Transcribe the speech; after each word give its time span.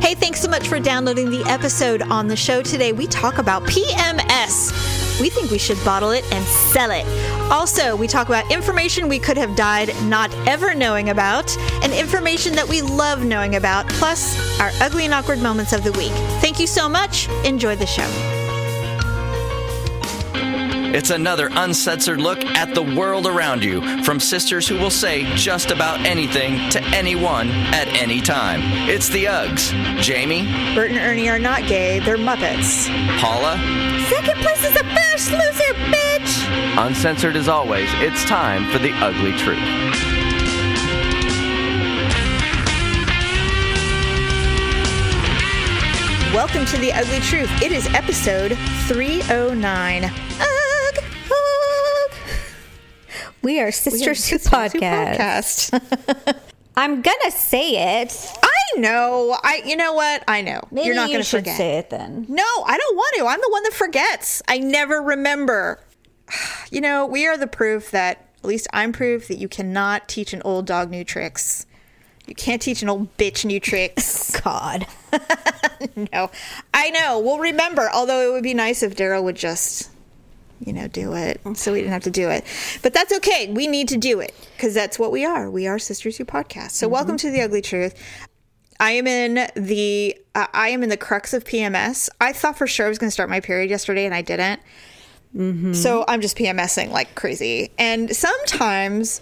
Hey, 0.00 0.14
thanks 0.14 0.40
so 0.40 0.48
much 0.48 0.68
for 0.68 0.78
downloading 0.78 1.28
the 1.28 1.44
episode 1.46 2.02
on 2.02 2.28
the 2.28 2.36
show 2.36 2.62
today. 2.62 2.92
We 2.92 3.06
talk 3.06 3.38
about 3.38 3.64
PMS. 3.64 5.20
We 5.20 5.28
think 5.28 5.50
we 5.50 5.58
should 5.58 5.82
bottle 5.84 6.10
it 6.12 6.24
and 6.32 6.44
sell 6.44 6.90
it. 6.92 7.04
Also, 7.50 7.96
we 7.96 8.06
talk 8.06 8.28
about 8.28 8.50
information 8.50 9.08
we 9.08 9.18
could 9.18 9.36
have 9.36 9.56
died 9.56 9.92
not 10.04 10.32
ever 10.46 10.74
knowing 10.74 11.10
about, 11.10 11.54
and 11.82 11.92
information 11.92 12.54
that 12.54 12.68
we 12.68 12.80
love 12.80 13.24
knowing 13.24 13.56
about, 13.56 13.88
plus 13.88 14.60
our 14.60 14.70
ugly 14.80 15.04
and 15.04 15.12
awkward 15.12 15.40
moments 15.40 15.72
of 15.72 15.82
the 15.82 15.92
week. 15.92 16.12
Thank 16.40 16.60
you 16.60 16.66
so 16.66 16.88
much. 16.88 17.28
Enjoy 17.44 17.74
the 17.74 17.86
show. 17.86 18.37
It's 20.90 21.10
another 21.10 21.50
uncensored 21.52 22.18
look 22.18 22.42
at 22.44 22.74
the 22.74 22.82
world 22.82 23.26
around 23.26 23.62
you 23.62 24.02
from 24.04 24.18
sisters 24.18 24.66
who 24.66 24.78
will 24.78 24.90
say 24.90 25.24
just 25.34 25.70
about 25.70 26.00
anything 26.00 26.70
to 26.70 26.82
anyone 26.96 27.50
at 27.50 27.88
any 27.88 28.22
time. 28.22 28.60
It's 28.88 29.10
the 29.10 29.26
Uggs. 29.26 29.70
Jamie, 30.00 30.44
Bert 30.74 30.90
and 30.90 30.98
Ernie 30.98 31.28
are 31.28 31.38
not 31.38 31.66
gay, 31.68 31.98
they're 31.98 32.16
Muppets. 32.16 32.88
Paula, 33.20 33.58
Second 34.08 34.40
place 34.40 34.64
is 34.64 34.76
a 34.76 34.84
first 34.84 35.30
loser, 35.30 35.74
bitch! 35.92 36.86
uncensored 36.86 37.36
as 37.36 37.48
always, 37.48 37.88
it's 37.96 38.24
time 38.24 38.70
for 38.70 38.78
the 38.78 38.92
ugly 38.94 39.32
truth. 39.32 39.58
Welcome 46.34 46.66
to 46.66 46.76
The 46.78 46.92
Ugly 46.92 47.20
Truth. 47.20 47.50
It 47.62 47.72
is 47.72 47.86
episode 47.94 48.56
309. 48.86 50.04
Ugh, 50.04 50.12
ugh. 50.40 50.67
We 53.48 53.60
are 53.60 53.72
Sisters 53.72 54.28
Who 54.28 54.36
Podcast. 54.36 55.70
Podcast. 55.70 56.38
I'm 56.76 57.00
gonna 57.00 57.30
say 57.30 58.02
it. 58.02 58.14
I 58.42 58.78
know. 58.78 59.38
I. 59.42 59.62
You 59.64 59.74
know 59.74 59.94
what? 59.94 60.22
I 60.28 60.42
know. 60.42 60.60
Maybe 60.70 60.84
You're 60.84 60.94
not 60.94 61.08
you 61.08 61.16
to 61.16 61.24
should 61.24 61.38
forget. 61.38 61.56
say 61.56 61.78
it 61.78 61.88
then. 61.88 62.26
No, 62.28 62.42
I 62.42 62.76
don't 62.76 62.94
want 62.94 63.16
to. 63.16 63.26
I'm 63.26 63.40
the 63.40 63.48
one 63.48 63.62
that 63.62 63.72
forgets. 63.72 64.42
I 64.48 64.58
never 64.58 65.00
remember. 65.00 65.80
You 66.70 66.82
know, 66.82 67.06
we 67.06 67.26
are 67.26 67.38
the 67.38 67.46
proof 67.46 67.90
that, 67.92 68.28
at 68.40 68.44
least 68.44 68.68
I'm 68.74 68.92
proof 68.92 69.28
that 69.28 69.38
you 69.38 69.48
cannot 69.48 70.08
teach 70.08 70.34
an 70.34 70.42
old 70.44 70.66
dog 70.66 70.90
new 70.90 71.02
tricks. 71.02 71.64
You 72.26 72.34
can't 72.34 72.60
teach 72.60 72.82
an 72.82 72.90
old 72.90 73.16
bitch 73.16 73.46
new 73.46 73.60
tricks. 73.60 74.38
God. 74.44 74.86
no, 76.12 76.30
I 76.74 76.90
know. 76.90 77.18
We'll 77.20 77.38
remember. 77.38 77.88
Although 77.94 78.28
it 78.28 78.32
would 78.34 78.42
be 78.42 78.52
nice 78.52 78.82
if 78.82 78.94
Daryl 78.94 79.24
would 79.24 79.36
just, 79.36 79.90
you 80.60 80.72
know, 80.72 80.88
do 80.88 81.14
it, 81.14 81.38
mm-hmm. 81.38 81.54
so 81.54 81.72
we 81.72 81.80
didn't 81.80 81.92
have 81.92 82.04
to 82.04 82.10
do 82.10 82.28
it. 82.28 82.44
But 82.82 82.94
that's 82.94 83.12
okay. 83.18 83.52
We 83.52 83.66
need 83.66 83.88
to 83.88 83.96
do 83.96 84.20
it 84.20 84.34
because 84.56 84.74
that's 84.74 84.98
what 84.98 85.12
we 85.12 85.24
are. 85.24 85.50
We 85.50 85.66
are 85.66 85.78
Sisters 85.78 86.16
Who 86.16 86.24
Podcast. 86.24 86.72
So 86.72 86.86
mm-hmm. 86.86 86.94
welcome 86.94 87.16
to 87.18 87.30
the 87.30 87.42
Ugly 87.42 87.62
Truth. 87.62 87.94
I 88.80 88.92
am 88.92 89.06
in 89.06 89.48
the 89.56 90.16
uh, 90.34 90.46
I 90.52 90.68
am 90.68 90.82
in 90.82 90.88
the 90.88 90.96
crux 90.96 91.32
of 91.32 91.44
PMS. 91.44 92.08
I 92.20 92.32
thought 92.32 92.56
for 92.56 92.66
sure 92.66 92.86
I 92.86 92.88
was 92.88 92.98
going 92.98 93.08
to 93.08 93.12
start 93.12 93.28
my 93.28 93.40
period 93.40 93.70
yesterday, 93.70 94.04
and 94.04 94.14
I 94.14 94.22
didn't. 94.22 94.60
Mm-hmm. 95.36 95.72
So 95.72 96.04
I'm 96.08 96.20
just 96.20 96.36
PMSing 96.36 96.90
like 96.90 97.14
crazy. 97.14 97.70
And 97.78 98.14
sometimes, 98.14 99.20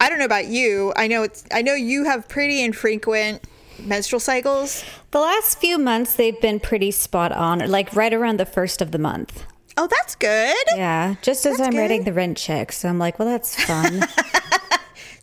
I 0.00 0.08
don't 0.08 0.18
know 0.18 0.24
about 0.24 0.46
you. 0.46 0.92
I 0.96 1.06
know 1.06 1.22
it's. 1.22 1.44
I 1.52 1.62
know 1.62 1.74
you 1.74 2.04
have 2.04 2.28
pretty 2.28 2.62
infrequent 2.62 3.42
menstrual 3.84 4.20
cycles. 4.20 4.84
The 5.12 5.20
last 5.20 5.58
few 5.60 5.78
months 5.78 6.14
they've 6.14 6.40
been 6.40 6.60
pretty 6.60 6.90
spot 6.90 7.32
on, 7.32 7.60
like 7.70 7.94
right 7.94 8.12
around 8.12 8.40
the 8.40 8.46
first 8.46 8.82
of 8.82 8.90
the 8.90 8.98
month. 8.98 9.44
Oh, 9.80 9.86
that's 9.86 10.16
good. 10.16 10.56
Yeah, 10.74 11.14
just 11.22 11.46
as 11.46 11.56
That's 11.56 11.68
I'm 11.68 11.78
writing 11.78 12.04
the 12.04 12.12
rent 12.12 12.36
check, 12.36 12.72
so 12.72 12.88
I'm 12.88 12.98
like, 12.98 13.18
well, 13.18 13.28
that's 13.28 13.62
fun. 13.64 14.02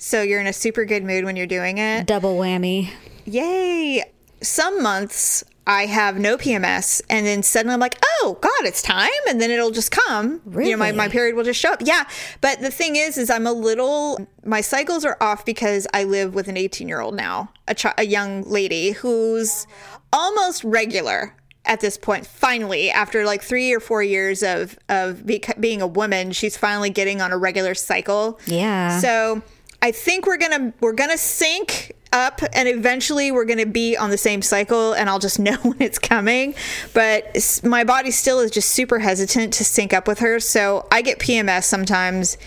So 0.06 0.22
you're 0.22 0.40
in 0.40 0.46
a 0.46 0.54
super 0.54 0.86
good 0.86 1.04
mood 1.04 1.26
when 1.26 1.36
you're 1.36 1.48
doing 1.48 1.80
it. 1.80 2.06
Double 2.06 2.38
whammy. 2.38 2.92
Yay. 3.26 4.04
Some 4.40 4.84
months 4.84 5.44
I 5.66 5.88
have 5.88 6.20
no 6.20 6.38
PMS 6.38 7.02
and 7.10 7.26
then 7.26 7.42
suddenly 7.42 7.74
I'm 7.74 7.80
like, 7.80 7.98
oh 8.04 8.38
God, 8.40 8.52
it's 8.66 8.84
time. 8.84 9.10
And 9.28 9.42
then 9.42 9.50
it'll 9.50 9.72
just 9.72 9.90
come. 9.90 10.42
You 10.54 10.72
know, 10.72 10.78
my, 10.78 10.92
my 10.92 11.08
period 11.08 11.36
will 11.36 11.44
just 11.44 11.60
show 11.60 11.72
up. 11.72 11.82
Yeah. 11.84 12.04
But 12.40 12.62
the 12.62 12.70
thing 12.70 12.98
is, 12.98 13.18
is 13.18 13.32
I'm 13.32 13.48
a 13.48 13.52
little, 13.52 14.20
my 14.44 14.62
cycles 14.62 15.06
are 15.06 15.18
off 15.22 15.44
because 15.44 15.88
I 15.92 16.04
live 16.04 16.36
with 16.36 16.48
an 16.50 16.56
18 16.56 16.88
year 16.88 17.02
old 17.02 17.16
now, 17.16 17.52
a, 17.68 17.74
chi- 17.74 17.96
a 17.98 18.06
young 18.06 18.44
lady 18.44 18.92
who's 18.92 19.66
almost 20.14 20.64
regular 20.64 21.36
at 21.66 21.82
this 21.82 21.98
point. 21.98 22.26
Finally, 22.26 22.90
after 22.90 23.26
like 23.26 23.42
three 23.42 23.74
or 23.74 23.80
four 23.80 24.04
years 24.04 24.44
of, 24.44 24.78
of 24.90 25.26
being 25.60 25.82
a 25.82 25.88
woman, 25.88 26.32
she's 26.32 26.58
finally 26.58 26.90
getting 26.90 27.22
on 27.22 27.32
a 27.32 27.38
regular 27.38 27.74
cycle. 27.74 28.40
Yeah. 28.46 29.00
So 29.00 29.42
I 29.82 29.92
think 29.92 30.26
we're 30.26 30.38
gonna 30.38 30.74
we're 30.82 30.94
gonna 30.94 31.18
sync 31.18 31.92
up, 32.12 32.42
and 32.54 32.68
eventually 32.68 33.32
we're 33.32 33.46
gonna 33.46 33.66
be 33.66 33.96
on 33.96 34.10
the 34.10 34.18
same 34.18 34.42
cycle, 34.42 34.94
and 34.94 35.10
I'll 35.10 35.20
just 35.20 35.38
know 35.48 35.58
when 35.58 35.80
it's 35.80 36.00
coming. 36.00 36.56
But 36.94 37.62
my 37.64 37.84
body 37.84 38.10
still 38.10 38.40
is 38.40 38.50
just 38.50 38.72
super 38.72 38.98
hesitant 38.98 39.54
to 39.54 39.64
sync 39.64 39.94
up 39.94 40.08
with 40.08 40.20
her, 40.20 40.40
so 40.40 40.88
I 40.92 41.04
get 41.04 41.20
PMS 41.20 41.66
sometimes, 41.66 42.38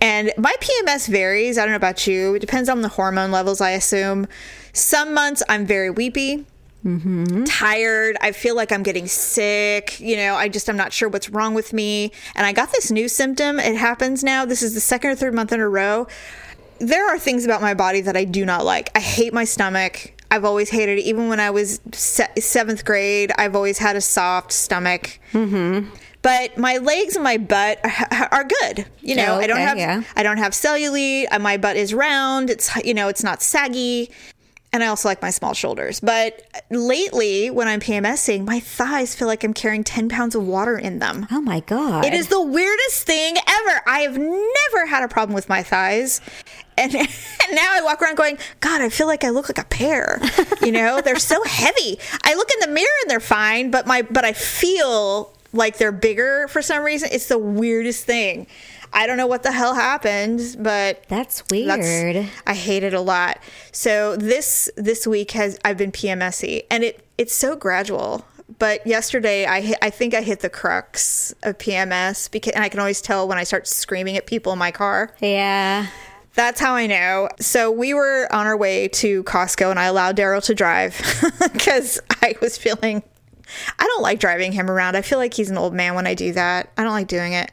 and 0.00 0.32
my 0.36 0.54
PMS 0.60 1.08
varies. 1.08 1.56
I 1.56 1.62
don't 1.62 1.70
know 1.70 1.76
about 1.76 2.06
you; 2.06 2.34
it 2.34 2.40
depends 2.40 2.68
on 2.68 2.82
the 2.82 2.88
hormone 2.88 3.30
levels, 3.30 3.60
I 3.60 3.70
assume. 3.70 4.26
Some 4.72 5.14
months 5.14 5.42
I'm 5.48 5.66
very 5.66 5.90
weepy 5.90 6.46
tired. 7.46 8.16
I 8.20 8.32
feel 8.32 8.54
like 8.56 8.72
I'm 8.72 8.82
getting 8.82 9.06
sick. 9.06 9.98
You 10.00 10.16
know, 10.16 10.34
I 10.34 10.48
just, 10.48 10.68
I'm 10.68 10.76
not 10.76 10.92
sure 10.92 11.08
what's 11.08 11.28
wrong 11.30 11.54
with 11.54 11.72
me. 11.72 12.12
And 12.34 12.46
I 12.46 12.52
got 12.52 12.72
this 12.72 12.90
new 12.90 13.08
symptom. 13.08 13.58
It 13.58 13.76
happens 13.76 14.22
now. 14.24 14.44
This 14.44 14.62
is 14.62 14.74
the 14.74 14.80
second 14.80 15.10
or 15.10 15.14
third 15.14 15.34
month 15.34 15.52
in 15.52 15.60
a 15.60 15.68
row. 15.68 16.06
There 16.78 17.06
are 17.12 17.18
things 17.18 17.44
about 17.44 17.60
my 17.60 17.74
body 17.74 18.00
that 18.02 18.16
I 18.16 18.24
do 18.24 18.44
not 18.44 18.64
like. 18.64 18.90
I 18.94 19.00
hate 19.00 19.32
my 19.32 19.44
stomach. 19.44 20.12
I've 20.30 20.44
always 20.44 20.70
hated 20.70 20.98
it. 20.98 21.02
Even 21.02 21.28
when 21.28 21.40
I 21.40 21.50
was 21.50 21.80
se- 21.92 22.34
seventh 22.38 22.84
grade, 22.84 23.32
I've 23.38 23.56
always 23.56 23.78
had 23.78 23.96
a 23.96 24.00
soft 24.00 24.52
stomach. 24.52 25.18
Mm-hmm. 25.32 25.88
But 26.20 26.58
my 26.58 26.76
legs 26.78 27.14
and 27.16 27.24
my 27.24 27.38
butt 27.38 27.80
are, 28.32 28.44
good. 28.44 28.86
You 29.00 29.16
know, 29.16 29.36
Oh, 29.36 29.38
I 29.38 29.46
don't 29.46 29.56
have 29.56 29.78
yeah. 29.78 30.02
I 30.16 30.22
don't 30.22 30.36
have 30.36 30.52
cellulite. 30.52 31.26
My 31.40 31.56
butt 31.56 31.76
is 31.76 31.94
round. 31.94 32.50
It's 32.50 32.74
you 32.84 32.92
know, 32.92 33.08
it's 33.08 33.22
not 33.24 33.40
saggy 33.40 34.10
and 34.72 34.82
I 34.82 34.88
also 34.88 35.08
like 35.08 35.22
my 35.22 35.30
small 35.30 35.54
shoulders. 35.54 36.00
But 36.00 36.42
lately, 36.70 37.50
when 37.50 37.68
I'm 37.68 37.80
PMSing, 37.80 38.44
my 38.44 38.60
thighs 38.60 39.14
feel 39.14 39.26
like 39.26 39.42
I'm 39.42 39.54
carrying 39.54 39.82
10 39.82 40.08
pounds 40.08 40.34
of 40.34 40.46
water 40.46 40.76
in 40.76 40.98
them. 40.98 41.26
Oh 41.30 41.40
my 41.40 41.60
God. 41.60 42.04
It 42.04 42.12
is 42.12 42.28
the 42.28 42.42
weirdest 42.42 43.04
thing 43.04 43.36
ever. 43.36 43.80
I 43.86 44.00
have 44.00 44.18
never 44.18 44.86
had 44.86 45.02
a 45.02 45.08
problem 45.08 45.34
with 45.34 45.48
my 45.48 45.62
thighs. 45.62 46.20
And, 46.76 46.94
and 46.94 47.08
now 47.52 47.68
I 47.72 47.80
walk 47.82 48.02
around 48.02 48.16
going, 48.16 48.38
God, 48.60 48.82
I 48.82 48.90
feel 48.90 49.06
like 49.06 49.24
I 49.24 49.30
look 49.30 49.48
like 49.48 49.58
a 49.58 49.68
pear. 49.68 50.20
You 50.62 50.72
know, 50.72 51.00
they're 51.04 51.18
so 51.18 51.42
heavy. 51.44 51.98
I 52.22 52.34
look 52.34 52.48
in 52.52 52.68
the 52.68 52.74
mirror 52.74 52.86
and 53.02 53.10
they're 53.10 53.20
fine, 53.20 53.70
but 53.70 53.86
my 53.86 54.02
but 54.02 54.24
I 54.24 54.32
feel 54.34 55.32
like 55.52 55.78
they're 55.78 55.92
bigger 55.92 56.46
for 56.48 56.60
some 56.60 56.84
reason. 56.84 57.08
It's 57.10 57.26
the 57.26 57.38
weirdest 57.38 58.04
thing. 58.04 58.46
I 58.92 59.06
don't 59.06 59.16
know 59.16 59.26
what 59.26 59.42
the 59.42 59.52
hell 59.52 59.74
happened, 59.74 60.56
but 60.58 61.04
That's 61.08 61.42
that's- 61.42 61.78
weird. 61.86 62.26
I 62.46 62.54
hate 62.54 62.82
it 62.82 62.94
a 62.94 63.00
lot. 63.00 63.38
So 63.72 64.16
this 64.16 64.70
this 64.76 65.06
week 65.06 65.32
has 65.32 65.58
I've 65.64 65.76
been 65.76 65.92
PMSy, 65.92 66.64
and 66.70 66.84
it 66.84 67.04
it's 67.18 67.34
so 67.34 67.56
gradual. 67.56 68.24
But 68.58 68.86
yesterday, 68.86 69.44
I 69.44 69.60
hit, 69.60 69.78
I 69.82 69.90
think 69.90 70.14
I 70.14 70.22
hit 70.22 70.40
the 70.40 70.48
crux 70.48 71.34
of 71.42 71.58
PMS 71.58 72.30
because, 72.30 72.54
and 72.54 72.64
I 72.64 72.70
can 72.70 72.80
always 72.80 73.00
tell 73.02 73.28
when 73.28 73.36
I 73.36 73.44
start 73.44 73.68
screaming 73.68 74.16
at 74.16 74.26
people 74.26 74.52
in 74.52 74.58
my 74.58 74.70
car. 74.70 75.14
yeah. 75.20 75.86
That's 76.34 76.60
how 76.60 76.74
I 76.74 76.86
know. 76.86 77.28
So 77.40 77.70
we 77.72 77.94
were 77.94 78.28
on 78.32 78.46
our 78.46 78.56
way 78.56 78.86
to 78.88 79.24
Costco, 79.24 79.70
and 79.70 79.78
I 79.78 79.84
allowed 79.86 80.16
Daryl 80.16 80.42
to 80.44 80.54
drive 80.54 80.96
because 81.52 81.98
I 82.22 82.36
was 82.40 82.56
feeling. 82.56 83.02
I 83.78 83.84
don't 83.84 84.02
like 84.02 84.20
driving 84.20 84.52
him 84.52 84.70
around. 84.70 84.94
I 84.96 85.02
feel 85.02 85.18
like 85.18 85.34
he's 85.34 85.50
an 85.50 85.58
old 85.58 85.74
man 85.74 85.94
when 85.96 86.06
I 86.06 86.14
do 86.14 86.32
that. 86.34 86.70
I 86.78 86.84
don't 86.84 86.92
like 86.92 87.08
doing 87.08 87.32
it. 87.32 87.50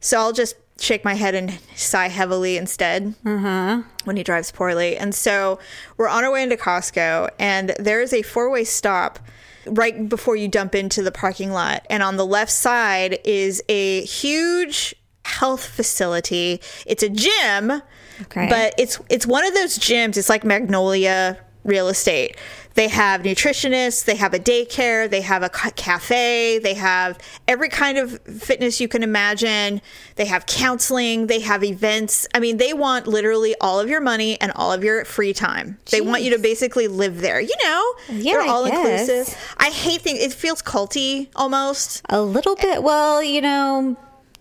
So 0.00 0.18
I'll 0.18 0.32
just 0.34 0.54
shake 0.78 1.04
my 1.04 1.14
head 1.14 1.34
and 1.34 1.58
sigh 1.74 2.08
heavily 2.08 2.56
instead 2.56 3.14
uh-huh. 3.24 3.82
when 4.04 4.16
he 4.16 4.22
drives 4.22 4.50
poorly. 4.50 4.96
And 4.96 5.14
so 5.14 5.58
we're 5.96 6.08
on 6.08 6.24
our 6.24 6.32
way 6.32 6.42
into 6.42 6.56
Costco, 6.56 7.30
and 7.38 7.74
there 7.78 8.00
is 8.00 8.12
a 8.12 8.22
four 8.22 8.50
way 8.50 8.64
stop 8.64 9.18
right 9.66 10.08
before 10.08 10.36
you 10.36 10.48
dump 10.48 10.74
into 10.74 11.02
the 11.02 11.10
parking 11.12 11.50
lot. 11.50 11.86
And 11.90 12.02
on 12.02 12.16
the 12.16 12.26
left 12.26 12.52
side 12.52 13.18
is 13.24 13.62
a 13.68 14.04
huge 14.04 14.94
health 15.24 15.64
facility. 15.66 16.60
It's 16.86 17.02
a 17.02 17.08
gym, 17.08 17.82
Okay. 18.22 18.48
but 18.48 18.74
it's 18.78 19.00
it's 19.10 19.26
one 19.26 19.44
of 19.44 19.54
those 19.54 19.78
gyms. 19.78 20.16
It's 20.16 20.28
like 20.28 20.44
Magnolia 20.44 21.38
Real 21.64 21.88
Estate. 21.88 22.36
They 22.76 22.88
have 22.88 23.22
nutritionists, 23.22 24.04
they 24.04 24.16
have 24.16 24.34
a 24.34 24.38
daycare, 24.38 25.08
they 25.08 25.22
have 25.22 25.42
a 25.42 25.48
ca- 25.48 25.70
cafe, 25.76 26.58
they 26.58 26.74
have 26.74 27.18
every 27.48 27.70
kind 27.70 27.96
of 27.96 28.20
fitness 28.20 28.80
you 28.80 28.86
can 28.86 29.02
imagine. 29.02 29.80
They 30.16 30.26
have 30.26 30.44
counseling, 30.44 31.26
they 31.26 31.40
have 31.40 31.64
events. 31.64 32.26
I 32.34 32.38
mean, 32.38 32.58
they 32.58 32.74
want 32.74 33.06
literally 33.06 33.54
all 33.62 33.80
of 33.80 33.88
your 33.88 34.02
money 34.02 34.38
and 34.42 34.52
all 34.52 34.72
of 34.72 34.84
your 34.84 35.06
free 35.06 35.32
time. 35.32 35.78
They 35.90 36.02
want 36.02 36.22
you 36.22 36.30
to 36.36 36.38
basically 36.38 36.86
live 36.86 37.22
there. 37.22 37.40
You 37.40 37.54
know, 37.64 37.94
Yeah, 38.10 38.34
they're 38.34 38.42
all 38.42 38.66
inclusive. 38.66 39.34
I 39.56 39.70
hate 39.70 40.02
things. 40.02 40.20
It 40.20 40.34
feels 40.34 40.60
culty 40.60 41.28
almost. 41.34 42.02
A 42.10 42.20
little 42.20 42.56
bit. 42.56 42.82
Well, 42.82 43.22
you 43.22 43.40
know, 43.40 43.96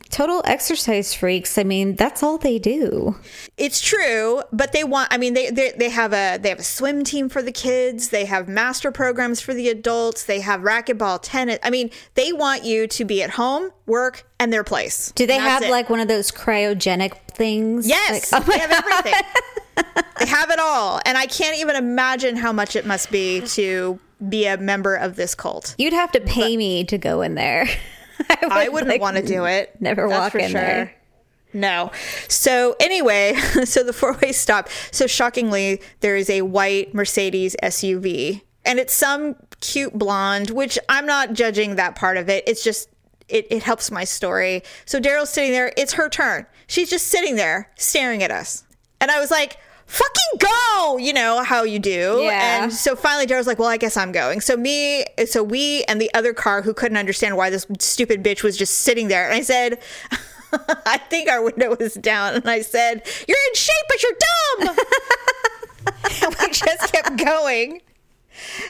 total 0.09 0.41
exercise 0.45 1.13
freaks. 1.13 1.57
I 1.57 1.63
mean, 1.63 1.95
that's 1.95 2.23
all 2.23 2.37
they 2.37 2.59
do. 2.59 3.15
It's 3.57 3.81
true, 3.81 4.41
but 4.51 4.71
they 4.71 4.83
want. 4.83 5.09
I 5.11 5.17
mean, 5.17 5.33
they, 5.33 5.49
they 5.49 5.71
they 5.71 5.89
have 5.89 6.13
a 6.13 6.37
they 6.37 6.49
have 6.49 6.59
a 6.59 6.63
swim 6.63 7.03
team 7.03 7.29
for 7.29 7.41
the 7.41 7.51
kids. 7.51 8.09
They 8.09 8.25
have 8.25 8.47
master 8.47 8.91
programs 8.91 9.41
for 9.41 9.53
the 9.53 9.69
adults. 9.69 10.23
They 10.25 10.41
have 10.41 10.61
racquetball, 10.61 11.19
tennis. 11.21 11.59
I 11.63 11.69
mean, 11.69 11.89
they 12.15 12.31
want 12.33 12.63
you 12.63 12.87
to 12.87 13.05
be 13.05 13.23
at 13.23 13.31
home, 13.31 13.71
work, 13.85 14.27
and 14.39 14.51
their 14.51 14.63
place. 14.63 15.11
Do 15.15 15.25
they 15.25 15.37
have 15.37 15.63
it. 15.63 15.69
like 15.71 15.89
one 15.89 15.99
of 15.99 16.07
those 16.07 16.31
cryogenic 16.31 17.13
things? 17.31 17.87
Yes, 17.87 18.31
Like, 18.31 18.41
oh 18.47 18.51
they 18.51 18.59
have 18.59 18.71
everything. 18.71 19.21
they 20.19 20.25
have 20.27 20.49
it 20.51 20.59
all, 20.59 21.01
and 21.05 21.17
I 21.17 21.25
can't 21.25 21.57
even 21.59 21.75
imagine 21.75 22.35
how 22.35 22.51
much 22.51 22.75
it 22.75 22.85
must 22.85 23.11
be 23.11 23.41
to 23.41 23.99
be 24.29 24.45
a 24.47 24.57
member 24.57 24.95
of 24.95 25.15
this 25.17 25.35
cult. 25.35 25.75
You'd 25.77 25.93
have 25.93 26.11
to 26.13 26.21
pay 26.21 26.55
me 26.55 26.83
to 26.85 26.97
go 26.97 27.21
in 27.21 27.35
there. 27.35 27.67
I 28.29 28.69
wouldn't 28.69 28.89
like, 28.89 29.01
want 29.01 29.17
to 29.17 29.25
do 29.25 29.45
it. 29.45 29.75
Never 29.79 30.07
walk 30.07 30.35
in 30.35 30.53
there. 30.53 30.95
No. 31.53 31.91
So 32.27 32.75
anyway, 32.79 33.35
so 33.63 33.83
the 33.83 33.93
four-way 33.93 34.31
stop. 34.33 34.69
So 34.91 35.07
shockingly, 35.07 35.81
there 36.01 36.15
is 36.15 36.29
a 36.29 36.41
white 36.41 36.93
Mercedes 36.93 37.55
SUV, 37.63 38.41
and 38.65 38.77
it's 38.77 38.93
some 38.93 39.35
cute 39.61 39.97
blonde, 39.97 40.49
which 40.49 40.77
I'm 40.89 41.05
not 41.05 41.33
judging 41.33 41.75
that 41.75 41.95
part 41.95 42.17
of 42.17 42.29
it. 42.29 42.43
It's 42.45 42.63
just 42.63 42.89
it, 43.29 43.47
it 43.49 43.63
helps 43.63 43.89
my 43.89 44.03
story. 44.03 44.63
So 44.85 44.99
Daryl's 44.99 45.29
sitting 45.29 45.51
there. 45.51 45.71
It's 45.77 45.93
her 45.93 46.09
turn. 46.09 46.45
She's 46.67 46.89
just 46.89 47.07
sitting 47.07 47.35
there 47.37 47.71
staring 47.75 48.21
at 48.21 48.31
us, 48.31 48.63
and 48.99 49.09
I 49.09 49.19
was 49.19 49.31
like. 49.31 49.57
Fucking 49.85 50.39
go! 50.39 50.97
You 50.97 51.13
know 51.13 51.43
how 51.43 51.63
you 51.63 51.79
do. 51.79 52.19
Yeah. 52.21 52.63
And 52.63 52.73
so 52.73 52.95
finally 52.95 53.27
Daryl's 53.27 53.47
like, 53.47 53.59
well, 53.59 53.69
I 53.69 53.77
guess 53.77 53.95
I'm 53.97 54.11
going. 54.11 54.41
So 54.41 54.57
me, 54.57 55.05
so 55.25 55.43
we 55.43 55.83
and 55.83 56.01
the 56.01 56.11
other 56.13 56.33
car 56.33 56.61
who 56.63 56.73
couldn't 56.73 56.97
understand 56.97 57.37
why 57.37 57.49
this 57.49 57.67
stupid 57.79 58.23
bitch 58.23 58.43
was 58.43 58.57
just 58.57 58.81
sitting 58.81 59.07
there. 59.07 59.25
And 59.25 59.33
I 59.33 59.41
said, 59.41 59.79
I 60.85 60.97
think 61.09 61.29
our 61.29 61.43
window 61.43 61.75
was 61.79 61.93
down. 61.95 62.35
And 62.35 62.49
I 62.49 62.61
said, 62.61 63.05
you're 63.27 63.37
in 63.49 63.55
shape, 63.55 63.75
but 63.87 64.03
you're 64.03 64.11
dumb. 64.67 64.77
and 66.23 66.35
we 66.41 66.51
just 66.51 66.91
kept 66.91 67.17
going. 67.17 67.81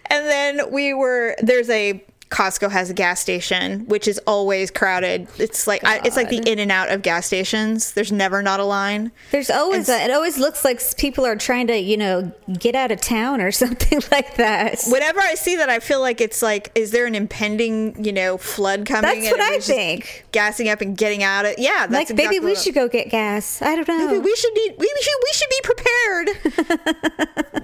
And 0.08 0.26
then 0.26 0.72
we 0.72 0.94
were, 0.94 1.36
there's 1.42 1.70
a, 1.70 2.04
Costco 2.36 2.70
has 2.70 2.90
a 2.90 2.94
gas 2.94 3.22
station, 3.22 3.86
which 3.86 4.10
is 4.10 4.20
always 4.28 4.70
crowded. 4.70 5.30
It's 5.40 5.68
like 5.68 5.86
I, 5.86 6.02
it's 6.04 6.18
like 6.18 6.28
the 6.28 6.40
in 6.40 6.60
and 6.60 6.70
out 6.70 6.92
of 6.92 7.02
gas 7.02 7.28
stations. 7.28 7.94
There's 7.94 8.12
never 8.12 8.42
not 8.42 8.60
a 8.60 8.66
line. 8.66 9.14
There's 9.32 9.50
always 9.50 9.88
a, 9.88 10.04
it 10.04 10.12
always 10.12 10.38
looks 10.38 10.66
like 10.66 10.82
people 10.98 11.26
are 11.26 11.38
trying 11.38 11.68
to, 11.68 11.78
you 11.78 11.96
know, 11.96 12.34
get 12.60 12.76
out 12.76 12.92
of 12.92 13.00
town 13.00 13.40
or 13.40 13.52
something 13.54 14.02
like 14.12 14.36
that. 14.36 14.84
Whenever 14.90 15.22
I 15.22 15.36
see 15.36 15.56
that, 15.56 15.70
I 15.70 15.80
feel 15.80 16.02
like 16.02 16.20
it's 16.20 16.42
like, 16.42 16.74
is 16.76 16.92
there 16.92 17.06
an 17.06 17.16
impending, 17.16 18.04
you 18.04 18.12
know, 18.12 18.38
flood 18.38 18.86
coming? 18.86 19.22
That's 19.22 19.32
what 19.32 19.40
I 19.40 19.60
think. 19.60 20.26
Gassing 20.34 20.68
up 20.68 20.82
and 20.82 20.98
getting 20.98 21.24
out 21.24 21.46
of 21.46 21.54
yeah. 21.58 21.88
That's 21.88 21.94
Like 21.94 22.10
exactly 22.10 22.40
maybe 22.42 22.46
we 22.46 22.56
should 22.56 22.76
go 22.76 22.90
get 22.90 23.10
gas. 23.10 23.62
I 23.62 23.78
don't 23.78 23.88
know. 23.88 24.08
Maybe 24.08 24.20
we 24.20 24.36
should 24.36 24.54
need 24.54 24.76
we 24.78 24.92
should 25.02 25.14
we 25.24 25.32
should 25.32 25.50
be 25.50 25.62
prepared. 25.64 26.30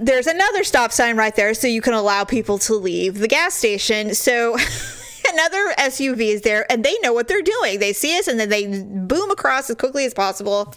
There's 0.00 0.26
another 0.26 0.64
stop 0.64 0.92
sign 0.92 1.18
right 1.18 1.36
there 1.36 1.52
so 1.52 1.66
you 1.66 1.82
can 1.82 1.92
allow 1.92 2.24
people 2.24 2.56
to 2.60 2.74
leave 2.74 3.18
the 3.18 3.28
gas 3.28 3.52
station. 3.52 4.14
So 4.14 4.56
another 5.32 5.74
SUV 5.78 6.34
is 6.34 6.42
there 6.42 6.70
and 6.70 6.84
they 6.84 6.98
know 7.00 7.12
what 7.12 7.28
they're 7.28 7.42
doing. 7.42 7.78
They 7.78 7.92
see 7.92 8.18
us 8.18 8.28
and 8.28 8.38
then 8.38 8.48
they 8.48 8.66
boom 8.66 9.30
across 9.30 9.70
as 9.70 9.76
quickly 9.76 10.04
as 10.04 10.14
possible. 10.14 10.74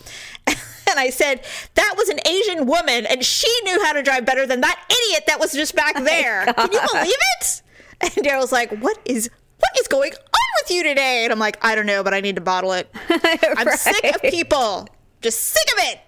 And 0.87 0.99
I 0.99 1.09
said, 1.09 1.43
that 1.73 1.95
was 1.97 2.09
an 2.09 2.19
Asian 2.27 2.67
woman 2.67 3.07
and 3.07 3.25
she 3.25 3.51
knew 3.63 3.83
how 3.83 3.91
to 3.93 4.03
drive 4.03 4.23
better 4.23 4.45
than 4.45 4.61
that 4.61 4.79
idiot 4.87 5.23
that 5.25 5.39
was 5.39 5.51
just 5.51 5.75
back 5.75 5.95
oh 5.97 6.03
there. 6.03 6.45
Can 6.53 6.71
you 6.71 6.79
believe 6.93 7.17
it? 7.41 7.61
And 8.01 8.11
Daryl's 8.11 8.51
like, 8.51 8.69
what 8.81 8.99
is 9.05 9.29
what 9.57 9.79
is 9.79 9.87
going 9.87 10.11
on 10.11 10.49
with 10.61 10.71
you 10.71 10.83
today? 10.83 11.23
And 11.23 11.33
I'm 11.33 11.39
like, 11.39 11.57
I 11.65 11.73
don't 11.73 11.87
know, 11.87 12.03
but 12.03 12.13
I 12.13 12.21
need 12.21 12.35
to 12.35 12.41
bottle 12.41 12.73
it. 12.73 12.87
I'm 13.09 13.69
sick 13.77 14.15
of 14.15 14.21
people. 14.21 14.87
Just 15.21 15.39
sick 15.39 15.65
of 15.75 15.83
it. 15.85 15.99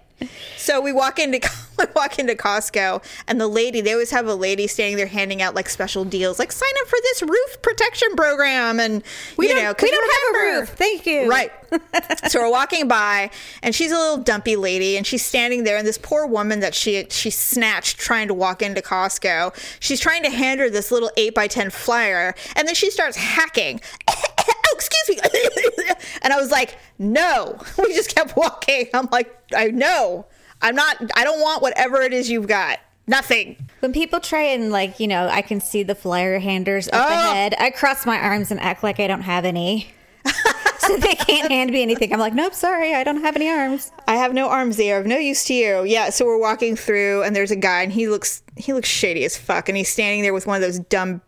So 0.56 0.80
we 0.80 0.92
walk 0.92 1.18
into 1.18 1.40
we 1.78 1.84
walk 1.94 2.18
into 2.18 2.34
Costco, 2.34 3.02
and 3.28 3.40
the 3.40 3.46
lady 3.46 3.80
they 3.80 3.92
always 3.92 4.10
have 4.10 4.26
a 4.26 4.34
lady 4.34 4.66
standing 4.66 4.96
there 4.96 5.06
handing 5.06 5.40
out 5.42 5.54
like 5.54 5.68
special 5.68 6.04
deals, 6.04 6.38
like 6.38 6.50
sign 6.52 6.68
up 6.82 6.88
for 6.88 6.98
this 7.02 7.22
roof 7.22 7.62
protection 7.62 8.08
program, 8.16 8.80
and 8.80 9.02
We 9.36 9.48
you 9.48 9.54
don't- 9.54 9.80
we 9.80 9.90
don't 9.90 10.12
have 10.12 10.34
a 10.34 10.38
roof. 10.60 10.68
Thank 10.70 11.06
you. 11.06 11.28
Right. 11.30 11.52
so 12.28 12.40
we're 12.40 12.50
walking 12.50 12.88
by, 12.88 13.30
and 13.62 13.74
she's 13.74 13.92
a 13.92 13.98
little 13.98 14.16
dumpy 14.18 14.56
lady, 14.56 14.96
and 14.96 15.06
she's 15.06 15.24
standing 15.24 15.64
there, 15.64 15.76
and 15.76 15.86
this 15.86 15.98
poor 15.98 16.26
woman 16.26 16.60
that 16.60 16.74
she 16.74 17.06
she 17.10 17.30
snatched 17.30 17.98
trying 17.98 18.26
to 18.28 18.34
walk 18.34 18.60
into 18.62 18.80
Costco, 18.82 19.54
she's 19.80 20.00
trying 20.00 20.22
to 20.24 20.30
hand 20.30 20.60
her 20.60 20.68
this 20.70 20.90
little 20.90 21.10
eight 21.16 21.34
by 21.34 21.46
ten 21.46 21.70
flyer, 21.70 22.34
and 22.56 22.66
then 22.66 22.74
she 22.74 22.90
starts 22.90 23.16
hacking. 23.16 23.80
oh, 24.10 24.22
excuse 24.74 25.08
me. 25.10 25.18
and 26.28 26.34
I 26.34 26.40
was 26.40 26.50
like, 26.50 26.76
no. 26.98 27.58
We 27.78 27.94
just 27.94 28.14
kept 28.14 28.36
walking. 28.36 28.86
I'm 28.92 29.08
like, 29.10 29.34
I 29.56 29.68
know. 29.68 30.26
I'm 30.60 30.74
not. 30.74 30.96
I 31.16 31.24
don't 31.24 31.40
want 31.40 31.62
whatever 31.62 32.02
it 32.02 32.12
is 32.12 32.28
you've 32.28 32.48
got. 32.48 32.78
Nothing. 33.06 33.56
When 33.80 33.94
people 33.94 34.20
try 34.20 34.42
and 34.42 34.70
like, 34.70 35.00
you 35.00 35.08
know, 35.08 35.26
I 35.28 35.40
can 35.40 35.60
see 35.62 35.82
the 35.82 35.94
flyer 35.94 36.38
handers 36.38 36.88
up 36.88 36.94
Oh. 36.94 37.30
ahead. 37.30 37.54
I 37.58 37.70
cross 37.70 38.04
my 38.04 38.18
arms 38.18 38.50
and 38.50 38.60
act 38.60 38.82
like 38.82 39.00
I 39.00 39.06
don't 39.06 39.22
have 39.22 39.46
any. 39.46 39.88
so 40.80 40.96
they 40.98 41.14
can't 41.14 41.50
hand 41.50 41.70
me 41.70 41.80
anything. 41.80 42.12
I'm 42.12 42.18
like, 42.18 42.34
nope, 42.34 42.52
sorry, 42.52 42.94
I 42.94 43.04
don't 43.04 43.22
have 43.22 43.34
any 43.34 43.48
arms. 43.48 43.90
I 44.06 44.16
have 44.16 44.34
no 44.34 44.50
arms 44.50 44.76
there. 44.76 44.98
Of 45.00 45.06
no 45.06 45.16
use 45.16 45.44
to 45.44 45.54
you. 45.54 45.84
Yeah. 45.84 46.10
So 46.10 46.26
we're 46.26 46.38
walking 46.38 46.76
through, 46.76 47.22
and 47.22 47.34
there's 47.34 47.50
a 47.50 47.56
guy, 47.56 47.82
and 47.82 47.90
he 47.92 48.08
looks 48.08 48.42
he 48.56 48.74
looks 48.74 48.88
shady 48.90 49.24
as 49.24 49.38
fuck, 49.38 49.70
and 49.70 49.78
he's 49.78 49.88
standing 49.88 50.20
there 50.22 50.34
with 50.34 50.46
one 50.46 50.56
of 50.56 50.62
those 50.62 50.78
dumb. 50.80 51.22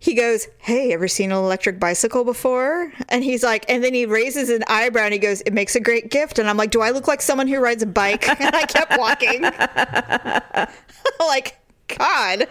He 0.00 0.14
goes, 0.14 0.46
"Hey, 0.58 0.92
ever 0.92 1.08
seen 1.08 1.32
an 1.32 1.38
electric 1.38 1.80
bicycle 1.80 2.24
before?" 2.24 2.92
And 3.08 3.24
he's 3.24 3.42
like, 3.42 3.64
and 3.68 3.82
then 3.82 3.94
he 3.94 4.06
raises 4.06 4.48
an 4.48 4.62
eyebrow 4.68 5.02
and 5.04 5.12
he 5.12 5.18
goes, 5.18 5.40
"It 5.42 5.52
makes 5.52 5.74
a 5.74 5.80
great 5.80 6.10
gift." 6.10 6.38
And 6.38 6.48
I'm 6.48 6.56
like, 6.56 6.70
"Do 6.70 6.80
I 6.82 6.90
look 6.90 7.08
like 7.08 7.20
someone 7.20 7.48
who 7.48 7.58
rides 7.58 7.82
a 7.82 7.86
bike?" 7.86 8.28
And 8.40 8.54
I 8.54 8.62
kept 8.62 8.96
walking. 8.96 9.42
like, 11.20 11.58
God, 11.98 12.46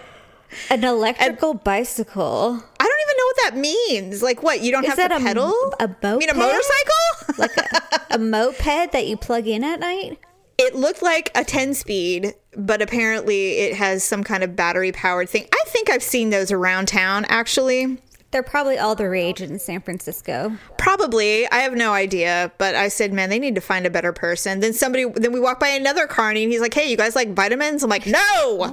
An 0.70 0.84
electrical 0.84 1.54
bicycle. 1.54 2.62
I 2.80 2.84
don't 2.84 3.02
even 3.02 3.18
know 3.18 3.26
what 3.26 3.38
that 3.44 3.58
means. 3.58 4.22
Like, 4.24 4.44
what? 4.44 4.62
You 4.62 4.72
don't 4.72 4.84
Is 4.84 4.90
have 4.90 4.98
that 4.98 5.08
to 5.10 5.16
a- 5.18 5.20
pedal? 5.20 5.54
a 5.80 5.88
You 5.88 6.18
mean 6.18 6.30
a 6.30 6.34
motorcycle? 6.34 7.36
Like 7.38 7.56
a, 7.58 8.16
a 8.16 8.18
moped 8.18 8.92
that 8.92 9.08
you 9.08 9.16
plug 9.18 9.48
in 9.48 9.64
at 9.64 9.80
night? 9.80 10.20
It 10.60 10.74
looked 10.74 11.04
like 11.04 11.30
a 11.36 11.44
10 11.44 11.76
speed, 11.76 12.34
but 12.58 12.82
apparently 12.82 13.60
it 13.60 13.76
has 13.76 14.04
some 14.04 14.24
kind 14.24 14.44
of 14.44 14.56
battery 14.56 14.92
powered 14.92 15.30
thing. 15.30 15.48
I 15.54 15.64
think 15.68 15.90
I've 15.90 16.04
seen 16.04 16.32
those 16.32 16.52
around 16.52 16.88
town 16.88 17.26
actually. 17.30 18.00
They're 18.32 18.44
probably 18.44 18.78
all 18.78 18.94
the 18.94 19.08
rage 19.08 19.42
in 19.42 19.58
San 19.58 19.80
Francisco. 19.80 20.58
Probably. 20.78 21.50
I 21.50 21.60
have 21.60 21.74
no 21.76 21.94
idea, 21.94 22.52
but 22.58 22.76
I 22.76 22.90
said, 22.90 23.14
man, 23.14 23.30
they 23.30 23.40
need 23.40 23.56
to 23.56 23.62
find 23.62 23.86
a 23.86 23.90
better 23.90 24.12
person. 24.12 24.60
Then 24.60 24.74
somebody, 24.74 25.06
then 25.16 25.32
we 25.32 25.40
walk 25.40 25.62
by 25.62 25.70
another 25.70 26.08
carny 26.08 26.44
and 26.44 26.52
he's 26.52 26.60
like, 26.60 26.74
hey, 26.74 26.92
you 26.92 26.98
guys 26.98 27.16
like 27.16 27.34
vitamins? 27.34 27.84
I'm 27.84 27.90
like, 27.90 28.06
no. 28.06 28.20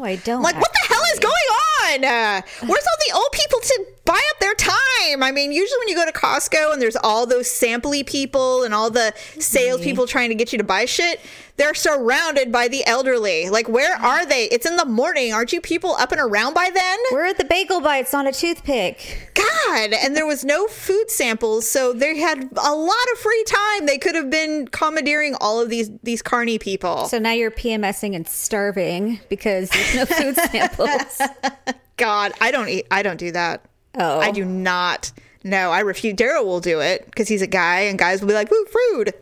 I 0.03 0.17
don't, 0.25 0.39
I'm 0.39 0.43
like, 0.43 0.57
what 0.57 0.73
the 0.73 0.93
hell 0.93 1.03
is 1.13 1.21
going 1.21 1.33
on? 1.33 2.05
Uh, 2.05 2.43
where's 2.67 2.85
all 2.85 2.99
the 3.07 3.15
old 3.15 3.31
people 3.31 3.61
to 3.61 3.87
buy 4.05 4.21
up 4.33 4.41
their 4.41 4.55
time? 4.55 5.23
I 5.23 5.31
mean, 5.33 5.53
usually 5.53 5.79
when 5.79 5.89
you 5.89 5.95
go 5.95 6.05
to 6.05 6.13
Costco 6.13 6.73
and 6.73 6.83
there's 6.83 6.97
all 6.97 7.25
those 7.25 7.47
sampley 7.47 8.05
people 8.05 8.65
and 8.65 8.75
all 8.75 8.91
the 8.91 9.15
salespeople 9.39 10.09
trying 10.09 10.31
to 10.31 10.35
get 10.35 10.51
you 10.51 10.59
to 10.59 10.65
buy 10.65 10.85
shit, 10.85 11.21
they're 11.57 11.75
surrounded 11.75 12.51
by 12.51 12.69
the 12.69 12.85
elderly. 12.87 13.49
Like, 13.49 13.69
where 13.69 13.95
are 13.97 14.27
they? 14.27 14.45
It's 14.47 14.67
in 14.67 14.77
the 14.77 14.85
morning. 14.85 15.33
Aren't 15.33 15.53
you 15.53 15.61
people 15.61 15.95
up 15.97 16.11
and 16.11 16.21
around 16.21 16.55
by 16.55 16.71
then? 16.73 16.99
We're 17.13 17.27
at 17.27 17.39
the 17.39 17.45
bagel 17.45 17.81
bites 17.81 18.13
on 18.13 18.27
a 18.27 18.33
toothpick? 18.33 19.31
God, 19.35 19.93
and 19.93 20.17
there 20.17 20.27
was 20.27 20.45
no 20.45 20.67
food 20.67 21.11
samples, 21.11 21.69
so 21.69 21.93
they 21.93 22.17
had 22.19 22.39
a 22.57 22.75
lot 22.75 23.07
of 23.13 23.19
free 23.19 23.45
time. 23.47 23.87
They 23.87 23.99
could 23.99 24.15
have 24.15 24.31
been 24.31 24.67
commandeering 24.69 25.37
all 25.41 25.61
of 25.61 25.71
these 25.71 25.91
these 26.03 26.23
carny 26.23 26.59
people. 26.59 27.07
So 27.07 27.19
now 27.19 27.33
you're 27.33 27.51
PMSing 27.51 28.17
and 28.17 28.27
starving 28.27 29.21
because 29.29 29.71
there's 29.71 29.95
no 29.95 30.07
food 30.07 30.37
samples. 30.51 31.21
God, 31.97 32.33
I 32.41 32.51
don't 32.51 32.69
eat. 32.69 32.87
I 32.91 33.03
don't 33.03 33.19
do 33.19 33.31
that. 33.33 33.65
Oh. 33.97 34.19
I 34.19 34.33
do 34.33 34.45
not. 34.45 35.13
No, 35.45 35.71
I 35.71 35.81
refuse. 35.81 36.15
Daryl 36.15 36.45
will 36.45 36.61
do 36.61 36.81
it 36.81 37.05
because 37.07 37.29
he's 37.29 37.43
a 37.43 37.47
guy, 37.47 37.81
and 37.81 37.99
guys 37.99 38.21
will 38.21 38.29
be 38.29 38.35
like, 38.35 38.51
"Woo, 38.51 38.65
food," 38.65 39.13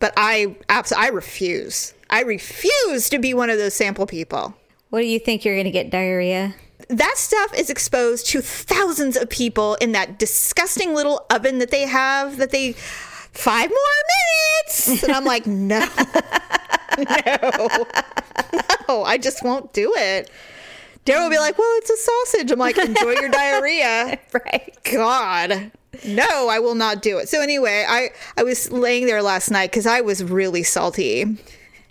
but 0.00 0.12
I 0.16 0.56
absolutely, 0.68 1.06
I 1.06 1.10
refuse. 1.10 1.94
I 2.10 2.22
refuse 2.22 3.08
to 3.10 3.18
be 3.18 3.32
one 3.32 3.50
of 3.50 3.58
those 3.58 3.74
sample 3.74 4.06
people. 4.06 4.54
What 4.88 5.00
do 5.00 5.06
you 5.06 5.20
think 5.20 5.44
you're 5.44 5.54
going 5.54 5.64
to 5.66 5.70
get 5.70 5.90
diarrhea? 5.90 6.54
that 6.88 7.14
stuff 7.16 7.54
is 7.56 7.70
exposed 7.70 8.26
to 8.26 8.40
thousands 8.40 9.16
of 9.16 9.28
people 9.30 9.76
in 9.76 9.92
that 9.92 10.18
disgusting 10.18 10.92
little 10.92 11.24
oven 11.30 11.58
that 11.58 11.70
they 11.70 11.82
have 11.82 12.36
that 12.38 12.50
they 12.50 12.72
five 12.72 13.70
more 13.70 13.78
minutes 14.66 15.04
and 15.04 15.12
i'm 15.12 15.24
like 15.24 15.46
no 15.46 15.78
no 16.98 17.68
no 18.88 19.04
i 19.04 19.16
just 19.16 19.44
won't 19.44 19.72
do 19.72 19.92
it 19.96 20.28
daryl 21.04 21.24
will 21.24 21.30
be 21.30 21.38
like 21.38 21.56
well 21.56 21.78
it's 21.78 21.90
a 21.90 21.96
sausage 21.96 22.50
i'm 22.50 22.58
like 22.58 22.76
enjoy 22.76 23.12
your 23.12 23.28
diarrhea 23.28 24.18
Right. 24.32 24.76
god 24.92 25.70
no 26.06 26.48
i 26.48 26.58
will 26.58 26.74
not 26.74 27.02
do 27.02 27.18
it 27.18 27.28
so 27.28 27.40
anyway 27.40 27.84
i 27.88 28.10
i 28.36 28.42
was 28.42 28.70
laying 28.70 29.06
there 29.06 29.22
last 29.22 29.50
night 29.50 29.70
because 29.70 29.86
i 29.86 30.00
was 30.00 30.22
really 30.22 30.62
salty 30.62 31.24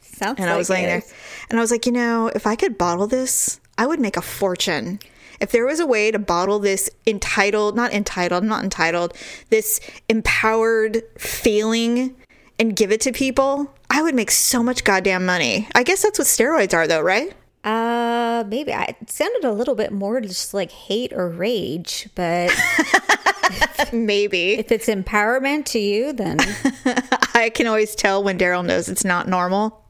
Sounds 0.01 0.38
and 0.38 0.48
like 0.48 0.56
I 0.56 0.58
was 0.58 0.70
laying 0.70 0.88
there, 0.88 1.03
and 1.50 1.58
I 1.58 1.62
was 1.62 1.72
like, 1.72 1.86
you 1.86 1.94
know, 1.94 2.27
if 2.36 2.46
I 2.46 2.58
could 2.58 2.77
bottle 2.77 3.08
this, 3.08 3.62
I 3.77 3.86
would 3.88 4.01
make 4.01 4.18
a 4.18 4.22
fortune. 4.22 5.00
if 5.39 5.51
there 5.53 5.65
was 5.65 5.79
a 5.79 5.86
way 5.86 6.12
to 6.12 6.20
bottle 6.20 6.60
this 6.60 6.89
entitled, 7.08 7.75
not 7.75 7.94
entitled, 7.94 8.44
not 8.44 8.62
entitled, 8.62 9.13
this 9.50 9.79
empowered 10.10 11.01
feeling 11.18 12.15
and 12.60 12.75
give 12.75 12.91
it 12.91 13.00
to 13.01 13.13
people, 13.13 13.74
I 13.89 14.01
would 14.01 14.13
make 14.13 14.32
so 14.32 14.62
much 14.62 14.84
goddamn 14.84 15.25
money. 15.25 15.70
I 15.74 15.84
guess 15.84 16.01
that's 16.01 16.20
what 16.20 16.27
steroids 16.27 16.74
are, 16.74 16.88
though, 16.88 17.01
right? 17.01 17.32
Uh, 17.63 18.44
maybe 18.48 18.74
I, 18.74 18.96
it 19.01 19.10
sounded 19.10 19.46
a 19.46 19.51
little 19.51 19.75
bit 19.75 19.91
more 19.91 20.20
just 20.22 20.53
like 20.53 20.72
hate 20.72 21.13
or 21.13 21.29
rage, 21.29 22.10
but 22.15 22.51
Maybe. 23.94 24.53
if 24.53 24.72
it's 24.72 24.88
empowerment 24.88 25.65
to 25.65 25.79
you, 25.79 26.13
then 26.13 26.38
I 27.34 27.51
can 27.53 27.68
always 27.68 27.96
tell 27.96 28.24
when 28.24 28.38
Daryl 28.38 28.65
knows 28.65 28.89
it's 28.89 29.06
not 29.06 29.27
normal 29.27 29.86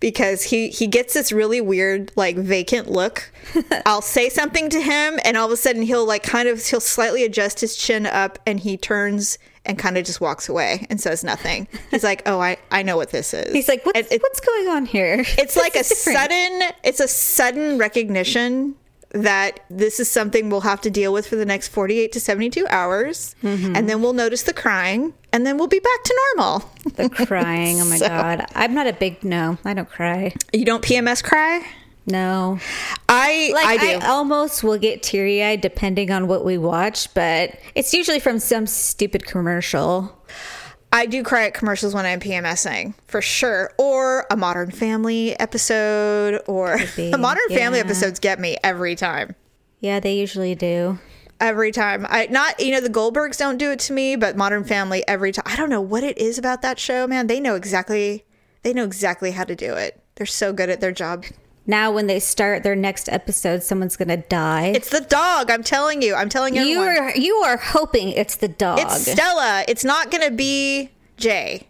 because 0.00 0.42
he 0.44 0.68
he 0.70 0.86
gets 0.86 1.12
this 1.12 1.30
really 1.30 1.60
weird 1.60 2.10
like 2.16 2.36
vacant 2.36 2.90
look. 2.90 3.30
I'll 3.86 4.00
say 4.02 4.28
something 4.30 4.70
to 4.70 4.80
him 4.80 5.18
and 5.24 5.36
all 5.36 5.46
of 5.46 5.52
a 5.52 5.56
sudden 5.56 5.82
he'll 5.82 6.06
like 6.06 6.22
kind 6.22 6.48
of 6.48 6.64
he'll 6.64 6.80
slightly 6.80 7.22
adjust 7.24 7.60
his 7.60 7.76
chin 7.76 8.06
up 8.06 8.38
and 8.46 8.60
he 8.60 8.76
turns 8.78 9.38
and 9.64 9.78
kind 9.78 9.96
of 9.98 10.04
just 10.04 10.20
walks 10.20 10.48
away 10.48 10.86
and 10.90 11.00
says 11.00 11.22
nothing. 11.22 11.68
He's 11.90 12.02
like, 12.02 12.22
"Oh, 12.26 12.40
I 12.40 12.56
I 12.70 12.82
know 12.82 12.96
what 12.96 13.10
this 13.10 13.32
is." 13.34 13.52
he's 13.52 13.68
like, 13.68 13.84
"What's 13.86 14.10
it- 14.10 14.20
what's 14.22 14.40
going 14.40 14.68
on 14.68 14.86
here?" 14.86 15.22
it's 15.38 15.54
like 15.56 15.76
a 15.76 15.84
different. 15.84 16.18
sudden 16.18 16.62
it's 16.82 16.98
a 17.00 17.06
sudden 17.06 17.78
recognition 17.78 18.74
that 19.12 19.60
this 19.70 20.00
is 20.00 20.10
something 20.10 20.48
we'll 20.50 20.62
have 20.62 20.80
to 20.80 20.90
deal 20.90 21.12
with 21.12 21.26
for 21.26 21.36
the 21.36 21.44
next 21.44 21.68
48 21.68 22.12
to 22.12 22.20
72 22.20 22.66
hours 22.68 23.34
Mm-hmm. 23.42 23.76
and 23.76 23.88
then 23.88 24.00
we'll 24.02 24.12
notice 24.14 24.42
the 24.42 24.52
crying 24.54 25.12
and 25.32 25.46
then 25.46 25.58
we'll 25.58 25.68
be 25.68 25.80
back 25.80 26.02
to 26.04 26.14
normal 26.36 26.70
the 26.94 27.08
crying. 27.26 27.80
Oh 27.80 27.84
my 27.84 27.96
So- 27.98 28.08
god, 28.08 28.46
I'm 28.54 28.74
not 28.74 28.86
a 28.86 28.92
big 28.92 29.22
no. 29.24 29.58
I 29.64 29.74
don't 29.74 29.88
cry. 29.88 30.34
you 30.52 30.64
don't 30.64 30.82
pms 30.82 31.22
cry 31.22 31.62
No, 32.06 32.58
i 33.08 33.50
like 33.54 33.66
i 33.80 33.94
I, 33.94 33.98
do 34.00 34.06
almost 34.06 34.64
will 34.64 34.78
get 34.78 35.02
teary 35.02 35.42
eyed 35.44 35.60
depending 35.60 36.10
on 36.10 36.26
what 36.26 36.44
we 36.44 36.58
watch, 36.58 37.12
but 37.14 37.54
it's 37.74 37.92
usually 37.94 38.18
from 38.20 38.38
some 38.40 38.66
stupid 38.66 39.24
commercial. 39.26 40.16
I 40.92 41.06
do 41.06 41.22
cry 41.22 41.46
at 41.46 41.54
commercials 41.54 41.94
when 41.94 42.04
I'm 42.04 42.20
PMSing 42.20 42.94
for 43.06 43.22
sure, 43.22 43.72
or 43.78 44.26
a 44.30 44.36
Modern 44.36 44.70
Family 44.70 45.38
episode, 45.40 46.42
or 46.46 46.78
the 46.96 47.16
Modern 47.18 47.48
Family 47.48 47.80
episodes 47.80 48.18
get 48.18 48.38
me 48.38 48.58
every 48.62 48.94
time. 48.94 49.34
Yeah, 49.80 50.00
they 50.00 50.16
usually 50.16 50.54
do. 50.54 50.98
Every 51.40 51.72
time, 51.72 52.06
I 52.08 52.26
not 52.26 52.60
you 52.60 52.70
know 52.72 52.80
the 52.80 52.90
Goldbergs 52.90 53.38
don't 53.38 53.56
do 53.56 53.70
it 53.72 53.78
to 53.80 53.92
me, 53.92 54.16
but 54.16 54.36
Modern 54.36 54.64
Family 54.64 55.02
every 55.08 55.32
time. 55.32 55.44
I 55.46 55.56
don't 55.56 55.70
know 55.70 55.80
what 55.80 56.04
it 56.04 56.18
is 56.18 56.38
about 56.38 56.62
that 56.62 56.78
show, 56.78 57.06
man. 57.06 57.26
They 57.26 57.40
know 57.40 57.56
exactly, 57.56 58.24
they 58.62 58.72
know 58.74 58.84
exactly 58.84 59.32
how 59.32 59.44
to 59.44 59.56
do 59.56 59.74
it. 59.74 60.00
They're 60.16 60.26
so 60.26 60.52
good 60.52 60.68
at 60.68 60.80
their 60.80 60.92
job. 60.92 61.24
Now, 61.66 61.92
when 61.92 62.08
they 62.08 62.18
start 62.18 62.62
their 62.64 62.74
next 62.74 63.08
episode, 63.08 63.62
someone's 63.62 63.96
gonna 63.96 64.16
die. 64.16 64.68
It's 64.74 64.90
the 64.90 65.00
dog. 65.00 65.50
I'm 65.50 65.62
telling 65.62 66.02
you. 66.02 66.14
I'm 66.14 66.28
telling 66.28 66.56
you 66.56 66.82
everyone. 66.82 66.96
are 67.12 67.16
you 67.16 67.34
are 67.36 67.56
hoping 67.56 68.08
it's 68.10 68.36
the 68.36 68.48
dog. 68.48 68.80
It's 68.80 69.10
Stella. 69.12 69.64
It's 69.68 69.84
not 69.84 70.10
going 70.10 70.24
to 70.28 70.34
be 70.34 70.90
Jay. 71.16 71.68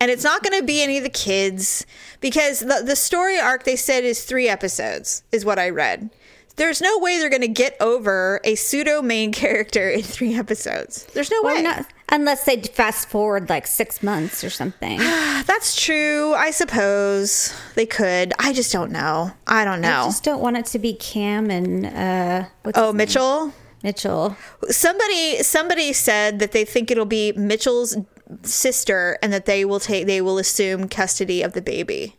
And 0.00 0.10
it's 0.10 0.24
not 0.24 0.42
going 0.42 0.58
to 0.60 0.66
be 0.66 0.82
any 0.82 0.98
of 0.98 1.04
the 1.04 1.08
kids 1.10 1.86
because 2.20 2.58
the, 2.60 2.82
the 2.84 2.96
story 2.96 3.38
arc 3.38 3.62
they 3.64 3.76
said 3.76 4.02
is 4.04 4.24
three 4.24 4.48
episodes, 4.48 5.22
is 5.30 5.44
what 5.44 5.58
I 5.60 5.70
read. 5.70 6.10
There's 6.56 6.80
no 6.82 6.98
way 6.98 7.18
they're 7.18 7.30
going 7.30 7.40
to 7.42 7.48
get 7.48 7.76
over 7.80 8.40
a 8.44 8.56
pseudo 8.56 9.00
main 9.00 9.30
character 9.42 9.88
in 9.88 10.02
three 10.02 10.34
episodes. 10.34 11.04
There's 11.14 11.30
no 11.30 11.40
Well, 11.42 11.54
way. 11.54 11.62
not- 11.62 11.86
unless 12.12 12.44
they 12.44 12.60
fast 12.60 13.08
forward 13.08 13.48
like 13.48 13.66
six 13.66 14.02
months 14.02 14.44
or 14.44 14.50
something. 14.50 14.98
That's 15.46 15.82
true. 15.82 16.34
I 16.34 16.52
suppose 16.52 17.52
they 17.74 17.86
could. 17.86 18.32
I 18.38 18.52
just 18.52 18.70
don't 18.70 18.92
know. 18.92 19.32
I 19.46 19.64
don't 19.64 19.80
know. 19.80 20.02
I 20.02 20.04
just 20.04 20.22
don't 20.22 20.40
want 20.40 20.58
it 20.58 20.66
to 20.66 20.78
be 20.78 20.92
Cam 20.92 21.50
and 21.50 21.86
uh, 21.86 22.48
what's 22.62 22.78
oh, 22.78 22.86
his 22.86 22.92
name? 22.92 22.96
Mitchell. 22.98 23.52
Mitchell. 23.82 24.36
Somebody 24.68 25.42
somebody 25.42 25.92
said 25.92 26.38
that 26.38 26.52
they 26.52 26.64
think 26.64 26.90
it'll 26.92 27.04
be 27.04 27.32
Mitchell's 27.32 27.96
sister 28.42 29.18
and 29.22 29.32
that 29.32 29.46
they 29.46 29.64
will 29.64 29.80
take 29.80 30.06
they 30.06 30.20
will 30.20 30.38
assume 30.38 30.88
custody 30.88 31.42
of 31.42 31.54
the 31.54 31.62
baby. 31.62 32.16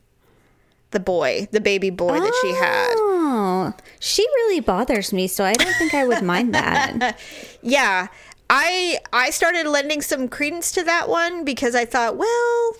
The 0.91 1.00
boy, 1.00 1.47
the 1.51 1.62
baby 1.62 1.89
boy 1.89 2.19
that 2.19 2.39
she 2.41 2.50
had. 2.51 2.93
Oh, 2.97 3.73
she 4.00 4.21
really 4.21 4.59
bothers 4.59 5.12
me, 5.12 5.25
so 5.25 5.43
I 5.43 5.53
don't 5.53 5.73
think 5.73 5.95
I 5.95 6.05
would 6.05 6.21
mind 6.21 6.53
that. 6.53 7.19
Yeah. 7.65 8.09
I 8.55 9.00
I 9.12 9.31
started 9.31 9.65
lending 9.67 10.01
some 10.03 10.27
credence 10.27 10.72
to 10.74 10.83
that 10.83 11.10
one 11.10 11.43
because 11.43 11.74
I 11.74 11.86
thought, 11.86 12.17
well, 12.17 12.75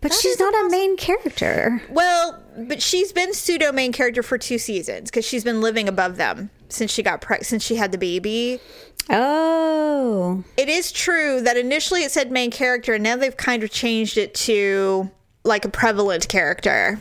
But 0.00 0.12
That 0.12 0.20
she's 0.20 0.38
a 0.38 0.42
not 0.44 0.66
a 0.66 0.68
main 0.70 0.96
character. 0.96 1.82
well, 1.90 2.38
but 2.56 2.80
she's 2.80 3.12
been 3.12 3.32
pseudo 3.34 3.72
main 3.72 3.92
character 3.92 4.22
for 4.22 4.38
two 4.38 4.58
seasons 4.58 5.10
because 5.10 5.24
she's 5.24 5.42
been 5.42 5.60
living 5.60 5.88
above 5.88 6.16
them 6.16 6.50
since 6.68 6.92
she 6.92 7.02
got 7.02 7.20
preg- 7.20 7.44
since 7.44 7.64
she 7.64 7.74
had 7.76 7.90
the 7.92 7.98
baby. 7.98 8.60
Oh, 9.10 10.44
It 10.56 10.68
is 10.68 10.92
true 10.92 11.40
that 11.40 11.56
initially 11.56 12.02
it 12.04 12.10
said 12.12 12.30
main 12.30 12.50
character 12.50 12.94
and 12.94 13.02
now 13.02 13.16
they've 13.16 13.36
kind 13.36 13.62
of 13.62 13.70
changed 13.70 14.16
it 14.18 14.34
to 14.46 15.10
like 15.44 15.64
a 15.64 15.68
prevalent 15.68 16.28
character. 16.28 16.98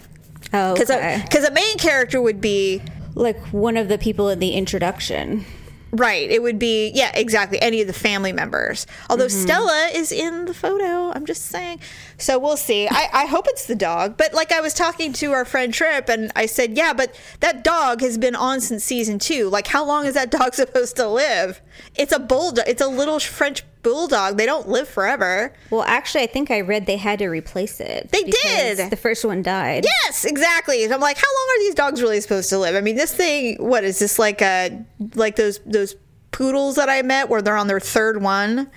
oh, 0.53 0.74
Because 0.74 0.89
okay. 0.89 1.24
a, 1.48 1.51
main 1.51 1.77
character 1.77 2.22
would 2.22 2.41
be 2.41 2.82
like 3.15 3.39
one 3.51 3.77
of 3.77 3.88
the 3.88 3.98
people 3.98 4.29
in 4.29 4.39
the 4.39 4.51
introduction. 4.51 5.46
Right. 5.95 6.29
It 6.29 6.41
would 6.41 6.57
be 6.59 6.91
yeah, 6.93 7.11
exactly. 7.13 7.61
Any 7.61 7.81
of 7.81 7.87
the 7.87 7.93
family 7.93 8.31
members. 8.33 8.87
Although 9.09 9.25
Mm-hmm. 9.25 9.41
Stella 9.41 9.89
is 9.93 10.11
in 10.11 10.45
the 10.45 10.53
photo. 10.53 11.11
I'm 11.11 11.25
just 11.25 11.45
saying. 11.45 11.79
So 12.17 12.37
we'll 12.39 12.57
see. 12.57 12.87
I, 12.87 13.09
I 13.11 13.25
hope 13.25 13.45
it's 13.49 13.65
the 13.65 13.75
dog. 13.75 14.17
But 14.17 14.33
like 14.33 14.51
I 14.51 14.61
was 14.61 14.73
talking 14.73 15.13
to 15.13 15.31
our 15.33 15.45
friend 15.45 15.73
Trip, 15.73 16.07
and 16.09 16.31
I 16.35 16.45
said, 16.45 16.77
yeah, 16.77 16.93
but 16.93 17.19
that 17.39 17.63
dog 17.63 18.01
has 18.01 18.17
been 18.17 18.35
on 18.35 18.61
since 18.61 18.83
season 18.83 19.19
two. 19.19 19.49
Like, 19.49 19.67
how 19.67 19.83
long 19.85 20.05
is 20.05 20.13
that 20.13 20.31
dog 20.31 20.53
supposed 20.53 20.95
to 20.97 21.07
live? 21.07 21.61
It's 21.95 22.11
a 22.13 22.19
bulldog. 22.19 22.65
It's 22.67 22.81
a 22.81 22.87
little 22.87 23.19
French 23.19 23.63
bulldog. 23.86 24.36
They 24.36 24.48
don't 24.48 24.68
live 24.68 24.89
forever. 24.89 25.54
Well, 25.70 25.84
actually, 25.84 26.24
I 26.24 26.27
think 26.27 26.50
I 26.50 26.62
read 26.62 26.88
they 26.88 26.98
had 26.98 27.20
to 27.20 27.27
replace 27.27 27.80
it. 27.80 28.10
They 28.12 28.24
did. 28.24 28.89
The 28.89 28.98
first 28.98 29.24
one 29.24 29.44
died. 29.44 29.86
Yes, 30.04 30.25
exactly. 30.25 30.84
And 30.84 30.92
I'm 30.94 31.00
like, 31.00 31.18
how 31.18 31.27
long 31.27 31.56
are 31.56 31.60
these 31.60 31.75
dogs 31.75 32.01
really 32.01 32.20
supposed 32.20 32.50
to 32.50 32.58
live? 32.58 32.75
I 32.75 32.82
mean, 32.82 32.96
this 32.96 33.13
thing, 33.13 33.58
what 33.60 33.84
is 33.84 34.00
this 34.00 34.18
like 34.18 34.42
a 34.42 34.84
like 35.13 35.36
those 35.36 35.60
those 35.65 35.96
poodles 36.32 36.75
that 36.75 36.89
I 36.89 37.04
met 37.04 37.30
where 37.30 37.42
they're 37.42 37.56
on 37.56 37.68
their 37.68 37.80
third 37.80 38.22
one? 38.22 38.70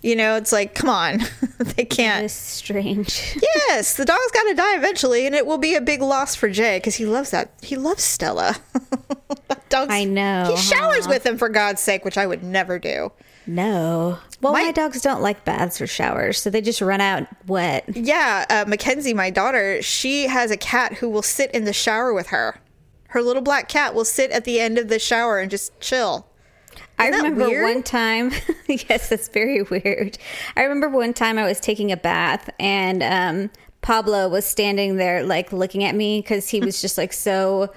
You 0.00 0.16
know, 0.16 0.34
it's 0.36 0.50
like, 0.50 0.74
come 0.74 0.90
on, 0.90 1.20
they 1.58 1.84
can't. 1.84 2.24
It's 2.24 2.34
strange. 2.34 3.38
Yes, 3.68 3.96
the 3.96 4.04
dog's 4.04 4.30
got 4.32 4.42
to 4.44 4.54
die 4.54 4.76
eventually, 4.76 5.24
and 5.24 5.34
it 5.34 5.46
will 5.46 5.56
be 5.56 5.74
a 5.74 5.80
big 5.80 6.02
loss 6.02 6.34
for 6.34 6.50
Jay 6.50 6.76
because 6.76 6.96
he 6.96 7.06
loves 7.06 7.30
that. 7.30 7.52
He 7.62 7.76
loves 7.76 8.02
Stella. 8.04 8.56
That 9.48 9.66
dog's, 9.70 9.94
I 9.94 10.04
know, 10.04 10.52
He 10.54 10.60
showers 10.60 11.06
huh? 11.06 11.10
with 11.10 11.24
him 11.24 11.38
for 11.38 11.48
God's 11.48 11.80
sake, 11.80 12.04
which 12.04 12.18
I 12.18 12.26
would 12.26 12.42
never 12.42 12.78
do. 12.78 13.12
No. 13.46 14.18
Well, 14.40 14.52
My- 14.52 14.64
my, 14.64 14.72
dogs 14.72 15.00
don't 15.02 15.22
like 15.22 15.44
baths 15.44 15.80
or 15.80 15.86
showers, 15.86 16.40
so 16.40 16.50
they 16.50 16.60
just 16.60 16.80
run 16.80 17.00
out 17.00 17.26
wet. 17.46 17.84
Yeah, 17.94 18.44
uh, 18.48 18.64
Mackenzie, 18.68 19.14
my 19.14 19.30
daughter, 19.30 19.80
she 19.82 20.26
has 20.26 20.50
a 20.50 20.56
cat 20.56 20.94
who 20.94 21.08
will 21.08 21.22
sit 21.22 21.50
in 21.52 21.64
the 21.64 21.72
shower 21.72 22.12
with 22.12 22.28
her. 22.28 22.56
Her 23.08 23.22
little 23.22 23.42
black 23.42 23.68
cat 23.68 23.94
will 23.94 24.04
sit 24.04 24.30
at 24.30 24.44
the 24.44 24.58
end 24.60 24.78
of 24.78 24.88
the 24.88 24.98
shower 24.98 25.38
and 25.38 25.50
just 25.50 25.78
chill. 25.80 26.26
I 26.98 27.08
Isn't 27.08 27.18
that 27.22 27.30
remember 27.30 27.48
weird? 27.48 27.64
one 27.74 27.82
time. 27.82 28.32
yes, 28.68 29.08
that's 29.08 29.28
very 29.28 29.62
weird. 29.62 30.18
I 30.56 30.62
remember 30.62 30.88
one 30.88 31.12
time 31.12 31.38
I 31.38 31.44
was 31.44 31.60
taking 31.60 31.92
a 31.92 31.96
bath 31.96 32.48
and 32.58 33.02
um, 33.02 33.50
Pablo 33.82 34.28
was 34.28 34.46
standing 34.46 34.96
there, 34.96 35.22
like 35.24 35.52
looking 35.52 35.84
at 35.84 35.94
me 35.94 36.20
because 36.20 36.48
he 36.48 36.60
was 36.60 36.80
just 36.80 36.96
like 36.96 37.12
so, 37.12 37.72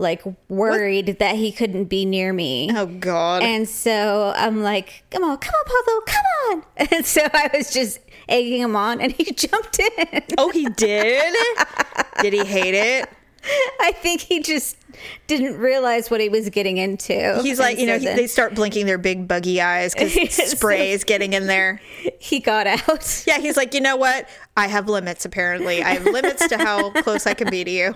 like 0.00 0.22
worried 0.48 1.18
that 1.18 1.36
he 1.36 1.52
couldn't 1.52 1.84
be 1.84 2.04
near 2.04 2.32
me. 2.32 2.70
Oh 2.74 2.86
God! 2.86 3.42
And 3.42 3.68
so 3.68 4.32
I'm 4.34 4.62
like, 4.62 5.04
come 5.10 5.22
on, 5.22 5.38
come 5.38 5.54
on, 5.54 5.64
Pablo, 5.66 6.00
come 6.06 6.24
on. 6.50 6.62
And 6.92 7.06
so 7.06 7.20
I 7.32 7.50
was 7.54 7.72
just 7.72 8.00
egging 8.28 8.60
him 8.60 8.74
on 8.74 9.00
and 9.00 9.12
he 9.12 9.24
jumped 9.32 9.78
in. 9.78 10.22
oh, 10.38 10.50
he 10.50 10.68
did. 10.70 11.34
did 12.22 12.32
he 12.32 12.44
hate 12.44 12.74
it? 12.74 13.08
I 13.80 13.92
think 13.92 14.20
he 14.20 14.42
just 14.42 14.76
didn't 15.26 15.56
realize 15.56 16.10
what 16.10 16.20
he 16.20 16.28
was 16.28 16.50
getting 16.50 16.76
into. 16.76 17.40
He's 17.42 17.58
like, 17.58 17.72
And 17.78 17.80
you 17.80 17.86
know, 17.86 17.94
so 17.94 18.00
he, 18.00 18.04
then 18.06 18.16
they 18.16 18.26
start 18.26 18.54
blinking 18.54 18.84
their 18.86 18.98
big 18.98 19.26
buggy 19.26 19.60
eyes 19.60 19.94
because 19.94 20.12
spray 20.50 20.92
is 20.92 21.04
getting 21.04 21.32
in 21.32 21.46
there. 21.46 21.80
he 22.18 22.40
got 22.40 22.66
out. 22.66 23.24
Yeah, 23.26 23.38
he's 23.38 23.56
like, 23.56 23.72
you 23.74 23.80
know 23.80 23.96
what? 23.96 24.28
I 24.56 24.66
have 24.66 24.88
limits. 24.88 25.24
Apparently, 25.24 25.82
I 25.82 25.94
have 25.94 26.04
limits 26.04 26.46
to 26.48 26.58
how 26.58 26.90
close 27.02 27.26
I 27.26 27.34
can 27.34 27.48
be 27.48 27.64
to 27.64 27.70
you. 27.70 27.94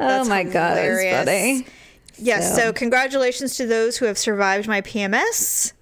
Oh 0.00 0.06
That's 0.08 0.28
my 0.28 0.44
god, 0.44 0.76
that 0.76 0.88
was 0.88 1.26
funny. 1.26 1.66
Yes. 2.16 2.54
So- 2.54 2.56
So, 2.66 2.72
congratulations 2.72 3.56
to 3.56 3.66
those 3.66 3.96
who 3.96 4.06
have 4.06 4.18
survived 4.18 4.68
my 4.68 4.80
PMS. 4.80 5.72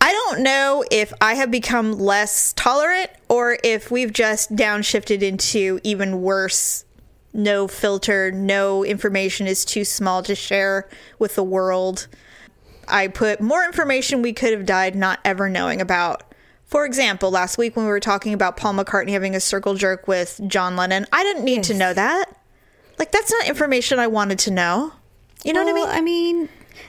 I 0.00 0.12
don't 0.12 0.42
know 0.42 0.84
if 0.90 1.12
I 1.20 1.34
have 1.34 1.50
become 1.50 1.92
less 1.98 2.52
tolerant 2.54 3.10
or 3.28 3.58
if 3.64 3.90
we've 3.90 4.12
just 4.12 4.54
downshifted 4.54 5.22
into 5.22 5.80
even 5.82 6.22
worse. 6.22 6.84
No 7.34 7.66
filter, 7.66 8.30
no 8.30 8.84
information 8.84 9.46
is 9.46 9.64
too 9.64 9.84
small 9.84 10.22
to 10.24 10.34
share 10.34 10.88
with 11.18 11.34
the 11.34 11.42
world. 11.42 12.06
I 12.86 13.08
put 13.08 13.40
more 13.40 13.64
information 13.64 14.22
we 14.22 14.32
could 14.34 14.52
have 14.52 14.66
died 14.66 14.94
not 14.94 15.18
ever 15.24 15.48
knowing 15.48 15.80
about. 15.80 16.22
For 16.66 16.84
example, 16.84 17.30
last 17.30 17.58
week 17.58 17.74
when 17.74 17.84
we 17.86 17.90
were 17.90 18.00
talking 18.00 18.34
about 18.34 18.56
Paul 18.56 18.74
McCartney 18.74 19.12
having 19.12 19.34
a 19.34 19.40
circle 19.40 19.74
jerk 19.74 20.06
with 20.06 20.40
John 20.46 20.76
Lennon, 20.76 21.06
I 21.12 21.22
didn't 21.22 21.44
need 21.44 21.62
to 21.64 21.74
know 21.74 21.92
that. 21.94 22.26
Like, 23.02 23.10
that's 23.10 23.32
not 23.32 23.48
information 23.48 23.98
I 23.98 24.06
wanted 24.06 24.38
to 24.38 24.52
know. 24.52 24.92
You 25.42 25.52
know 25.52 25.64
what 25.64 25.70
I 25.70 25.74
mean? 25.74 25.88
I 25.88 26.00
mean, 26.00 26.48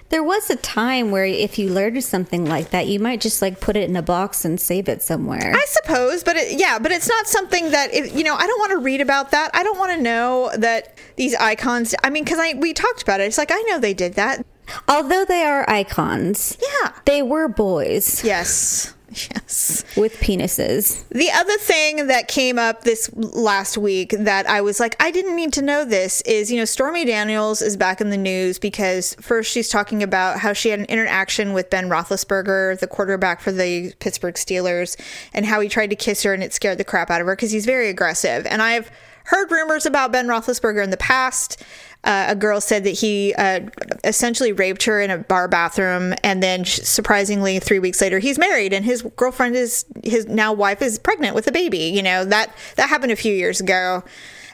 there 0.09 0.21
was 0.23 0.47
a 0.51 0.55
time 0.55 1.09
where 1.09 1.25
if 1.25 1.57
you 1.57 1.69
learned 1.69 2.03
something 2.03 2.45
like 2.45 2.69
that, 2.69 2.85
you 2.85 2.99
might 2.99 3.19
just 3.19 3.41
like 3.41 3.59
put 3.59 3.75
it 3.75 3.89
in 3.89 3.95
a 3.95 4.03
box 4.03 4.45
and 4.45 4.61
save 4.61 4.87
it 4.87 5.01
somewhere. 5.01 5.53
I 5.55 5.65
suppose, 5.67 6.23
but 6.23 6.35
it, 6.35 6.59
yeah, 6.59 6.77
but 6.77 6.91
it's 6.91 7.09
not 7.09 7.25
something 7.25 7.71
that 7.71 7.91
if, 7.95 8.15
you 8.15 8.23
know. 8.23 8.35
I 8.35 8.45
don't 8.45 8.59
want 8.59 8.73
to 8.73 8.77
read 8.77 9.01
about 9.01 9.31
that. 9.31 9.49
I 9.55 9.63
don't 9.63 9.79
want 9.79 9.91
to 9.93 10.03
know 10.03 10.51
that 10.55 10.99
these 11.15 11.33
icons. 11.33 11.95
I 12.03 12.11
mean, 12.11 12.23
because 12.25 12.37
I 12.37 12.53
we 12.59 12.73
talked 12.73 13.01
about 13.01 13.19
it. 13.19 13.23
It's 13.23 13.39
like 13.39 13.49
I 13.51 13.59
know 13.63 13.79
they 13.79 13.95
did 13.95 14.13
that. 14.13 14.45
Although 14.87 15.25
they 15.25 15.43
are 15.45 15.67
icons, 15.67 16.59
Yeah. 16.61 16.91
they 17.05 17.23
were 17.23 17.47
boys 17.47 18.23
Yes. 18.23 18.93
Yes. 19.33 19.83
with 19.95 20.17
penises. 20.19 21.07
The 21.09 21.29
other 21.31 21.57
thing 21.57 22.07
that 22.07 22.27
came 22.27 22.57
up 22.57 22.83
this 22.83 23.13
last 23.13 23.77
week 23.77 24.13
that 24.17 24.47
I 24.47 24.61
was 24.61 24.79
like, 24.79 24.95
I 25.01 25.11
didn't 25.11 25.35
need 25.35 25.53
to 25.53 25.61
know 25.61 25.85
this 25.85 26.21
is, 26.21 26.51
you 26.51 26.57
know, 26.57 26.65
Stormy 26.65 27.05
Daniels 27.05 27.61
is 27.61 27.77
back 27.77 28.01
in 28.01 28.09
the 28.09 28.17
news 28.17 28.59
because 28.59 29.15
first 29.15 29.51
she's 29.51 29.69
talking 29.69 30.01
about 30.03 30.39
how 30.39 30.53
she 30.53 30.69
had 30.69 30.79
an 30.79 30.85
interaction 30.85 31.53
with 31.53 31.69
Ben 31.69 31.89
Roethlisberger, 31.89 32.79
the 32.79 32.87
quarterback 32.87 33.39
for 33.41 33.51
the 33.51 33.93
Pittsburgh 33.99 34.35
Steelers, 34.35 34.99
and 35.33 35.45
how 35.45 35.59
he 35.59 35.69
tried 35.69 35.89
to 35.91 35.95
kiss 35.95 36.23
her 36.23 36.33
and 36.33 36.43
it 36.43 36.53
scared 36.53 36.77
the 36.77 36.83
crap 36.83 37.09
out 37.09 37.21
of 37.21 37.27
her 37.27 37.35
because 37.35 37.51
he's 37.51 37.65
very 37.65 37.89
aggressive. 37.89 38.45
And 38.45 38.61
I've 38.61 38.91
heard 39.25 39.51
rumors 39.51 39.85
about 39.85 40.11
Ben 40.11 40.27
Roethlisberger 40.27 40.83
in 40.83 40.89
the 40.89 40.97
past. 40.97 41.63
Uh, 42.03 42.25
a 42.29 42.35
girl 42.35 42.59
said 42.59 42.83
that 42.83 42.91
he 42.91 43.33
uh, 43.37 43.61
essentially 44.03 44.51
raped 44.51 44.83
her 44.83 44.99
in 44.99 45.09
a 45.09 45.17
bar 45.17 45.47
bathroom, 45.47 46.13
and 46.21 46.43
then 46.43 46.65
surprisingly, 46.65 47.59
three 47.59 47.79
weeks 47.79 48.01
later, 48.01 48.19
he's 48.19 48.37
married, 48.37 48.73
and 48.73 48.83
his 48.83 49.03
girlfriend 49.15 49.55
is 49.55 49.85
his 50.03 50.25
now 50.27 50.51
wife 50.51 50.81
is 50.81 50.99
pregnant 50.99 51.33
with 51.33 51.47
a 51.47 51.51
baby. 51.51 51.77
You 51.77 52.03
know 52.03 52.25
that 52.25 52.53
that 52.75 52.89
happened 52.89 53.13
a 53.13 53.15
few 53.15 53.33
years 53.33 53.61
ago, 53.61 54.03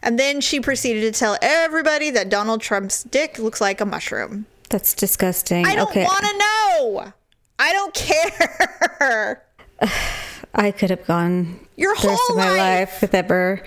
and 0.04 0.20
then 0.20 0.42
she 0.42 0.60
proceeded 0.60 1.02
to 1.12 1.20
tell 1.20 1.38
everybody 1.42 2.12
that 2.12 2.30
Donald 2.30 2.62
Trump's 2.62 3.04
dick 3.04 3.40
looks 3.40 3.60
like 3.60 3.82
a 3.82 3.86
mushroom. 3.86 4.46
That's 4.70 4.94
disgusting. 4.94 5.66
I 5.66 5.76
don't 5.76 5.90
okay. 5.90 6.04
want 6.04 6.26
to 6.26 6.38
know. 6.38 7.14
I 7.58 7.74
don't 7.74 7.94
care. 7.94 9.44
I 10.54 10.72
could 10.72 10.90
have 10.90 11.06
gone 11.06 11.60
Your 11.76 11.96
the 11.96 12.08
rest 12.08 12.22
whole 12.28 12.38
of 12.38 12.44
my 12.44 12.50
life. 12.50 12.92
life 12.92 13.02
with 13.02 13.14
ever 13.14 13.64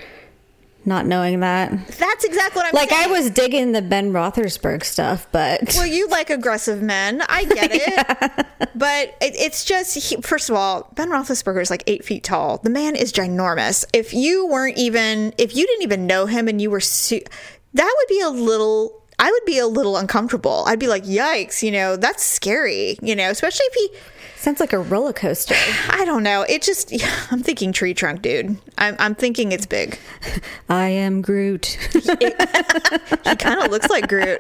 not 0.85 1.07
knowing 1.07 1.41
that. 1.41 1.71
That's 1.99 2.25
exactly 2.25 2.61
what 2.61 2.67
I'm 2.67 2.73
Like 2.75 2.93
I 2.93 3.07
was 3.07 3.31
digging 3.31 3.73
the 3.73 3.83
Ben 3.83 4.13
Roethlisberger 4.13 4.85
stuff, 4.85 5.27
but 5.33 5.61
Well, 5.77 5.87
you 5.87 6.09
like 6.09 6.31
aggressive 6.31 6.83
men. 6.83 7.23
I 7.29 7.45
get 7.45 7.71
it. 7.73 8.47
But 8.75 9.15
it, 9.21 9.35
it's 9.37 9.65
just, 9.65 9.95
he, 9.97 10.17
first 10.23 10.49
of 10.51 10.57
all, 10.57 10.89
Ben 10.95 11.09
Roethlisberger 11.09 11.61
is 11.61 11.71
like 11.71 11.85
eight 11.87 12.05
feet 12.05 12.25
tall. 12.25 12.59
The 12.59 12.71
man 12.71 12.97
is 12.97 13.13
ginormous. 13.13 13.85
If 13.93 14.13
you 14.15 14.47
weren't 14.47 14.77
even, 14.79 15.35
if 15.39 15.55
you 15.55 15.67
didn't 15.67 15.83
even 15.83 16.07
know 16.07 16.27
him 16.27 16.49
and 16.49 16.61
you 16.61 16.71
were, 16.71 16.81
su- 16.81 17.21
that 17.75 17.95
would 17.97 18.09
be 18.09 18.21
a 18.21 18.31
little. 18.31 19.03
I 19.19 19.31
would 19.31 19.45
be 19.45 19.59
a 19.59 19.67
little 19.69 19.97
uncomfortable. 19.97 20.65
I'd 20.67 20.81
be 20.81 20.89
like, 20.89 21.05
"Yikes!" 21.05 21.63
You 21.63 21.71
know, 21.71 21.97
that's 21.97 22.25
scary. 22.25 22.99
You 23.03 23.15
know, 23.15 23.31
especially 23.31 23.67
if 23.67 23.75
he, 23.75 23.99
sounds 24.43 24.61
like 24.61 24.73
a 24.73 24.79
roller 24.79 25.13
coaster. 25.13 25.55
I 25.89 26.05
don't 26.05 26.23
know. 26.23 26.43
It 26.43 26.63
just, 26.63 26.93
I'm 27.31 27.43
thinking 27.43 27.73
tree 27.73 27.95
trunk, 27.95 28.23
dude. 28.23 28.59
I'm, 28.79 28.97
I'm 28.99 29.15
thinking 29.15 29.53
it's 29.53 29.67
big. 29.67 29.99
I 30.69 30.89
am 30.89 31.23
Groot. 31.23 31.79
He 33.25 33.37
kind 33.37 33.61
of 33.63 33.71
looks 33.71 33.89
like 33.89 34.09
Groot. 34.09 34.39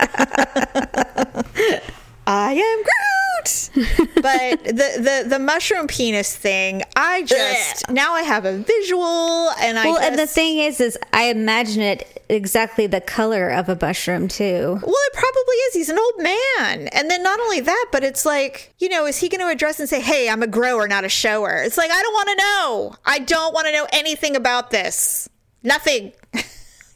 I 2.26 2.52
am 2.54 2.82
Groot. 2.82 3.70
but 4.14 4.64
the, 4.64 5.24
the 5.24 5.24
the 5.28 5.38
mushroom 5.38 5.88
penis 5.88 6.36
thing, 6.36 6.82
I 6.94 7.22
just 7.22 7.90
now 7.90 8.12
I 8.14 8.22
have 8.22 8.44
a 8.44 8.58
visual, 8.58 9.50
and 9.60 9.78
I 9.78 9.86
well, 9.86 9.98
and 9.98 10.16
the 10.16 10.26
thing 10.26 10.58
is, 10.58 10.80
is 10.80 10.96
I 11.12 11.24
imagine 11.24 11.82
it 11.82 12.22
exactly 12.28 12.86
the 12.86 13.00
color 13.00 13.48
of 13.48 13.68
a 13.68 13.78
mushroom 13.80 14.28
too. 14.28 14.78
Well, 14.82 14.94
it 14.94 15.12
probably 15.12 15.54
is. 15.54 15.74
He's 15.74 15.88
an 15.90 15.98
old 15.98 16.14
man. 16.18 16.88
And 16.88 17.10
then 17.10 17.22
not 17.22 17.38
only 17.40 17.60
that, 17.60 17.86
but 17.92 18.02
it's 18.02 18.24
like, 18.24 18.74
you 18.78 18.88
know, 18.88 19.06
is 19.06 19.18
he 19.18 19.28
going 19.28 19.40
to 19.40 19.48
address 19.48 19.78
and 19.78 19.88
say, 19.88 20.00
hey, 20.00 20.28
I'm 20.28 20.42
a 20.42 20.46
grower, 20.46 20.88
not 20.88 21.04
a 21.04 21.08
shower? 21.08 21.62
It's 21.62 21.76
like, 21.76 21.90
I 21.90 22.02
don't 22.02 22.14
want 22.14 22.28
to 22.28 22.36
know. 22.36 22.94
I 23.04 23.18
don't 23.18 23.52
want 23.52 23.66
to 23.66 23.72
know 23.72 23.86
anything 23.92 24.34
about 24.34 24.70
this. 24.70 25.28
Nothing. 25.62 26.12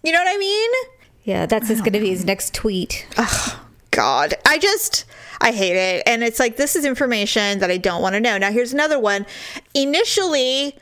you 0.02 0.12
know 0.12 0.18
what 0.18 0.34
I 0.34 0.38
mean? 0.38 0.70
Yeah, 1.24 1.46
that's 1.46 1.68
just 1.68 1.82
going 1.82 1.92
to 1.92 2.00
be 2.00 2.10
his 2.10 2.24
next 2.24 2.54
tweet. 2.54 3.06
God, 3.96 4.34
I 4.44 4.58
just, 4.58 5.06
I 5.40 5.52
hate 5.52 5.74
it. 5.76 6.02
And 6.06 6.22
it's 6.22 6.38
like, 6.38 6.56
this 6.58 6.76
is 6.76 6.84
information 6.84 7.60
that 7.60 7.70
I 7.70 7.78
don't 7.78 8.02
want 8.02 8.14
to 8.14 8.20
know. 8.20 8.36
Now, 8.36 8.52
here's 8.52 8.74
another 8.74 8.98
one. 8.98 9.24
Initially, 9.74 10.76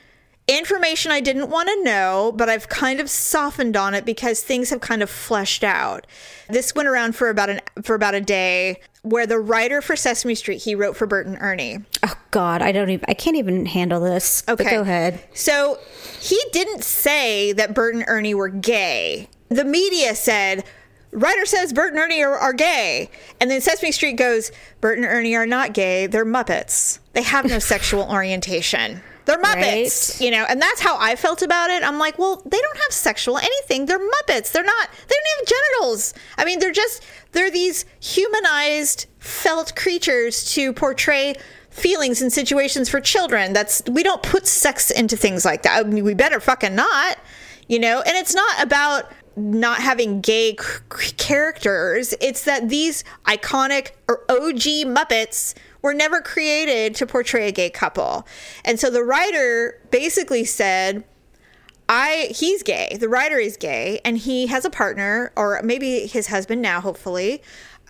information 0.49 1.13
I 1.13 1.21
didn't 1.21 1.49
want 1.49 1.69
to 1.69 1.85
know, 1.85 2.33
but 2.35 2.49
I've 2.49 2.69
kind 2.69 2.99
of 2.99 3.09
softened 3.09 3.77
on 3.77 3.95
it 3.95 4.05
because 4.05 4.43
things 4.43 4.71
have 4.71 4.81
kind 4.81 5.01
of 5.03 5.09
fleshed 5.09 5.63
out. 5.63 6.07
This 6.49 6.75
went 6.75 6.89
around 6.89 7.15
for 7.15 7.29
about 7.31 7.51
an 7.51 7.61
for 7.83 7.95
about 7.95 8.15
a 8.15 8.21
day 8.21 8.81
where 9.03 9.27
the 9.27 9.39
writer 9.39 9.81
for 9.81 9.95
Sesame 9.97 10.35
Street, 10.35 10.63
he 10.63 10.75
wrote 10.75 10.97
for 10.97 11.07
Bert 11.07 11.27
and 11.27 11.39
Ernie. 11.41 11.79
Oh 12.03 12.15
God, 12.33 12.61
I 12.63 12.73
don't 12.73 12.91
even. 12.91 13.05
I 13.09 13.15
can't 13.15 13.37
even 13.37 13.65
handle 13.67 14.01
this. 14.01 14.43
But 14.47 14.61
Okay. 14.61 14.71
go 14.71 14.81
ahead. 14.83 15.23
So 15.35 15.79
he 16.21 16.39
didn't 16.53 16.83
say 16.83 17.53
that 17.53 17.75
Bert 17.75 17.95
and 17.95 18.05
Ernie 18.09 18.35
were 18.35 18.49
gay. 18.49 19.29
The 19.51 19.65
media 19.65 20.15
said, 20.15 20.65
writer 21.15 21.47
says 21.47 21.73
Bert 21.73 21.93
and 21.93 21.99
Ernie 21.99 22.23
are, 22.23 22.37
are 22.37 22.53
gay. 22.53 23.11
And 23.41 23.51
then 23.51 23.61
Sesame 23.61 23.93
Street 23.93 24.15
goes, 24.15 24.51
Bert 24.81 24.99
and 24.99 25.07
Ernie 25.07 25.35
are 25.37 25.47
not 25.47 25.73
gay. 25.73 26.07
They're 26.07 26.27
Muppets. 26.27 26.99
They 27.13 27.23
have 27.23 27.45
no 27.47 27.59
sexual 27.61 28.03
orientation. 28.11 29.01
They're 29.27 29.41
Muppets, 29.41 30.11
Right. 30.13 30.21
you 30.21 30.31
know, 30.31 30.45
and 30.47 30.61
that's 30.61 30.83
how 30.83 30.99
I 31.01 31.17
felt 31.17 31.41
about 31.41 31.71
it. 31.71 31.83
I'm 31.83 31.99
like, 31.99 32.19
well, 32.19 32.43
they 32.45 32.59
don't 32.59 32.77
have 32.77 32.93
sexual 32.93 33.39
anything. 33.39 33.87
They're 33.87 33.99
Muppets. 33.99 34.53
They're 34.53 34.63
not, 34.63 34.91
they 34.91 35.15
don't 35.15 35.39
have 35.39 35.47
genitals. 35.49 36.13
I 36.37 36.45
mean, 36.45 36.59
they're 36.59 36.71
just, 36.73 37.03
they're 37.33 37.51
these 37.51 37.87
humanized, 38.01 39.07
felt 39.19 39.75
creatures 39.77 40.53
to 40.55 40.75
portray 40.75 41.35
feelings 41.71 42.21
and 42.21 42.31
situations 42.33 42.89
for 42.91 43.01
children. 43.01 43.55
That's, 43.55 43.83
we 43.91 44.03
don't 44.03 44.23
put 44.23 44.47
sex 44.47 44.91
into 44.91 45.17
things 45.17 45.45
like 45.45 45.63
that. 45.63 45.87
I 45.87 45.89
mean, 45.89 46.05
we 46.05 46.13
better 46.13 46.39
fucking 46.39 46.75
not, 46.75 47.17
you 47.67 47.79
know, 47.79 48.03
and 48.03 48.17
it's 48.17 48.35
not 48.35 48.63
about 48.63 49.11
not 49.37 49.81
having 49.81 50.21
gay 50.21 50.57
c- 50.57 51.13
characters. 51.17 52.15
It's 52.21 52.45
that 52.45 52.69
these 52.69 53.05
iconic 53.25 53.93
or 54.09 54.25
OG 54.29 54.87
Muppets 54.87 55.55
were 55.83 55.95
never 55.95 56.21
created 56.21 56.95
to 56.97 57.07
portray 57.07 57.49
a 57.49 57.53
gay 57.53 57.71
couple. 57.71 58.27
And 58.65 58.81
so 58.81 58.91
the 58.91 59.03
writer 59.03 59.81
basically 59.91 60.45
said, 60.45 61.05
I 61.89 62.29
he's 62.35 62.63
gay. 62.63 62.97
The 62.99 63.09
writer 63.09 63.39
is 63.39 63.57
gay, 63.59 64.01
and 64.05 64.17
he 64.17 64.47
has 64.47 64.65
a 64.65 64.71
partner, 64.71 65.33
or 65.37 65.61
maybe 65.63 66.07
his 66.07 66.29
husband 66.29 66.63
now, 66.63 66.81
hopefully. 66.81 67.43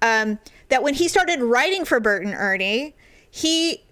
Um, 0.03 0.39
that 0.69 0.83
when 0.83 0.95
he 0.95 1.07
started 1.07 1.41
writing 1.41 1.85
for 1.85 2.01
Bert 2.01 2.25
and 2.25 2.35
Ernie, 2.35 2.97
he 3.31 3.85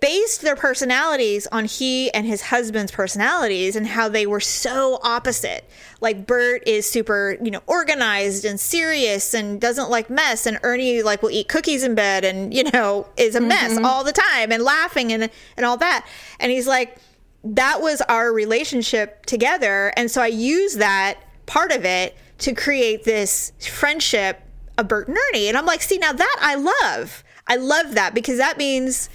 based 0.00 0.40
their 0.40 0.56
personalities 0.56 1.46
on 1.48 1.66
he 1.66 2.10
and 2.12 2.26
his 2.26 2.42
husband's 2.42 2.90
personalities 2.90 3.76
and 3.76 3.86
how 3.86 4.08
they 4.08 4.26
were 4.26 4.40
so 4.40 4.98
opposite. 5.02 5.68
Like 6.00 6.26
Bert 6.26 6.62
is 6.66 6.88
super, 6.88 7.36
you 7.42 7.50
know, 7.50 7.60
organized 7.66 8.44
and 8.44 8.58
serious 8.58 9.34
and 9.34 9.60
doesn't 9.60 9.90
like 9.90 10.08
mess 10.08 10.46
and 10.46 10.58
Ernie 10.62 11.02
like 11.02 11.22
will 11.22 11.30
eat 11.30 11.48
cookies 11.48 11.84
in 11.84 11.94
bed 11.94 12.24
and, 12.24 12.52
you 12.54 12.64
know, 12.72 13.06
is 13.16 13.34
a 13.34 13.40
mess 13.40 13.74
mm-hmm. 13.74 13.84
all 13.84 14.02
the 14.02 14.12
time 14.12 14.50
and 14.50 14.62
laughing 14.62 15.12
and 15.12 15.30
and 15.56 15.66
all 15.66 15.76
that. 15.76 16.06
And 16.38 16.50
he's 16.50 16.66
like 16.66 16.96
that 17.42 17.80
was 17.80 18.02
our 18.02 18.32
relationship 18.32 19.24
together 19.24 19.92
and 19.96 20.10
so 20.10 20.20
I 20.20 20.26
use 20.26 20.74
that 20.76 21.18
part 21.46 21.72
of 21.72 21.84
it 21.84 22.16
to 22.38 22.54
create 22.54 23.04
this 23.04 23.52
friendship 23.60 24.42
of 24.78 24.88
Bert 24.88 25.08
and 25.08 25.16
Ernie. 25.28 25.48
And 25.48 25.56
I'm 25.56 25.66
like, 25.66 25.82
see 25.82 25.98
now 25.98 26.12
that 26.12 26.36
I 26.40 26.54
love. 26.54 27.22
I 27.46 27.56
love 27.56 27.94
that 27.94 28.14
because 28.14 28.38
that 28.38 28.58
means 28.58 29.10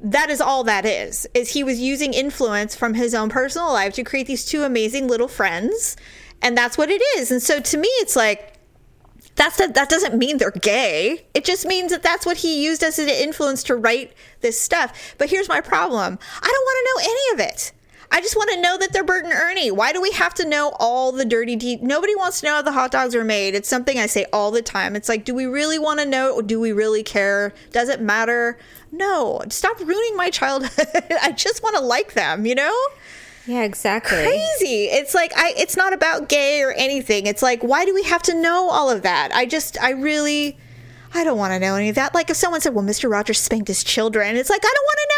that 0.00 0.30
is 0.30 0.40
all 0.40 0.64
that 0.64 0.86
is 0.86 1.26
is 1.34 1.52
he 1.52 1.62
was 1.62 1.78
using 1.78 2.14
influence 2.14 2.74
from 2.74 2.94
his 2.94 3.14
own 3.14 3.28
personal 3.28 3.72
life 3.72 3.94
to 3.94 4.04
create 4.04 4.26
these 4.26 4.44
two 4.44 4.62
amazing 4.62 5.08
little 5.08 5.28
friends. 5.28 5.96
And 6.42 6.56
that's 6.56 6.78
what 6.78 6.90
it 6.90 7.02
is. 7.18 7.30
And 7.30 7.42
so 7.42 7.60
to 7.60 7.76
me 7.76 7.88
it's 8.00 8.16
like 8.16 8.54
that's 9.36 9.56
that 9.56 9.88
doesn't 9.88 10.16
mean 10.16 10.38
they're 10.38 10.50
gay. 10.50 11.26
It 11.34 11.44
just 11.44 11.66
means 11.66 11.90
that 11.92 12.02
that's 12.02 12.26
what 12.26 12.38
he 12.38 12.64
used 12.64 12.82
as 12.82 12.98
an 12.98 13.08
influence 13.08 13.62
to 13.64 13.76
write 13.76 14.12
this 14.40 14.58
stuff. 14.58 15.14
But 15.18 15.30
here's 15.30 15.48
my 15.48 15.60
problem. 15.60 16.18
I 16.42 16.48
don't 16.48 16.64
want 16.64 16.78
to 16.78 16.88
know 16.88 17.10
any 17.10 17.34
of 17.34 17.50
it 17.50 17.72
I 18.12 18.20
just 18.20 18.36
want 18.36 18.50
to 18.50 18.60
know 18.60 18.76
that 18.76 18.92
they're 18.92 19.04
Bert 19.04 19.24
and 19.24 19.32
Ernie. 19.32 19.70
Why 19.70 19.92
do 19.92 20.02
we 20.02 20.10
have 20.12 20.34
to 20.34 20.48
know 20.48 20.72
all 20.80 21.12
the 21.12 21.24
dirty 21.24 21.54
de- 21.54 21.76
Nobody 21.76 22.16
wants 22.16 22.40
to 22.40 22.46
know 22.46 22.54
how 22.54 22.62
the 22.62 22.72
hot 22.72 22.90
dogs 22.90 23.14
are 23.14 23.22
made. 23.24 23.54
It's 23.54 23.68
something 23.68 23.98
I 23.98 24.06
say 24.06 24.26
all 24.32 24.50
the 24.50 24.62
time. 24.62 24.96
It's 24.96 25.08
like, 25.08 25.24
do 25.24 25.34
we 25.34 25.46
really 25.46 25.78
want 25.78 26.00
to 26.00 26.06
know? 26.06 26.42
Do 26.42 26.58
we 26.58 26.72
really 26.72 27.04
care? 27.04 27.54
Does 27.70 27.88
it 27.88 28.00
matter? 28.00 28.58
No. 28.90 29.42
Stop 29.48 29.78
ruining 29.78 30.16
my 30.16 30.30
childhood. 30.30 30.88
I 31.22 31.32
just 31.32 31.62
want 31.62 31.76
to 31.76 31.82
like 31.82 32.14
them, 32.14 32.46
you 32.46 32.56
know? 32.56 32.76
Yeah, 33.46 33.62
exactly. 33.62 34.18
Crazy. 34.18 34.84
It's 34.84 35.14
like 35.14 35.32
I 35.36 35.54
it's 35.56 35.76
not 35.76 35.92
about 35.92 36.28
gay 36.28 36.62
or 36.62 36.72
anything. 36.72 37.26
It's 37.26 37.42
like 37.42 37.62
why 37.62 37.84
do 37.84 37.94
we 37.94 38.02
have 38.04 38.22
to 38.24 38.34
know 38.34 38.68
all 38.68 38.90
of 38.90 39.02
that? 39.02 39.30
I 39.32 39.46
just 39.46 39.80
I 39.80 39.90
really 39.90 40.58
I 41.14 41.24
don't 41.24 41.38
want 41.38 41.52
to 41.52 41.58
know 41.58 41.74
any 41.74 41.88
of 41.88 41.94
that. 41.94 42.14
Like 42.14 42.30
if 42.30 42.36
someone 42.36 42.60
said, 42.60 42.74
"Well, 42.74 42.84
Mr. 42.84 43.10
Rogers 43.10 43.40
spanked 43.40 43.68
his 43.68 43.82
children." 43.82 44.36
It's 44.36 44.50
like 44.50 44.60
I 44.62 44.72
don't 44.74 44.84
want 44.84 44.98
to 44.98 45.08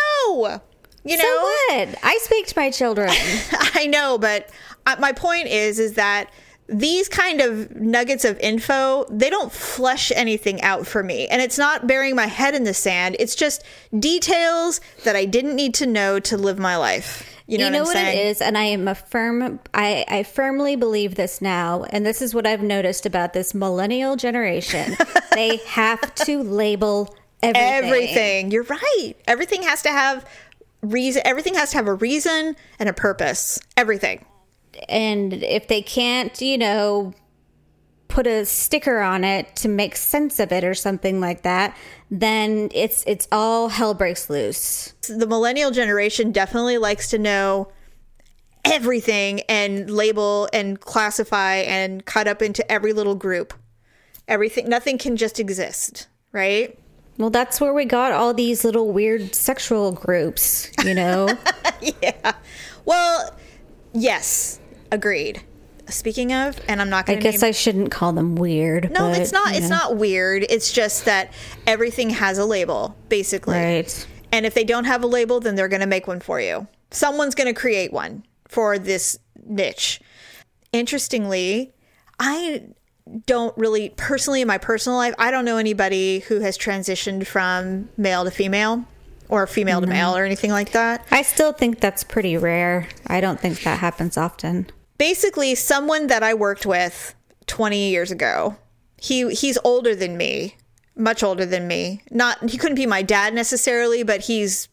know. 0.61 0.63
You 1.05 1.17
know? 1.17 1.23
So 1.23 1.43
what? 1.43 1.99
I 2.03 2.19
speak 2.23 2.47
to 2.49 2.55
my 2.57 2.71
children. 2.71 3.11
I 3.75 3.87
know, 3.87 4.19
but 4.19 4.51
uh, 4.87 4.97
my 4.99 5.13
point 5.13 5.49
is, 5.49 5.79
is 5.79 5.95
that 5.95 6.31
these 6.69 7.09
kind 7.09 7.41
of 7.41 7.75
nuggets 7.77 8.25
of 8.25 8.39
info, 8.39 9.05
they 9.11 9.29
don't 9.29 9.53
flesh 9.53 10.13
anything 10.15 10.63
out 10.63 10.87
for 10.87 11.03
me. 11.03 11.27
And 11.29 11.43
it's 11.43 11.59
not 11.59 11.87
burying 11.87 12.17
my 12.17 12.27
head 12.27 12.55
in 12.55 12.65
the 12.65 12.75
sand. 12.75 13.17
It's 13.19 13.35
just 13.35 13.65
details 13.99 14.81
that 15.05 15.17
I 15.17 15.25
didn't 15.25 15.57
need 15.57 15.75
to 15.75 15.87
know 15.87 16.21
to 16.21 16.37
live 16.37 16.59
my 16.59 16.77
life. 16.77 17.29
You 17.47 17.59
know, 17.59 17.65
you 17.67 17.71
know 17.73 17.83
what, 17.83 17.97
what, 17.97 18.05
it 18.05 18.27
is, 18.27 18.41
and 18.41 18.57
I 18.57 18.63
am 18.63 18.87
a 18.87 18.95
firm. 18.95 19.61
I 19.75 20.07
I 20.09 20.23
firmly 20.23 20.77
believe 20.77 21.17
this 21.17 21.43
now, 21.43 21.83
and 21.91 22.07
this 22.07 22.23
is 22.23 22.35
what 22.35 22.47
I've 22.47 22.63
noticed 22.63 23.05
about 23.05 23.33
this 23.33 23.53
millennial 23.53 24.17
generation. 24.17 24.97
they 25.35 25.57
have 25.67 26.15
to 26.15 26.43
label 26.43 27.15
everything. 27.43 27.85
Everything. 27.85 28.51
You're 28.53 28.63
right. 28.63 29.15
Everything 29.27 29.65
has 29.65 29.83
to 29.83 29.91
have 29.91 30.25
reason. 30.83 31.23
Everything 31.25 31.55
has 31.55 31.71
to 31.71 31.77
have 31.77 31.87
a 31.87 31.95
reason 31.95 32.57
and 32.79 32.89
a 32.89 32.93
purpose. 32.93 33.61
Everything. 33.77 34.25
and 34.89 35.35
if 35.35 35.69
they 35.69 35.83
can't, 35.83 36.41
you 36.41 36.57
know, 36.59 37.13
put 38.09 38.27
a 38.27 38.45
sticker 38.45 39.01
on 39.01 39.25
it 39.25 39.57
to 39.57 39.69
make 39.69 39.97
sense 39.97 40.39
of 40.39 40.53
it 40.53 40.65
or 40.65 40.75
something 40.75 41.21
like 41.21 41.43
that, 41.43 41.77
then 42.11 42.69
it's 42.75 43.05
it's 43.07 43.27
all 43.33 43.69
hell 43.71 43.95
breaks 43.95 44.29
loose. 44.29 44.93
The 45.09 45.27
millennial 45.27 45.71
generation 45.71 46.31
definitely 46.33 46.79
likes 46.79 47.09
to 47.11 47.19
know 47.19 47.73
everything 48.65 49.41
and 49.49 49.91
label 49.91 50.49
and 50.53 50.79
classify 50.79 51.57
and 51.57 52.05
cut 52.05 52.29
up 52.29 52.43
into 52.43 52.71
every 52.71 52.93
little 52.93 53.15
group. 53.15 53.55
Everything. 54.29 54.69
Nothing 54.69 54.99
can 54.99 55.17
just 55.17 55.41
exist. 55.41 56.07
Right. 56.33 56.79
Well, 57.19 57.31
that's 57.31 57.61
where 57.61 57.75
we 57.75 57.85
got 57.85 58.13
all 58.13 58.33
these 58.33 58.65
little 58.65 58.91
weird 58.91 59.35
sexual 59.35 59.93
groups, 59.93 60.71
you 60.85 60.95
know. 60.95 61.29
yeah. 62.03 62.33
Well, 62.85 63.37
yes. 63.93 64.61
Agreed. 64.91 65.43
Speaking 65.89 66.33
of, 66.33 66.59
and 66.69 66.81
I'm 66.81 66.89
not 66.89 67.07
going 67.07 67.21
to 67.21 67.29
I 67.29 67.31
guess 67.31 67.43
I 67.43 67.51
shouldn't 67.51 67.91
call 67.91 68.13
them 68.13 68.35
weird. 68.35 68.91
No, 68.91 69.11
but, 69.11 69.21
it's 69.21 69.33
not. 69.33 69.55
It's 69.55 69.69
know. 69.69 69.77
not 69.77 69.97
weird. 69.97 70.47
It's 70.49 70.73
just 70.73 71.05
that 71.05 71.33
everything 71.67 72.11
has 72.11 72.39
a 72.39 72.45
label, 72.45 72.97
basically. 73.09 73.57
Right. 73.57 74.07
And 74.31 74.47
if 74.47 74.55
they 74.55 74.65
don't 74.65 74.85
have 74.85 75.05
a 75.05 75.07
label, 75.07 75.41
then 75.41 75.55
they're 75.55 75.69
going 75.69 75.81
to 75.81 75.87
make 75.87 76.07
one 76.07 76.21
for 76.21 76.41
you. 76.41 76.67
Someone's 76.91 77.35
going 77.35 77.53
to 77.53 77.59
create 77.59 77.93
one 77.93 78.25
for 78.49 78.79
this 78.79 79.19
niche. 79.45 80.01
Interestingly, 80.73 81.75
I 82.19 82.63
don't 83.27 83.57
really 83.59 83.91
personally 83.97 84.41
in 84.41 84.49
my 84.49 84.59
personal 84.59 84.97
life, 84.99 85.15
I 85.19 85.31
don't 85.31 85.45
know 85.45 85.57
anybody 85.59 86.21
who 86.21 86.41
has 86.41 86.57
transitioned 86.57 87.27
from 87.27 87.89
male 87.97 88.25
to 88.25 88.31
female 88.31 88.85
or 89.29 89.47
female 89.47 89.81
to 89.81 89.87
male 89.87 90.17
or 90.17 90.25
anything 90.25 90.51
like 90.51 90.73
that. 90.73 91.07
I 91.11 91.23
still 91.23 91.53
think 91.53 91.81
that's 91.81 92.05
pretty 92.05 92.37
rare. 92.37 92.89
I 93.07 93.21
don't 93.21 93.41
think 93.41 93.63
that 93.63 93.79
happens 93.79 94.17
often. 94.17 94.71
basically 94.99 95.55
someone 95.55 96.07
that 96.09 96.23
I 96.23 96.35
worked 96.35 96.65
with 96.67 97.15
20 97.47 97.91
years 97.91 98.11
ago. 98.11 98.57
He 98.97 99.35
he's 99.35 99.59
older 99.65 99.95
than 99.97 100.17
me, 100.17 100.57
much 100.95 101.23
older 101.25 101.45
than 101.45 101.67
me. 101.67 102.03
Not 102.11 102.51
he 102.51 102.57
couldn't 102.57 102.77
be 102.77 102.87
my 102.87 103.03
dad 103.03 103.35
necessarily, 103.35 104.03
but 104.05 104.21
he's 104.21 104.69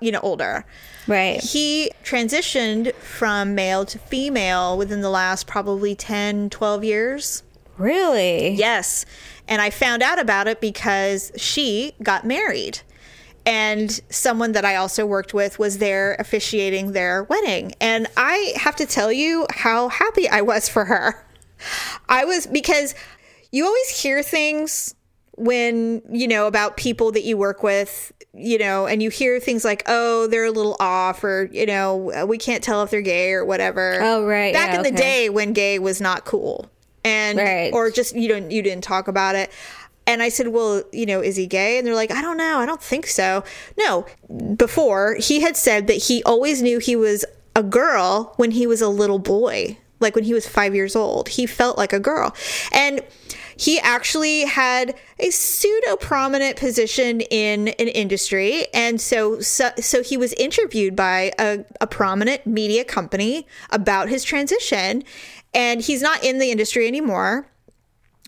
you 0.00 0.12
know 0.12 0.20
older. 0.20 0.66
Right. 1.06 1.40
He 1.40 1.90
transitioned 2.04 2.92
from 2.94 3.54
male 3.54 3.84
to 3.86 3.98
female 3.98 4.76
within 4.76 5.00
the 5.00 5.08
last 5.10 5.46
probably 5.46 5.94
10, 5.94 6.50
12 6.50 6.84
years. 6.84 7.42
Really? 7.80 8.50
Yes. 8.50 9.06
And 9.48 9.60
I 9.60 9.70
found 9.70 10.02
out 10.02 10.18
about 10.18 10.46
it 10.46 10.60
because 10.60 11.32
she 11.36 11.92
got 12.02 12.24
married. 12.24 12.80
And 13.46 13.90
someone 14.10 14.52
that 14.52 14.64
I 14.64 14.76
also 14.76 15.06
worked 15.06 15.32
with 15.32 15.58
was 15.58 15.78
there 15.78 16.14
officiating 16.18 16.92
their 16.92 17.24
wedding. 17.24 17.72
And 17.80 18.06
I 18.16 18.52
have 18.56 18.76
to 18.76 18.86
tell 18.86 19.10
you 19.10 19.46
how 19.50 19.88
happy 19.88 20.28
I 20.28 20.42
was 20.42 20.68
for 20.68 20.84
her. 20.84 21.26
I 22.08 22.24
was 22.24 22.46
because 22.46 22.94
you 23.50 23.64
always 23.64 23.88
hear 24.02 24.22
things 24.22 24.94
when, 25.36 26.02
you 26.10 26.28
know, 26.28 26.46
about 26.46 26.76
people 26.76 27.12
that 27.12 27.24
you 27.24 27.38
work 27.38 27.62
with, 27.62 28.12
you 28.34 28.58
know, 28.58 28.86
and 28.86 29.02
you 29.02 29.08
hear 29.08 29.40
things 29.40 29.64
like, 29.64 29.82
oh, 29.86 30.26
they're 30.26 30.44
a 30.44 30.50
little 30.50 30.76
off, 30.78 31.24
or, 31.24 31.48
you 31.50 31.64
know, 31.64 32.26
we 32.26 32.36
can't 32.36 32.62
tell 32.62 32.82
if 32.82 32.90
they're 32.90 33.00
gay 33.00 33.32
or 33.32 33.44
whatever. 33.44 33.98
Oh, 34.02 34.24
right. 34.26 34.52
Back 34.52 34.72
Yeah, 34.72 34.76
in 34.76 34.82
the 34.82 34.90
day 34.90 35.30
when 35.30 35.54
gay 35.54 35.78
was 35.78 36.00
not 36.00 36.26
cool. 36.26 36.70
And, 37.04 37.38
Right. 37.38 37.70
or 37.72 37.90
just, 37.90 38.14
you 38.14 38.28
don't, 38.28 38.50
you 38.50 38.62
didn't 38.62 38.84
talk 38.84 39.08
about 39.08 39.34
it. 39.34 39.50
And 40.06 40.22
I 40.22 40.28
said, 40.28 40.48
well, 40.48 40.82
you 40.92 41.06
know, 41.06 41.20
is 41.20 41.36
he 41.36 41.46
gay? 41.46 41.78
And 41.78 41.86
they're 41.86 41.94
like, 41.94 42.10
I 42.10 42.20
don't 42.20 42.36
know. 42.36 42.58
I 42.58 42.66
don't 42.66 42.82
think 42.82 43.06
so. 43.06 43.44
No, 43.78 44.06
before 44.56 45.14
he 45.14 45.40
had 45.40 45.56
said 45.56 45.86
that 45.86 45.94
he 45.94 46.22
always 46.24 46.62
knew 46.62 46.78
he 46.78 46.96
was 46.96 47.24
a 47.54 47.62
girl 47.62 48.32
when 48.36 48.50
he 48.50 48.66
was 48.66 48.80
a 48.80 48.88
little 48.88 49.18
boy, 49.18 49.78
like 50.00 50.14
when 50.14 50.24
he 50.24 50.32
was 50.34 50.48
five 50.48 50.74
years 50.74 50.96
old. 50.96 51.28
He 51.28 51.46
felt 51.46 51.78
like 51.78 51.92
a 51.92 52.00
girl. 52.00 52.34
And 52.72 53.02
he 53.56 53.78
actually 53.78 54.46
had 54.46 54.94
a 55.18 55.30
pseudo 55.30 55.94
prominent 55.96 56.56
position 56.56 57.20
in 57.20 57.68
an 57.68 57.88
industry. 57.88 58.66
And 58.72 59.00
so, 59.00 59.40
so, 59.40 59.70
so 59.78 60.02
he 60.02 60.16
was 60.16 60.32
interviewed 60.32 60.96
by 60.96 61.32
a, 61.38 61.64
a 61.80 61.86
prominent 61.86 62.46
media 62.46 62.84
company 62.84 63.46
about 63.68 64.08
his 64.08 64.24
transition. 64.24 65.04
And 65.52 65.80
he's 65.80 66.02
not 66.02 66.22
in 66.24 66.38
the 66.38 66.50
industry 66.50 66.86
anymore 66.86 67.50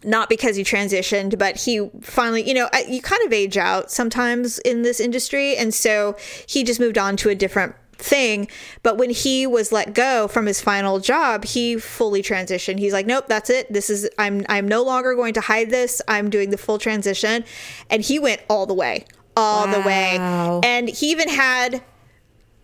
not 0.05 0.29
because 0.29 0.57
he 0.57 0.65
transitioned, 0.65 1.39
but 1.39 1.57
he 1.57 1.89
finally, 2.01 2.47
you 2.47 2.55
know, 2.55 2.69
you 2.89 3.01
kind 3.01 3.23
of 3.25 3.33
age 3.33 3.57
out 3.57 3.91
sometimes 3.91 4.59
in 4.61 4.83
this 4.83 5.01
industry. 5.01 5.57
And 5.57 5.73
so 5.73 6.17
he 6.47 6.65
just 6.65 6.81
moved 6.81 6.99
on 6.99 7.17
to 7.19 7.29
a 7.29 7.35
different 7.35 7.75
thing. 7.93 8.49
But 8.83 8.97
when 8.97 9.11
he 9.11 9.47
was 9.47 9.71
let 9.71 9.95
go 9.95 10.27
from 10.29 10.47
his 10.47 10.61
final 10.61 10.99
job, 10.99 11.45
he 11.45 11.77
fully 11.77 12.23
transitioned. 12.23 12.79
He's 12.79 12.93
like, 12.93 13.07
nope, 13.07 13.27
that's 13.29 13.49
it. 13.49 13.73
This 13.73 13.91
is, 13.91 14.09
I'm, 14.19 14.45
I'm 14.49 14.67
no 14.67 14.83
longer 14.83 15.15
going 15.15 15.35
to 15.35 15.41
hide 15.41 15.71
this. 15.71 16.03
I'm 16.09 16.31
doing 16.31 16.51
the 16.51 16.59
full 16.59 16.79
transition. 16.79 17.45
And 17.91 18.03
he 18.03 18.19
went 18.19 18.41
all 18.49 18.67
the 18.67 18.75
way, 18.75 19.07
all 19.37 19.69
the 19.69 19.81
way. 19.81 20.17
And 20.65 20.89
he 20.89 21.11
even 21.11 21.29
had 21.29 21.83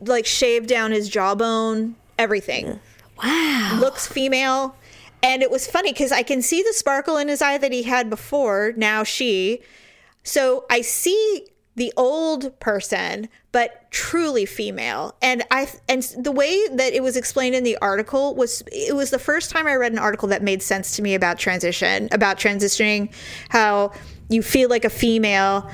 like 0.01 0.27
shaved 0.27 0.68
down 0.68 0.90
his 0.90 1.09
jawbone, 1.09 1.97
everything 2.18 2.81
Wow. 3.22 3.78
looks 3.81 4.07
female. 4.07 4.76
And 5.22 5.42
it 5.42 5.50
was 5.50 5.66
funny 5.66 5.92
because 5.92 6.12
I 6.12 6.22
can 6.22 6.42
see 6.42 6.62
the 6.62 6.72
sparkle 6.72 7.16
in 7.16 7.28
his 7.28 7.42
eye 7.42 7.59
that 7.59 7.72
he 7.72 7.83
had 7.83 8.09
before. 8.09 8.72
Now 8.76 9.02
she. 9.02 9.61
So 10.22 10.64
I 10.70 10.81
see 10.83 11.46
the 11.74 11.92
old 11.96 12.59
person, 12.61 13.28
but 13.52 13.90
truly 13.90 14.44
female. 14.44 15.16
And 15.22 15.42
I 15.50 15.68
and 15.88 16.02
the 16.18 16.33
way 16.33 16.61
that 16.72 16.92
it 16.92 17.02
was 17.02 17.16
explained 17.16 17.54
in 17.54 17.64
the 17.64 17.76
article 17.78 18.35
was 18.35 18.62
it 18.70 18.94
was 18.94 19.11
the 19.11 19.18
first 19.18 19.50
time 19.50 19.66
I 19.66 19.74
read 19.74 19.92
an 19.92 19.98
article 19.98 20.28
that 20.28 20.42
made 20.42 20.62
sense 20.62 20.96
to 20.96 21.02
me 21.02 21.14
about 21.14 21.38
transition, 21.38 22.09
about 22.12 22.37
transitioning, 22.37 23.12
how 23.48 23.92
you 24.28 24.42
feel 24.42 24.68
like 24.68 24.85
a 24.85 24.90
female 24.90 25.68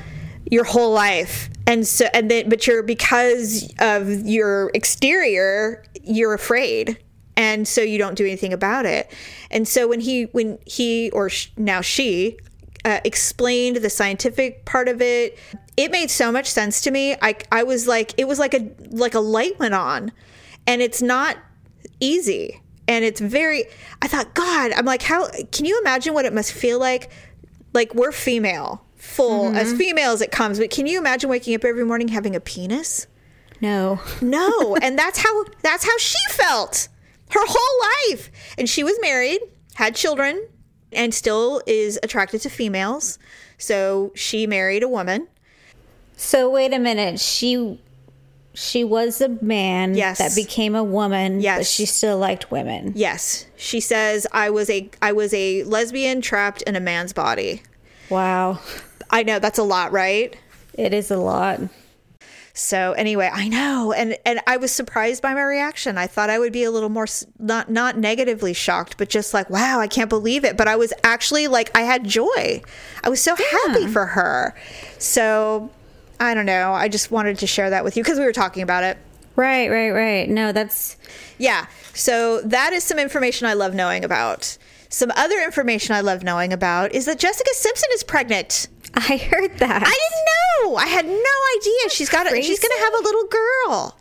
your 0.50 0.64
whole 0.64 0.92
life 0.92 1.48
and 1.66 1.86
so 1.86 2.06
and 2.12 2.30
then 2.30 2.48
but 2.48 2.66
you're 2.66 2.82
because 2.82 3.72
of 3.78 4.08
your 4.26 4.70
exterior 4.74 5.82
you're 6.02 6.34
afraid 6.34 6.98
and 7.36 7.66
so 7.66 7.80
you 7.80 7.98
don't 7.98 8.14
do 8.14 8.24
anything 8.24 8.52
about 8.52 8.86
it. 8.86 9.10
And 9.50 9.66
so 9.66 9.88
when 9.88 10.00
he 10.00 10.24
when 10.24 10.58
he 10.66 11.10
or 11.10 11.28
sh- 11.28 11.50
now 11.56 11.80
she 11.80 12.38
uh, 12.84 13.00
explained 13.04 13.76
the 13.76 13.90
scientific 13.90 14.64
part 14.64 14.88
of 14.88 15.00
it 15.00 15.38
it 15.76 15.90
made 15.90 16.10
so 16.10 16.30
much 16.30 16.46
sense 16.46 16.80
to 16.82 16.90
me. 16.90 17.16
I 17.20 17.36
i 17.50 17.62
was 17.62 17.86
like 17.86 18.14
it 18.16 18.28
was 18.28 18.38
like 18.38 18.54
a 18.54 18.70
like 18.90 19.14
a 19.14 19.20
light 19.20 19.58
went 19.58 19.74
on. 19.74 20.12
And 20.66 20.80
it's 20.80 21.02
not 21.02 21.36
easy. 22.00 22.60
And 22.86 23.04
it's 23.04 23.20
very 23.20 23.64
i 24.02 24.08
thought 24.08 24.34
god 24.34 24.72
i'm 24.72 24.84
like 24.84 25.02
how 25.02 25.28
can 25.50 25.64
you 25.64 25.80
imagine 25.80 26.14
what 26.14 26.24
it 26.24 26.32
must 26.32 26.52
feel 26.52 26.78
like? 26.78 27.10
Like 27.72 27.94
we're 27.94 28.12
female 28.12 28.84
full 28.96 29.54
as 29.54 29.72
female 29.74 30.12
as 30.12 30.22
it 30.22 30.32
comes. 30.32 30.58
But 30.58 30.70
can 30.70 30.86
you 30.86 30.98
imagine 30.98 31.28
waking 31.28 31.54
up 31.54 31.64
every 31.64 31.84
morning 31.84 32.08
having 32.08 32.34
a 32.34 32.40
penis? 32.40 33.06
No. 33.60 34.00
no. 34.20 34.76
And 34.82 34.98
that's 34.98 35.18
how 35.18 35.44
that's 35.62 35.84
how 35.84 35.96
she 35.98 36.18
felt 36.30 36.88
her 37.34 37.44
whole 37.46 38.10
life 38.10 38.30
and 38.58 38.68
she 38.68 38.82
was 38.82 38.96
married 39.02 39.40
had 39.74 39.94
children 39.94 40.46
and 40.92 41.12
still 41.12 41.60
is 41.66 41.98
attracted 42.02 42.40
to 42.40 42.48
females 42.48 43.18
so 43.58 44.10
she 44.14 44.46
married 44.46 44.82
a 44.82 44.88
woman 44.88 45.26
So 46.16 46.48
wait 46.48 46.72
a 46.72 46.78
minute. 46.78 47.18
She 47.20 47.80
she 48.56 48.84
was 48.84 49.20
a 49.20 49.28
man 49.42 49.94
Yes. 49.96 50.18
that 50.18 50.32
became 50.36 50.76
a 50.76 50.84
woman, 50.84 51.38
but 51.38 51.42
Yes. 51.42 51.68
she 51.68 51.86
still 51.86 52.18
liked 52.18 52.52
women. 52.52 52.92
yes 52.94 53.46
she 53.56 53.80
says 53.80 54.26
i 54.32 54.48
was 54.50 54.70
a 54.70 54.88
i 55.02 55.10
was 55.10 55.34
a 55.34 55.64
lesbian 55.64 56.20
trapped 56.20 56.62
in 56.62 56.76
a 56.76 56.80
man's 56.80 57.12
body 57.12 57.62
Wow. 58.10 58.60
i 59.10 59.24
know 59.24 59.40
that's 59.40 59.58
a 59.58 59.64
lot 59.64 59.90
right 59.90 60.36
It 60.74 60.92
is 60.94 61.10
a 61.10 61.16
lot. 61.16 61.60
So 62.56 62.92
anyway, 62.92 63.28
I 63.32 63.48
know, 63.48 63.92
and 63.92 64.16
and 64.24 64.40
I 64.46 64.58
was 64.58 64.70
surprised 64.70 65.20
by 65.20 65.34
my 65.34 65.42
reaction. 65.42 65.98
I 65.98 66.06
thought 66.06 66.30
I 66.30 66.38
would 66.38 66.52
be 66.52 66.62
a 66.62 66.70
little 66.70 66.88
more 66.88 67.06
not 67.40 67.68
not 67.68 67.98
negatively 67.98 68.52
shocked, 68.52 68.96
but 68.96 69.08
just 69.08 69.34
like, 69.34 69.50
wow, 69.50 69.80
I 69.80 69.88
can't 69.88 70.08
believe 70.08 70.44
it. 70.44 70.56
But 70.56 70.68
I 70.68 70.76
was 70.76 70.92
actually 71.02 71.48
like, 71.48 71.76
I 71.76 71.80
had 71.80 72.04
joy. 72.04 72.62
I 73.02 73.08
was 73.08 73.20
so 73.20 73.34
happy 73.34 73.88
for 73.88 74.06
her. 74.06 74.54
So 74.98 75.68
I 76.20 76.32
don't 76.32 76.46
know. 76.46 76.72
I 76.72 76.88
just 76.88 77.10
wanted 77.10 77.38
to 77.38 77.46
share 77.48 77.70
that 77.70 77.82
with 77.82 77.96
you 77.96 78.04
because 78.04 78.20
we 78.20 78.24
were 78.24 78.32
talking 78.32 78.62
about 78.62 78.84
it. 78.84 78.98
Right, 79.34 79.68
right, 79.68 79.90
right. 79.90 80.28
No, 80.30 80.52
that's 80.52 80.96
Yeah. 81.38 81.66
So 81.92 82.40
that 82.42 82.72
is 82.72 82.84
some 82.84 83.00
information 83.00 83.48
I 83.48 83.54
love 83.54 83.74
knowing 83.74 84.04
about. 84.04 84.56
Some 84.88 85.10
other 85.16 85.42
information 85.42 85.96
I 85.96 86.02
love 86.02 86.22
knowing 86.22 86.52
about 86.52 86.94
is 86.94 87.06
that 87.06 87.18
Jessica 87.18 87.50
Simpson 87.52 87.88
is 87.94 88.04
pregnant. 88.04 88.68
I 89.08 89.16
heard 89.16 89.58
that. 89.58 89.82
I 89.82 89.90
didn't 89.90 90.70
know. 90.70 90.76
I 90.76 90.86
had 90.86 91.06
no 91.06 91.14
idea. 91.58 91.90
She's 91.90 92.08
got. 92.08 92.26
A, 92.30 92.42
she's 92.42 92.60
going 92.60 92.72
to 92.76 92.84
have 92.84 92.94
a 92.94 93.02
little 93.02 93.24
girl. 93.28 93.98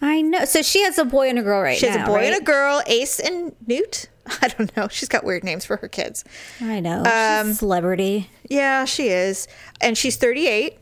I 0.00 0.20
know. 0.20 0.44
So 0.44 0.62
she 0.62 0.82
has 0.82 0.98
a 0.98 1.04
boy 1.04 1.28
and 1.28 1.38
a 1.38 1.42
girl 1.42 1.62
right 1.62 1.78
She 1.78 1.86
has 1.86 1.96
now. 1.96 2.04
a 2.04 2.06
boy 2.06 2.16
right? 2.16 2.32
and 2.32 2.42
a 2.42 2.44
girl, 2.44 2.82
Ace 2.86 3.20
and 3.20 3.54
Newt. 3.66 4.08
I 4.42 4.48
don't 4.48 4.74
know. 4.76 4.88
She's 4.88 5.08
got 5.08 5.24
weird 5.24 5.44
names 5.44 5.64
for 5.64 5.76
her 5.76 5.88
kids. 5.88 6.24
I 6.60 6.80
know. 6.80 6.98
Um, 7.04 7.46
She's 7.46 7.54
a 7.56 7.58
celebrity. 7.58 8.30
Yeah, 8.48 8.84
she 8.84 9.08
is. 9.08 9.46
And 9.80 9.96
she's 9.96 10.16
38. 10.16 10.78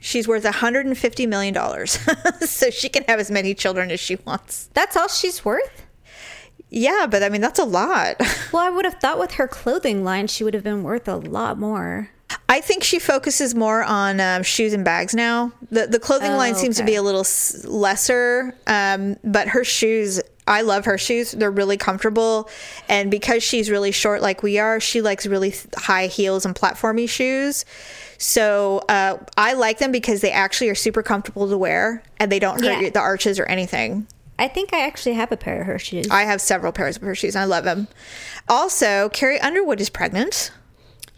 She's 0.00 0.28
worth 0.28 0.44
150 0.44 1.26
million 1.26 1.54
dollars. 1.54 1.98
so 2.40 2.70
she 2.70 2.88
can 2.88 3.02
have 3.04 3.18
as 3.18 3.30
many 3.30 3.54
children 3.54 3.90
as 3.90 3.98
she 4.00 4.16
wants. 4.24 4.68
That's 4.74 4.96
all 4.96 5.08
she's 5.08 5.44
worth. 5.44 5.82
Yeah, 6.68 7.06
but 7.08 7.22
I 7.22 7.28
mean 7.28 7.40
that's 7.40 7.58
a 7.58 7.64
lot. 7.64 8.16
Well, 8.52 8.62
I 8.64 8.70
would 8.70 8.84
have 8.84 9.00
thought 9.00 9.18
with 9.18 9.32
her 9.32 9.48
clothing 9.48 10.04
line, 10.04 10.26
she 10.26 10.44
would 10.44 10.54
have 10.54 10.62
been 10.64 10.82
worth 10.82 11.08
a 11.08 11.16
lot 11.16 11.58
more. 11.58 12.10
I 12.48 12.60
think 12.60 12.84
she 12.84 12.98
focuses 13.00 13.54
more 13.56 13.82
on 13.82 14.20
um, 14.20 14.42
shoes 14.44 14.72
and 14.72 14.84
bags 14.84 15.14
now. 15.14 15.52
The 15.70 15.86
the 15.88 15.98
clothing 15.98 16.32
Oh, 16.32 16.36
line 16.36 16.54
seems 16.54 16.76
to 16.76 16.84
be 16.84 16.94
a 16.94 17.02
little 17.02 17.20
s- 17.22 17.64
lesser, 17.64 18.54
um, 18.66 19.16
but 19.24 19.48
her 19.48 19.64
shoes. 19.64 20.20
I 20.48 20.60
love 20.60 20.84
her 20.84 20.96
shoes. 20.96 21.32
They're 21.32 21.50
really 21.50 21.76
comfortable, 21.76 22.48
and 22.88 23.10
because 23.10 23.42
she's 23.42 23.68
really 23.68 23.90
short 23.90 24.22
like 24.22 24.44
we 24.44 24.60
are, 24.60 24.78
she 24.78 25.02
likes 25.02 25.26
really 25.26 25.50
th- 25.50 25.66
high 25.76 26.06
heels 26.06 26.46
and 26.46 26.54
platformy 26.54 27.08
shoes. 27.08 27.64
So 28.18 28.78
uh, 28.88 29.18
I 29.36 29.54
like 29.54 29.78
them 29.78 29.90
because 29.90 30.20
they 30.20 30.30
actually 30.30 30.70
are 30.70 30.76
super 30.76 31.02
comfortable 31.02 31.48
to 31.48 31.58
wear, 31.58 32.00
and 32.20 32.30
they 32.30 32.38
don't 32.38 32.62
hurt 32.64 32.80
Yeah. 32.80 32.90
the 32.90 33.00
arches 33.00 33.40
or 33.40 33.46
anything. 33.46 34.06
I 34.38 34.46
think 34.46 34.72
I 34.72 34.86
actually 34.86 35.14
have 35.14 35.32
a 35.32 35.36
pair 35.36 35.62
of 35.62 35.66
her 35.66 35.78
shoes. 35.80 36.06
I 36.12 36.22
have 36.22 36.40
several 36.40 36.70
pairs 36.70 36.94
of 36.96 37.02
her 37.02 37.14
shoes, 37.16 37.34
and 37.34 37.42
I 37.42 37.46
love 37.46 37.64
them. 37.64 37.88
Also, 38.48 39.08
Carrie 39.08 39.40
Underwood 39.40 39.80
is 39.80 39.90
pregnant. 39.90 40.52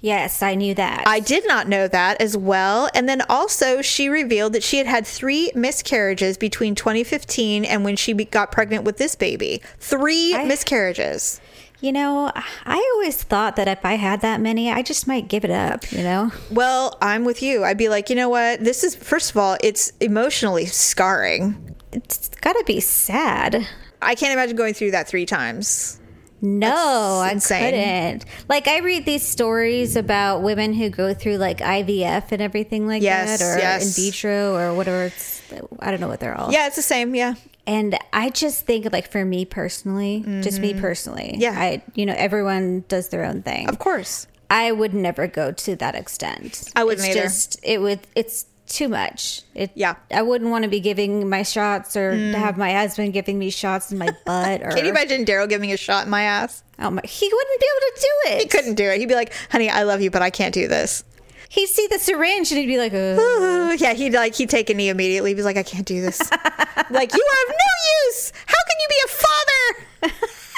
Yes, 0.00 0.42
I 0.42 0.54
knew 0.54 0.74
that. 0.74 1.04
I 1.06 1.20
did 1.20 1.46
not 1.46 1.68
know 1.68 1.88
that 1.88 2.20
as 2.20 2.36
well. 2.36 2.88
And 2.94 3.08
then 3.08 3.22
also, 3.28 3.82
she 3.82 4.08
revealed 4.08 4.52
that 4.52 4.62
she 4.62 4.78
had 4.78 4.86
had 4.86 5.06
three 5.06 5.50
miscarriages 5.54 6.36
between 6.36 6.74
2015 6.74 7.64
and 7.64 7.84
when 7.84 7.96
she 7.96 8.14
got 8.14 8.52
pregnant 8.52 8.84
with 8.84 8.98
this 8.98 9.14
baby. 9.14 9.60
Three 9.78 10.34
I- 10.34 10.44
miscarriages. 10.44 11.40
You 11.80 11.92
know, 11.92 12.32
I 12.34 12.92
always 12.94 13.22
thought 13.22 13.54
that 13.54 13.68
if 13.68 13.84
I 13.84 13.94
had 13.94 14.20
that 14.22 14.40
many, 14.40 14.68
I 14.68 14.82
just 14.82 15.06
might 15.06 15.28
give 15.28 15.44
it 15.44 15.50
up, 15.52 15.92
you 15.92 16.02
know? 16.02 16.32
Well, 16.50 16.98
I'm 17.00 17.24
with 17.24 17.40
you. 17.40 17.62
I'd 17.62 17.78
be 17.78 17.88
like, 17.88 18.10
you 18.10 18.16
know 18.16 18.28
what? 18.28 18.64
This 18.64 18.82
is, 18.82 18.96
first 18.96 19.30
of 19.30 19.36
all, 19.36 19.56
it's 19.62 19.92
emotionally 20.00 20.66
scarring. 20.66 21.76
It's 21.92 22.30
got 22.40 22.54
to 22.54 22.64
be 22.66 22.80
sad. 22.80 23.64
I 24.02 24.16
can't 24.16 24.32
imagine 24.32 24.56
going 24.56 24.74
through 24.74 24.90
that 24.90 25.06
three 25.06 25.24
times. 25.24 26.00
No, 26.40 27.20
I 27.20 27.34
couldn't. 27.34 28.24
Like, 28.48 28.68
I 28.68 28.78
read 28.78 29.04
these 29.04 29.24
stories 29.24 29.96
about 29.96 30.42
women 30.42 30.72
who 30.72 30.88
go 30.90 31.12
through 31.14 31.36
like 31.38 31.58
IVF 31.58 32.30
and 32.32 32.40
everything 32.40 32.86
like 32.86 33.02
Yes, 33.02 33.40
that, 33.40 33.44
or 33.44 33.58
yes. 33.58 33.98
in 33.98 34.04
vitro, 34.04 34.54
or 34.56 34.74
whatever. 34.74 35.04
It's, 35.06 35.42
I 35.80 35.90
don't 35.90 36.00
know 36.00 36.08
what 36.08 36.20
they're 36.20 36.38
all. 36.38 36.52
Yeah, 36.52 36.66
it's 36.66 36.76
the 36.76 36.82
same. 36.82 37.14
Yeah. 37.14 37.34
And 37.66 37.98
I 38.12 38.30
just 38.30 38.64
think, 38.64 38.90
like, 38.92 39.10
for 39.10 39.24
me 39.24 39.44
personally, 39.44 40.22
just 40.42 40.58
me 40.60 40.72
personally, 40.74 41.32
Mm-hmm. 41.32 41.40
Yeah. 41.42 41.52
I, 41.58 41.82
you 41.94 42.06
know, 42.06 42.14
everyone 42.16 42.84
does 42.88 43.08
their 43.08 43.24
own 43.24 43.42
thing. 43.42 43.68
Of 43.68 43.78
course. 43.78 44.26
I 44.50 44.72
would 44.72 44.94
never 44.94 45.26
go 45.26 45.52
to 45.52 45.76
that 45.76 45.94
extent. 45.94 46.70
I 46.74 46.84
wouldn't 46.84 47.06
it's 47.06 47.16
either. 47.16 47.26
Just 47.26 47.60
it 47.62 47.82
would. 47.82 48.00
It's 48.14 48.46
too 48.68 48.88
much. 48.88 49.42
It, 49.54 49.70
Yeah. 49.74 49.94
Mm. 50.10 50.16
I 50.18 50.22
wouldn't 50.22 50.50
want 50.50 50.64
to 50.64 50.68
be 50.70 50.80
giving 50.80 51.28
my 51.28 51.42
shots 51.42 51.96
or 51.96 52.12
to 52.12 52.38
have 52.38 52.56
my 52.56 52.72
husband 52.72 53.12
giving 53.12 53.38
me 53.38 53.50
shots 53.50 53.90
in 53.92 53.98
my 53.98 54.08
butt. 54.26 54.62
Or 54.62 54.70
Can 54.70 54.84
you 54.84 54.90
imagine 54.90 55.24
Daryl 55.24 55.48
giving 55.48 55.68
me 55.68 55.72
a 55.74 55.76
shot 55.78 56.04
in 56.04 56.10
my 56.10 56.22
ass? 56.22 56.62
oh 56.80 56.90
my, 56.90 57.02
he 57.04 57.26
wouldn't 57.26 57.60
be 57.60 57.66
able 57.66 57.80
to 57.96 58.00
do 58.00 58.32
it. 58.36 58.42
He 58.42 58.48
couldn't 58.48 58.74
do 58.74 58.84
it. 58.84 58.98
He'd 58.98 59.08
be 59.08 59.14
like, 59.16 59.32
honey, 59.50 59.68
I 59.68 59.82
love 59.82 60.00
you, 60.00 60.10
but 60.10 60.22
I 60.22 60.30
can't 60.30 60.54
do 60.54 60.68
this. 60.68 61.02
He'd 61.50 61.66
see 61.66 61.86
the 61.90 61.98
syringe 61.98 62.52
and 62.52 62.60
he'd 62.60 62.66
be 62.66 62.76
like, 62.78 62.92
Ooh, 62.92 63.74
yeah, 63.78 63.94
he'd 63.94 64.12
like 64.12 64.34
he'd 64.34 64.50
take 64.50 64.68
a 64.70 64.74
knee 64.74 64.90
immediately. 64.90 65.30
He 65.30 65.34
was 65.34 65.46
like, 65.46 65.56
I 65.56 65.62
can't 65.62 65.86
do 65.86 66.00
this. 66.02 66.20
like, 66.90 67.12
you 67.14 67.26
have 67.26 67.48
no 67.48 68.06
use. 68.06 68.32
How 68.46 68.54
can 68.68 68.76
you 68.80 68.88
be 68.88 68.96
a 69.04 69.08
father? 69.08 70.12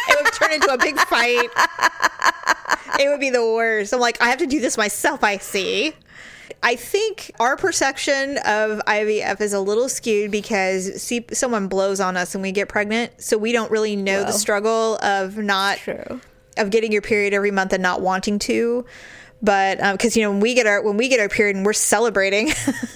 it 0.08 0.24
would 0.24 0.32
turn 0.34 0.52
into 0.52 0.72
a 0.72 0.78
big 0.78 0.98
fight. 0.98 1.48
It 2.98 3.08
would 3.08 3.20
be 3.20 3.30
the 3.30 3.44
worst. 3.44 3.94
I'm 3.94 4.00
like, 4.00 4.20
I 4.20 4.28
have 4.28 4.38
to 4.40 4.46
do 4.46 4.60
this 4.60 4.76
myself, 4.76 5.22
I 5.24 5.38
see. 5.38 5.94
I 6.62 6.76
think 6.76 7.30
our 7.40 7.56
perception 7.56 8.36
of 8.38 8.80
IVF 8.86 9.40
is 9.40 9.52
a 9.52 9.60
little 9.60 9.88
skewed 9.88 10.30
because 10.30 11.00
see 11.02 11.24
someone 11.32 11.68
blows 11.68 12.00
on 12.00 12.16
us 12.16 12.34
and 12.34 12.42
we 12.42 12.52
get 12.52 12.68
pregnant, 12.68 13.22
so 13.22 13.38
we 13.38 13.52
don't 13.52 13.70
really 13.70 13.96
know 13.96 14.24
the 14.24 14.32
struggle 14.32 14.96
of 14.96 15.38
not 15.38 15.78
True. 15.78 16.20
of 16.58 16.70
getting 16.70 16.92
your 16.92 17.02
period 17.02 17.32
every 17.32 17.50
month 17.50 17.72
and 17.72 17.82
not 17.82 18.02
wanting 18.02 18.38
to. 18.40 18.84
But 19.42 19.82
um, 19.82 19.96
because 19.96 20.16
you 20.16 20.22
know 20.22 20.32
when 20.32 20.40
we 20.40 20.54
get 20.54 20.66
our 20.66 20.82
when 20.82 20.98
we 20.98 21.08
get 21.08 21.18
our 21.18 21.30
period 21.30 21.56
and 21.56 21.64
we're 21.64 21.72
celebrating 21.72 22.48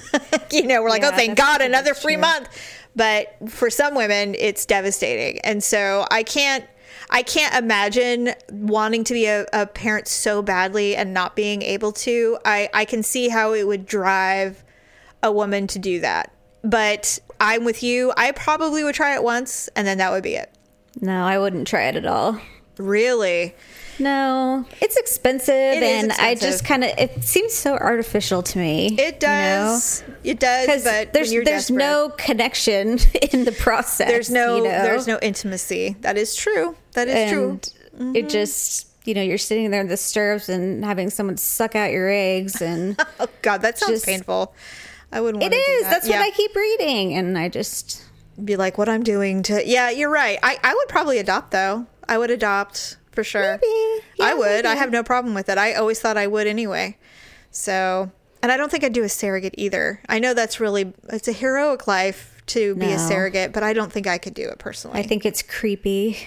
you 0.53 0.67
know 0.67 0.83
we're 0.83 0.91
like 0.91 1.03
oh, 1.03 1.07
Yeah, 1.07 1.15
oh 1.15 1.17
thank 1.17 1.39
god 1.39 1.63
another 1.63 1.95
free 1.95 2.19
month. 2.19 2.49
But 2.95 3.35
for 3.49 3.71
some 3.71 3.95
women 3.95 4.35
it's 4.39 4.67
devastating. 4.67 5.41
And 5.41 5.65
so 5.65 6.07
i 6.11 6.23
can't 6.23 6.65
i 7.15 7.23
can't 7.23 7.55
imagine 7.55 8.35
wanting 8.51 9.03
to 9.05 9.15
be 9.15 9.25
a, 9.25 9.47
a 9.55 9.67
parent 9.67 10.07
so 10.07 10.43
badly 10.43 10.95
and 10.95 11.15
not 11.15 11.35
being 11.35 11.63
able 11.63 11.93
to 11.93 12.37
i 12.45 12.69
i 12.75 12.85
can 12.85 13.03
see 13.03 13.29
how 13.31 13.55
it 13.55 13.67
would 13.67 13.87
drive 13.87 14.63
a 15.23 15.33
woman 15.33 15.67
to 15.67 15.79
do 15.79 16.01
that 16.01 16.31
but 16.63 17.19
i'm 17.41 17.65
with 17.65 17.83
you 17.83 18.13
i 18.19 18.31
probably 18.33 18.85
would 18.85 18.95
try 18.95 19.15
it 19.15 19.23
once 19.23 19.69
and 19.75 19.87
then 19.87 19.97
that 19.97 20.13
would 20.13 20.23
be 20.23 20.35
it 20.35 20.51
no, 21.01 21.25
I 21.25 21.39
wouldn't 21.39 21.67
try 21.67 21.85
it 21.89 21.97
at 21.97 22.07
all. 22.07 22.41
really 22.79 23.55
No, 23.99 24.65
it's 24.81 24.97
expensive, 24.97 25.55
is 25.55 25.83
and 25.83 26.13
I 26.13 26.31
expensive. 26.31 26.41
just 26.41 26.65
kind 26.65 26.85
of 26.85 26.91
it 26.99 27.25
seems 27.25 27.53
so 27.53 27.75
artificial 27.75 28.43
to 28.43 28.59
me. 28.59 28.97
It 28.99 29.21
does. 29.21 30.03
It 30.23 30.41
does. 30.41 30.85
But 30.85 31.13
there's 31.13 31.31
there's 31.31 31.45
desperate, 31.45 31.79
no 31.79 32.11
connection 32.17 32.99
in 33.33 33.45
the 33.45 33.53
process. 33.53 34.09
there's 34.09 34.31
no 34.31 34.57
you 34.57 34.65
know? 34.65 34.83
there's 34.83 35.07
no 35.07 35.19
intimacy. 35.23 35.97
That 36.01 36.17
is 36.17 36.35
true. 36.35 36.77
That 36.95 37.09
is 37.09 37.31
true. 37.31 37.61
Mm-hmm. 37.95 38.03
and 38.03 38.17
it 38.17 38.29
just 38.29 38.89
you 39.05 39.15
know 39.15 39.23
you're 39.23 39.39
sitting 39.39 39.71
there 39.71 39.81
in 39.83 39.89
the 39.89 39.97
stirrups 39.97 40.49
and 40.49 40.85
having 40.85 41.11
someone 41.11 41.37
suck 41.37 41.77
out 41.77 41.91
your 41.93 42.09
eggs 42.11 42.61
and 42.63 42.99
Oh 43.21 43.29
God, 43.43 43.63
that 43.63 43.79
sounds 43.79 43.93
just- 43.93 44.07
painful. 44.07 44.55
I 45.13 45.21
wouldn't. 45.21 45.45
it 45.45 45.51
do 45.51 45.57
that. 45.83 45.91
that's 45.91 46.09
Yeah. 46.09 46.19
what 46.19 46.27
i 46.27 46.31
keep 46.31 46.57
reading 46.57 47.15
and 47.15 47.39
i 47.39 47.49
just 47.49 48.03
be 48.43 48.57
like. 48.57 48.79
What 48.79 48.89
I'm 48.89 49.05
doing 49.05 49.45
to. 49.45 49.63
Yeah, 49.65 49.91
you're 49.91 50.11
right. 50.11 50.39
I 50.43 50.59
I 50.65 50.75
would 50.75 50.89
probably 50.89 51.19
adopt 51.19 51.53
though. 51.53 51.87
I 52.09 52.19
would 52.19 52.33
adopt 52.33 52.97
for 53.13 53.23
sure. 53.23 53.61
Maybe. 53.63 54.05
Yeah, 54.17 54.27
I 54.27 54.35
would. 54.35 54.67
I 54.67 54.75
have 54.75 54.91
no 54.91 55.05
problem 55.05 55.35
with 55.35 55.49
it. 55.49 55.57
I 55.57 55.75
always 55.75 56.01
thought 56.01 56.17
I 56.17 56.27
would 56.27 56.49
anyway. 56.49 56.99
So, 57.53 58.11
and 58.45 58.53
I 58.53 58.59
don't 58.59 58.71
think 58.71 58.85
I'd 58.85 58.93
do 58.93 59.05
a 59.05 59.09
surrogate 59.09 59.55
either. 59.57 60.03
I 60.07 60.19
know 60.19 60.35
that's 60.35 60.61
really 60.61 60.93
it's 61.09 61.29
a 61.29 61.33
heroic 61.33 61.87
life 61.87 62.43
to 62.49 62.75
be 62.75 62.93
a 62.93 62.99
surrogate, 62.99 63.55
but 63.55 63.63
I 63.63 63.73
don't 63.73 63.91
think 63.91 64.07
I 64.07 64.19
could 64.19 64.35
do 64.35 64.47
it 64.47 64.59
personally. 64.59 65.01
i 65.01 65.03
think 65.03 65.25
it's 65.25 65.41
creepy 65.41 66.19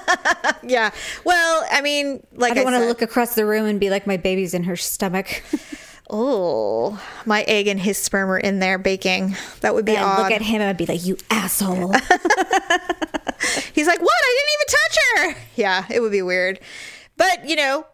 yeah. 0.62 0.90
Well, 1.22 1.66
I 1.70 1.82
mean, 1.82 2.26
like 2.32 2.52
i 2.52 2.54
don't 2.54 2.64
want 2.64 2.76
to 2.76 2.86
look 2.88 3.02
across 3.02 3.34
the 3.34 3.44
room 3.44 3.66
and 3.66 3.78
be 3.78 3.90
like 3.90 4.06
my 4.06 4.16
baby's 4.16 4.54
in 4.54 4.62
her 4.64 4.76
stomach 4.76 5.42
Oh, 6.12 7.00
my 7.26 7.42
egg 7.42 7.68
and 7.68 7.78
his 7.78 7.98
sperm 7.98 8.30
are 8.30 8.38
in 8.38 8.58
there 8.58 8.78
baking. 8.78 9.36
That 9.60 9.74
would 9.74 9.84
be 9.84 9.94
and 9.94 10.04
odd. 10.04 10.18
look 10.22 10.32
at 10.32 10.42
him 10.42 10.60
and 10.60 10.64
i'd 10.64 10.76
be 10.78 10.86
like 10.86 11.04
you 11.04 11.16
asshole 11.28 11.92
He's 13.72 13.86
like, 13.86 14.00
"What? 14.00 14.10
I 14.22 14.38
didn't 14.38 14.54
even 14.54 14.66
touch 14.68 14.98
her." 15.36 15.46
Yeah, 15.56 15.84
it 15.90 16.00
would 16.00 16.12
be 16.12 16.22
weird. 16.22 16.58
But 17.16 17.48
you 17.48 17.54
know, 17.56 17.86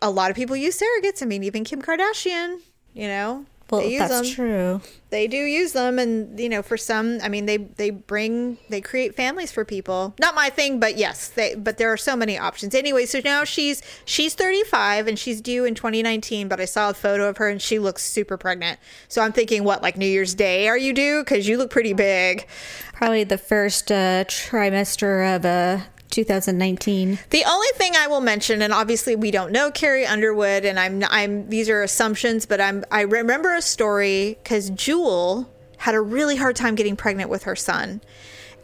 a 0.00 0.10
lot 0.10 0.30
of 0.30 0.36
people 0.36 0.56
use 0.56 0.78
surrogates. 0.80 1.22
I 1.22 1.26
mean, 1.26 1.42
even 1.42 1.64
Kim 1.64 1.82
Kardashian. 1.82 2.60
You 2.94 3.08
know, 3.08 3.46
well 3.70 3.80
they 3.80 3.92
use 3.92 4.00
that's 4.00 4.20
them. 4.20 4.34
true 4.34 4.80
They 5.10 5.26
do 5.28 5.36
use 5.36 5.72
them, 5.72 5.98
and 5.98 6.38
you 6.38 6.48
know, 6.48 6.62
for 6.62 6.76
some, 6.76 7.18
I 7.22 7.28
mean, 7.28 7.46
they 7.46 7.56
they 7.58 7.90
bring 7.90 8.58
they 8.68 8.80
create 8.80 9.14
families 9.14 9.52
for 9.52 9.64
people. 9.64 10.14
Not 10.18 10.34
my 10.34 10.48
thing, 10.50 10.80
but 10.80 10.96
yes, 10.96 11.28
they. 11.28 11.54
But 11.54 11.76
there 11.78 11.92
are 11.92 11.96
so 11.98 12.16
many 12.16 12.38
options. 12.38 12.74
Anyway, 12.74 13.04
so 13.06 13.20
now 13.24 13.44
she's 13.44 13.82
she's 14.04 14.34
35 14.34 15.06
and 15.08 15.18
she's 15.18 15.40
due 15.40 15.64
in 15.64 15.74
2019. 15.74 16.48
But 16.48 16.60
I 16.60 16.64
saw 16.66 16.90
a 16.90 16.94
photo 16.94 17.28
of 17.28 17.36
her 17.38 17.48
and 17.48 17.60
she 17.60 17.78
looks 17.78 18.02
super 18.02 18.36
pregnant. 18.38 18.78
So 19.08 19.22
I'm 19.22 19.32
thinking, 19.32 19.64
what 19.64 19.82
like 19.82 19.96
New 19.96 20.06
Year's 20.06 20.34
Day 20.34 20.68
are 20.68 20.78
you 20.78 20.92
due? 20.92 21.20
Because 21.22 21.46
you 21.48 21.56
look 21.58 21.70
pretty 21.70 21.92
big. 21.92 22.46
probably 22.94 23.24
the 23.24 23.38
first 23.38 23.90
uh, 23.92 24.24
trimester 24.24 25.36
of 25.36 25.44
uh 25.44 25.80
2019 26.12 27.18
The 27.30 27.44
only 27.44 27.68
thing 27.74 27.94
I 27.96 28.06
will 28.06 28.20
mention, 28.20 28.62
and 28.62 28.72
obviously 28.72 29.16
we 29.16 29.30
don't 29.30 29.50
know 29.50 29.70
Carrie 29.70 30.06
Underwood, 30.06 30.64
and 30.64 30.78
I'm 30.78 31.02
I'm 31.10 31.48
these 31.48 31.68
are 31.68 31.82
assumptions, 31.82 32.46
but 32.46 32.60
I'm 32.60 32.84
I 32.90 33.02
remember 33.02 33.54
a 33.54 33.62
story 33.62 34.38
because 34.42 34.70
Jewel 34.70 35.50
had 35.78 35.96
a 35.96 36.00
really 36.00 36.36
hard 36.36 36.54
time 36.54 36.76
getting 36.76 36.94
pregnant 36.94 37.28
with 37.28 37.42
her 37.42 37.56
son. 37.56 38.00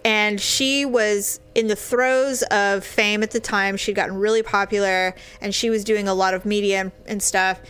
And 0.04 0.40
she 0.40 0.84
was 0.84 1.40
in 1.56 1.66
the 1.66 1.74
throes 1.74 2.42
of 2.44 2.84
fame 2.84 3.24
at 3.24 3.32
the 3.32 3.40
time. 3.40 3.76
She'd 3.76 3.96
gotten 3.96 4.16
really 4.16 4.44
popular 4.44 5.16
and 5.40 5.52
she 5.52 5.68
was 5.68 5.82
doing 5.82 6.06
a 6.06 6.14
lot 6.14 6.32
of 6.32 6.46
media 6.46 6.80
and, 6.80 6.92
and 7.06 7.20
stuff. 7.20 7.60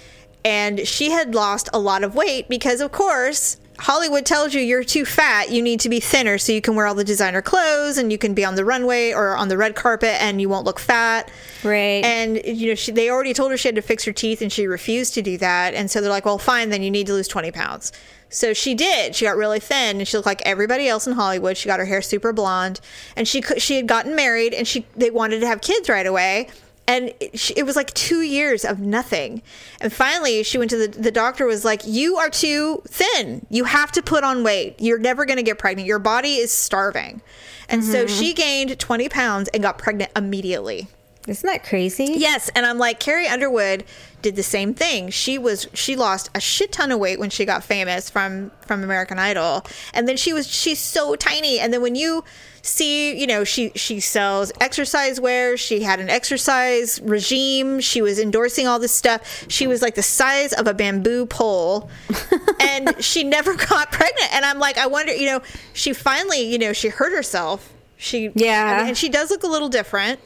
And 0.45 0.87
she 0.87 1.11
had 1.11 1.35
lost 1.35 1.71
a 1.73 1.79
lot 1.79 2.05
of 2.05 2.15
weight 2.15 2.49
because, 2.49 2.83
of 2.83 2.93
course, 2.93 3.57
Hollywood 3.79 4.27
tells 4.27 4.55
you 4.55 4.61
you're 4.61 4.83
too 4.83 5.05
fat, 5.05 5.51
you 5.51 5.63
need 5.63 5.81
to 5.81 5.89
be 5.89 6.01
thinner 6.01 6.37
so 6.37 6.53
you 6.53 6.61
can 6.61 6.75
wear 6.75 6.87
all 6.87 6.95
the 6.95 7.05
designer 7.05 7.41
clothes 7.41 7.97
and 7.97 8.11
you 8.11 8.19
can 8.19 8.35
be 8.35 8.45
on 8.45 8.57
the 8.57 8.65
runway 8.65 9.13
or 9.13 9.37
on 9.37 9.49
the 9.49 9.57
red 9.57 9.77
carpet 9.77 10.21
and 10.21 10.41
you 10.41 10.49
won't 10.49 10.65
look 10.65 10.81
fat. 10.81 11.31
Right. 11.63 12.05
And 12.05 12.41
you 12.45 12.69
know, 12.69 12.75
she, 12.75 12.91
they 12.91 13.09
already 13.09 13.33
told 13.33 13.53
her 13.53 13.57
she 13.57 13.69
had 13.69 13.77
to 13.77 13.83
fix 13.83 14.05
her 14.05 14.13
teeth 14.13 14.43
and 14.43 14.53
she 14.53 14.67
refused 14.67 15.15
to 15.15 15.23
do 15.23 15.39
that. 15.39 15.75
And 15.75 15.91
so 15.91 16.01
they're 16.01 16.11
like, 16.11 16.25
"Well, 16.25 16.39
fine, 16.39 16.71
then 16.71 16.83
you 16.83 16.91
need 16.91 17.07
to 17.07 17.13
lose 17.13 17.29
20 17.29 17.53
pounds." 17.53 17.93
So 18.31 18.53
she 18.53 18.75
did. 18.75 19.15
She 19.15 19.25
got 19.25 19.37
really 19.37 19.61
thin 19.61 19.99
and 19.99 20.09
she 20.09 20.17
looked 20.17 20.27
like 20.27 20.43
everybody 20.45 20.89
else 20.89 21.07
in 21.07 21.15
Hollywood. 21.15 21.57
She 21.57 21.69
got 21.69 21.79
her 21.79 21.87
hair 21.87 22.03
super 22.03 22.33
blonde 22.33 22.81
and 23.17 23.29
she 23.29 23.43
she 23.59 23.77
had 23.77 23.87
gotten 23.87 24.15
married 24.17 24.55
and 24.55 24.67
she 24.67 24.87
they 24.97 25.11
wanted 25.11 25.41
to 25.41 25.47
have 25.47 25.61
kids 25.61 25.89
right 25.89 26.07
away 26.07 26.49
and 26.89 27.13
it, 27.21 27.51
it 27.57 27.65
was 27.65 27.77
like 27.77 27.93
two 27.93 28.23
years 28.23 28.65
of 28.65 28.81
nothing. 28.81 29.43
And 29.81 29.93
finally 29.93 30.43
she 30.43 30.59
went 30.59 30.71
to 30.71 30.89
the, 30.89 30.89
the 30.89 31.13
doctor 31.13 31.47
was 31.47 31.65
like 31.65 31.83
you 31.87 32.17
are 32.17 32.31
too 32.31 32.83
thin. 32.89 33.47
You 33.51 33.65
have 33.65 33.93
to 33.93 34.03
put 34.03 34.25
on 34.25 34.43
weight. 34.43 34.77
You're 34.79 34.99
never 34.99 35.27
going 35.27 35.37
to 35.37 35.43
get 35.43 35.59
pregnant. 35.59 35.87
Your 35.87 35.99
body 35.99 36.37
is 36.37 36.51
starving. 36.51 37.21
And 37.69 37.85
so 37.85 38.07
mm-hmm. 38.07 38.19
she 38.19 38.33
gained 38.33 38.79
20 38.79 39.09
pounds 39.11 39.49
and 39.53 39.63
got 39.63 39.77
pregnant 39.77 40.11
immediately. 40.17 40.89
Isn't 41.27 41.47
that 41.47 41.63
crazy? 41.63 42.15
yes. 42.17 42.49
And 42.57 42.65
i'm 42.65 42.79
like 42.79 42.99
carrie 42.99 43.29
underwood 43.29 43.85
did 44.21 44.35
the 44.35 44.43
same 44.43 44.75
thing. 44.75 45.11
She 45.11 45.39
was 45.39 45.69
she 45.75 45.95
lost 45.95 46.31
a 46.35 46.41
shit 46.41 46.73
ton 46.73 46.91
of 46.91 46.99
weight 46.99 47.21
when 47.21 47.31
she 47.31 47.45
got 47.45 47.63
famous 47.63 48.09
from 48.09 48.51
from 48.63 48.83
american 48.83 49.19
idol. 49.19 49.67
And 49.93 50.09
then 50.09 50.17
she 50.17 50.33
was 50.33 50.49
she's 50.49 50.81
so 50.81 51.15
tiny. 51.17 51.61
And 51.61 51.73
then 51.73 51.83
when 51.83 51.95
you 51.95 52.25
see 52.69 53.19
you 53.19 53.27
know 53.27 53.45
she 53.45 53.71
she 53.75 54.01
sells 54.01 54.53
exercise 54.61 55.21
wear. 55.21 55.57
She 55.57 55.81
had 55.83 55.99
an 56.01 56.09
exercise 56.11 57.01
regime. 57.03 57.81
She 57.81 58.03
was 58.03 58.19
endorsing 58.19 58.67
all 58.67 58.79
this 58.79 58.95
stuff. 58.95 59.47
She 59.49 59.67
was 59.67 59.83
like 59.83 59.95
the 59.95 60.03
size 60.03 60.53
of 60.53 60.67
a 60.67 60.75
bamboo 60.75 61.27
pole. 61.27 61.91
And 62.61 63.03
she 63.03 63.23
never 63.25 63.55
got 63.55 63.93
pregnant. 63.93 64.35
And 64.35 64.45
i'm 64.45 64.59
like 64.59 64.79
i 64.79 64.87
wonder 64.87 65.15
you 65.15 65.27
know 65.27 65.41
she 65.73 65.93
finally 65.93 66.41
you 66.43 66.59
know 66.59 66.73
she 66.73 66.89
hurt 66.89 67.13
herself. 67.13 67.73
She 67.97 68.31
Yeah. 68.35 68.87
and 68.87 68.97
she 68.97 69.09
does 69.09 69.31
look 69.31 69.43
a 69.45 69.47
little 69.47 69.69
different. 69.69 70.21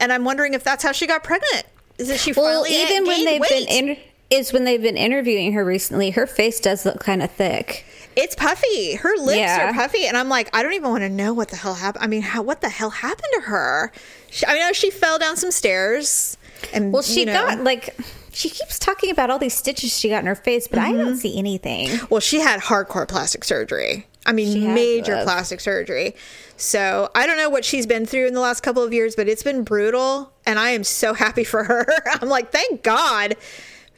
And 0.00 0.12
i'm 0.12 0.24
wondering 0.24 0.54
if 0.54 0.62
that's 0.64 0.82
how 0.82 0.92
she 0.92 1.06
got 1.06 1.22
pregnant. 1.24 1.64
Is 1.98 2.08
that 2.08 2.18
she 2.20 2.32
Well, 2.32 2.64
finally 2.64 2.80
even 2.82 3.06
when 3.06 3.24
they've 3.24 3.40
weight? 3.40 3.48
been 3.68 3.88
inter- 3.90 4.00
is 4.30 4.52
when 4.52 4.64
they've 4.64 4.82
been 4.82 4.96
interviewing 4.98 5.52
her 5.54 5.64
recently, 5.64 6.10
her 6.10 6.26
face 6.26 6.60
does 6.60 6.84
look 6.84 7.00
kind 7.00 7.22
of 7.22 7.30
thick. 7.30 7.84
It's 8.18 8.34
puffy 8.34 8.94
her 8.96 9.16
lips 9.16 9.38
Yeah. 9.38 9.70
are 9.70 9.72
puffy 9.72 10.06
and 10.06 10.16
i'm 10.16 10.28
like 10.28 10.50
i 10.54 10.62
don't 10.62 10.72
even 10.74 10.90
want 10.90 11.02
to 11.02 11.08
know 11.08 11.32
what 11.32 11.48
the 11.48 11.56
hell 11.56 11.74
happened 11.74 12.04
i 12.04 12.06
mean 12.06 12.22
how 12.22 12.42
what 12.42 12.60
the 12.60 12.68
hell 12.68 12.90
happened 12.90 13.28
to 13.34 13.40
her 13.42 13.92
she, 14.30 14.44
i 14.46 14.58
know 14.58 14.72
she 14.72 14.90
fell 14.90 15.18
down 15.18 15.36
some 15.36 15.50
stairs 15.52 16.36
and 16.74 16.92
Well, 16.92 17.02
she 17.02 17.20
you 17.20 17.26
know- 17.26 17.32
got 17.34 17.60
like 17.62 17.94
she 18.32 18.50
keeps 18.50 18.78
talking 18.78 19.10
about 19.10 19.30
all 19.30 19.38
these 19.38 19.54
stitches 19.54 19.96
she 19.98 20.08
got 20.10 20.18
in 20.20 20.26
her 20.26 20.34
face, 20.36 20.68
but 20.68 20.78
I 20.78 20.90
Mm-hmm. 20.92 20.98
don't 20.98 21.16
see 21.16 21.36
anything. 21.38 21.88
Well, 22.08 22.20
she 22.20 22.38
had 22.40 22.60
hardcore 22.60 23.08
plastic 23.08 23.42
surgery. 23.42 24.06
I 24.26 24.32
mean, 24.32 24.74
major 24.74 25.22
plastic 25.24 25.58
surgery. 25.60 26.14
So 26.56 27.10
I 27.16 27.26
don't 27.26 27.36
know 27.36 27.48
what 27.48 27.64
she's 27.64 27.84
been 27.86 28.06
through 28.06 28.26
in 28.28 28.34
the 28.34 28.40
last 28.40 28.60
couple 28.60 28.82
of 28.84 28.92
years, 28.92 29.16
but 29.16 29.28
it's 29.28 29.42
been 29.42 29.64
brutal. 29.64 30.32
And 30.46 30.58
I 30.58 30.70
am 30.70 30.84
so 30.84 31.14
happy 31.14 31.42
for 31.42 31.64
her. 31.64 31.86
I'm 32.20 32.28
like, 32.28 32.52
thank 32.52 32.82
God 32.84 33.36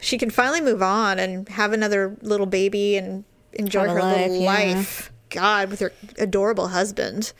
she 0.00 0.16
can 0.16 0.30
finally 0.30 0.60
move 0.62 0.82
on 0.82 1.18
and 1.18 1.46
have 1.50 1.72
another 1.74 2.16
little 2.22 2.46
baby 2.46 2.96
and 2.96 3.24
enjoy 3.52 3.88
her 3.88 4.02
little 4.02 4.08
life, 4.08 4.32
yeah. 4.32 4.74
life. 4.74 5.12
God, 5.30 5.70
with 5.70 5.80
her 5.80 5.92
adorable 6.18 6.68
husband. 6.68 7.32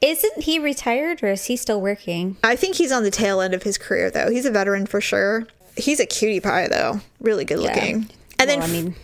Isn't 0.00 0.44
he 0.44 0.58
retired 0.58 1.22
or 1.22 1.28
is 1.28 1.46
he 1.46 1.56
still 1.56 1.80
working? 1.80 2.36
I 2.42 2.56
think 2.56 2.76
he's 2.76 2.92
on 2.92 3.02
the 3.02 3.10
tail 3.10 3.40
end 3.40 3.52
of 3.52 3.62
his 3.62 3.76
career, 3.78 4.10
though. 4.10 4.30
He's 4.30 4.46
a 4.46 4.50
veteran 4.50 4.86
for 4.86 5.00
sure. 5.00 5.46
He's 5.76 6.00
a 6.00 6.06
cutie 6.06 6.40
pie, 6.40 6.68
though. 6.68 7.00
Really 7.20 7.44
good 7.44 7.58
looking. 7.58 8.08
And 8.38 8.48
then 8.48 8.62
I 8.62 8.66
mean, 8.68 8.94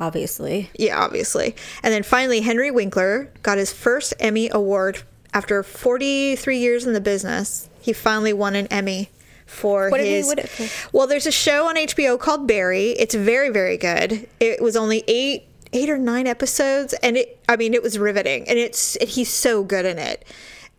obviously. 0.00 0.70
Yeah, 0.78 0.98
obviously. 0.98 1.54
And 1.82 1.92
then 1.92 2.02
finally, 2.02 2.40
Henry 2.40 2.70
Winkler 2.70 3.30
got 3.42 3.58
his 3.58 3.72
first 3.72 4.14
Emmy 4.18 4.48
Award 4.50 5.02
after 5.34 5.62
43 5.62 6.58
years 6.58 6.86
in 6.86 6.92
the 6.92 7.00
business. 7.00 7.68
He 7.80 7.92
finally 7.92 8.32
won 8.32 8.54
an 8.54 8.66
Emmy 8.68 9.10
for 9.46 9.90
What 9.90 10.00
he 10.00 10.12
his. 10.14 10.32
it? 10.32 10.88
Well, 10.92 11.06
there's 11.06 11.26
a 11.26 11.32
show 11.32 11.68
on 11.68 11.76
HBO 11.76 12.18
called 12.18 12.46
Barry. 12.46 12.90
It's 12.90 13.14
very, 13.14 13.50
very 13.50 13.76
good. 13.76 14.26
It 14.40 14.62
was 14.62 14.76
only 14.76 15.04
eight, 15.06 15.44
eight 15.74 15.90
or 15.90 15.98
nine 15.98 16.26
episodes, 16.26 16.94
and 17.02 17.18
it. 17.18 17.38
I 17.48 17.56
mean, 17.56 17.74
it 17.74 17.82
was 17.82 17.98
riveting, 17.98 18.48
and 18.48 18.58
it's 18.58 18.96
he's 19.02 19.28
so 19.28 19.62
good 19.62 19.84
in 19.84 19.98
it. 19.98 20.24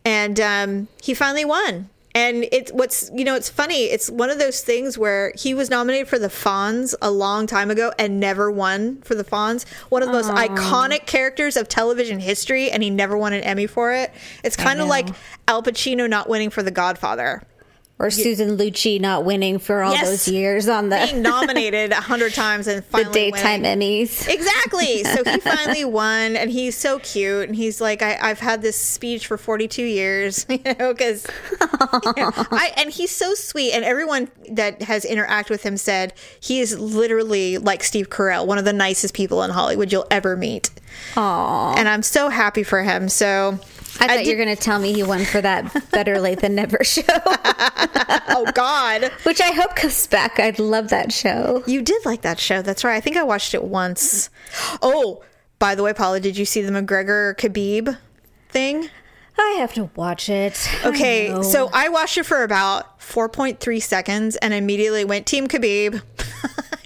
And 0.04 0.40
um, 0.40 0.88
he 1.02 1.14
finally 1.14 1.44
won. 1.44 1.90
And 2.14 2.48
it's 2.50 2.72
what's 2.72 3.10
you 3.14 3.24
know 3.24 3.34
it's 3.34 3.50
funny. 3.50 3.84
It's 3.84 4.08
one 4.08 4.30
of 4.30 4.38
those 4.38 4.62
things 4.62 4.96
where 4.96 5.34
he 5.36 5.52
was 5.52 5.68
nominated 5.68 6.08
for 6.08 6.18
the 6.18 6.28
Fonz 6.28 6.94
a 7.02 7.10
long 7.10 7.46
time 7.46 7.70
ago 7.70 7.92
and 7.98 8.18
never 8.18 8.50
won 8.50 9.02
for 9.02 9.14
the 9.14 9.22
Fonz. 9.22 9.68
One 9.90 10.02
of 10.02 10.08
the 10.08 10.14
most 10.14 10.30
iconic 10.30 11.04
characters 11.04 11.58
of 11.58 11.68
television 11.68 12.18
history, 12.18 12.70
and 12.70 12.82
he 12.82 12.88
never 12.88 13.18
won 13.18 13.34
an 13.34 13.42
Emmy 13.42 13.66
for 13.66 13.92
it. 13.92 14.12
It's 14.42 14.56
kind 14.56 14.80
of 14.80 14.88
like 14.88 15.08
Al 15.46 15.62
Pacino 15.62 16.08
not 16.08 16.26
winning 16.26 16.48
for 16.48 16.62
The 16.62 16.70
Godfather. 16.70 17.42
Or 17.98 18.10
Susan 18.10 18.58
Lucci 18.58 19.00
not 19.00 19.24
winning 19.24 19.58
for 19.58 19.82
all 19.82 19.94
Yes. 19.94 20.06
those 20.06 20.28
years 20.28 20.68
on 20.68 20.90
the 20.90 20.98
Being 21.10 21.22
nominated 21.22 21.92
a 21.92 21.94
hundred 22.02 22.34
times 22.34 22.66
and 22.66 22.84
finally 22.92 23.08
the 23.08 23.12
daytime 23.32 23.62
winning. 23.62 24.04
Emmys. 24.06 24.28
Exactly. 24.28 25.02
So 25.02 25.24
he 25.24 25.38
finally 25.40 25.84
won, 25.86 26.36
and 26.36 26.50
he's 26.50 26.76
so 26.76 26.98
cute. 26.98 27.48
And 27.48 27.56
he's 27.56 27.80
like, 27.80 28.02
I, 28.02 28.18
"I've 28.20 28.38
had 28.40 28.60
this 28.60 28.76
speech 28.78 29.26
for 29.26 29.38
42 29.38 29.82
years, 29.82 30.44
you 30.50 30.58
know, 30.78 30.92
because 30.92 31.26
I 31.60 32.72
and 32.76 32.90
he's 32.90 33.10
so 33.16 33.32
sweet. 33.34 33.72
And 33.72 33.82
everyone 33.84 34.30
that 34.50 34.82
has 34.82 35.06
interacted 35.06 35.48
with 35.48 35.62
him 35.62 35.78
said 35.78 36.12
he 36.38 36.60
is 36.60 36.78
literally 36.78 37.56
like 37.56 37.82
Steve 37.82 38.10
Carell, 38.10 38.46
one 38.46 38.58
of 38.58 38.66
the 38.66 38.72
nicest 38.74 39.14
people 39.14 39.42
in 39.42 39.50
Hollywood 39.50 39.90
you'll 39.90 40.06
ever 40.10 40.36
meet. 40.36 40.70
Aww. 41.14 41.76
And 41.78 41.88
I'm 41.88 42.02
so 42.02 42.28
happy 42.28 42.62
for 42.62 42.82
him. 42.82 43.08
So 43.08 43.58
I 44.00 44.06
thought 44.08 44.16
did- 44.18 44.26
you 44.26 44.36
were 44.36 44.44
going 44.44 44.56
to 44.56 44.62
tell 44.62 44.78
me 44.78 44.92
he 44.92 45.02
won 45.02 45.24
for 45.24 45.40
that 45.40 45.90
Better 45.90 46.20
Late 46.20 46.40
Than 46.40 46.54
Never 46.54 46.82
show, 46.84 47.02
oh 47.06 48.50
God, 48.54 49.10
which 49.24 49.40
I 49.40 49.52
hope 49.52 49.76
comes 49.76 50.06
back. 50.06 50.38
I'd 50.38 50.58
love 50.58 50.88
that 50.88 51.12
show. 51.12 51.62
you 51.66 51.82
did 51.82 52.04
like 52.04 52.22
that 52.22 52.38
show. 52.38 52.62
That's 52.62 52.84
right. 52.84 52.96
I 52.96 53.00
think 53.00 53.16
I 53.16 53.22
watched 53.22 53.54
it 53.54 53.64
once. 53.64 54.30
Oh, 54.82 55.22
by 55.58 55.74
the 55.74 55.82
way, 55.82 55.92
Paula, 55.92 56.20
did 56.20 56.36
you 56.36 56.44
see 56.44 56.62
the 56.62 56.72
McGregor 56.72 57.34
Khabib 57.36 57.96
thing? 58.48 58.88
I 59.38 59.56
have 59.58 59.74
to 59.74 59.90
watch 59.96 60.28
it. 60.30 60.68
Okay, 60.84 61.28
know. 61.28 61.42
so 61.42 61.68
I 61.72 61.90
watched 61.90 62.16
it 62.16 62.24
for 62.24 62.42
about 62.42 62.98
4.3 63.00 63.82
seconds 63.82 64.36
and 64.36 64.54
immediately 64.54 65.04
went 65.04 65.26
Team 65.26 65.46
Khabib. 65.48 66.02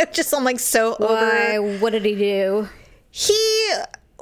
It 0.01 0.15
just 0.15 0.33
I'm 0.33 0.45
like 0.45 0.59
so 0.59 0.97
why? 0.97 1.59
over. 1.59 1.77
What 1.79 1.91
did 1.91 2.07
he 2.07 2.15
do? 2.15 2.67
He 3.11 3.71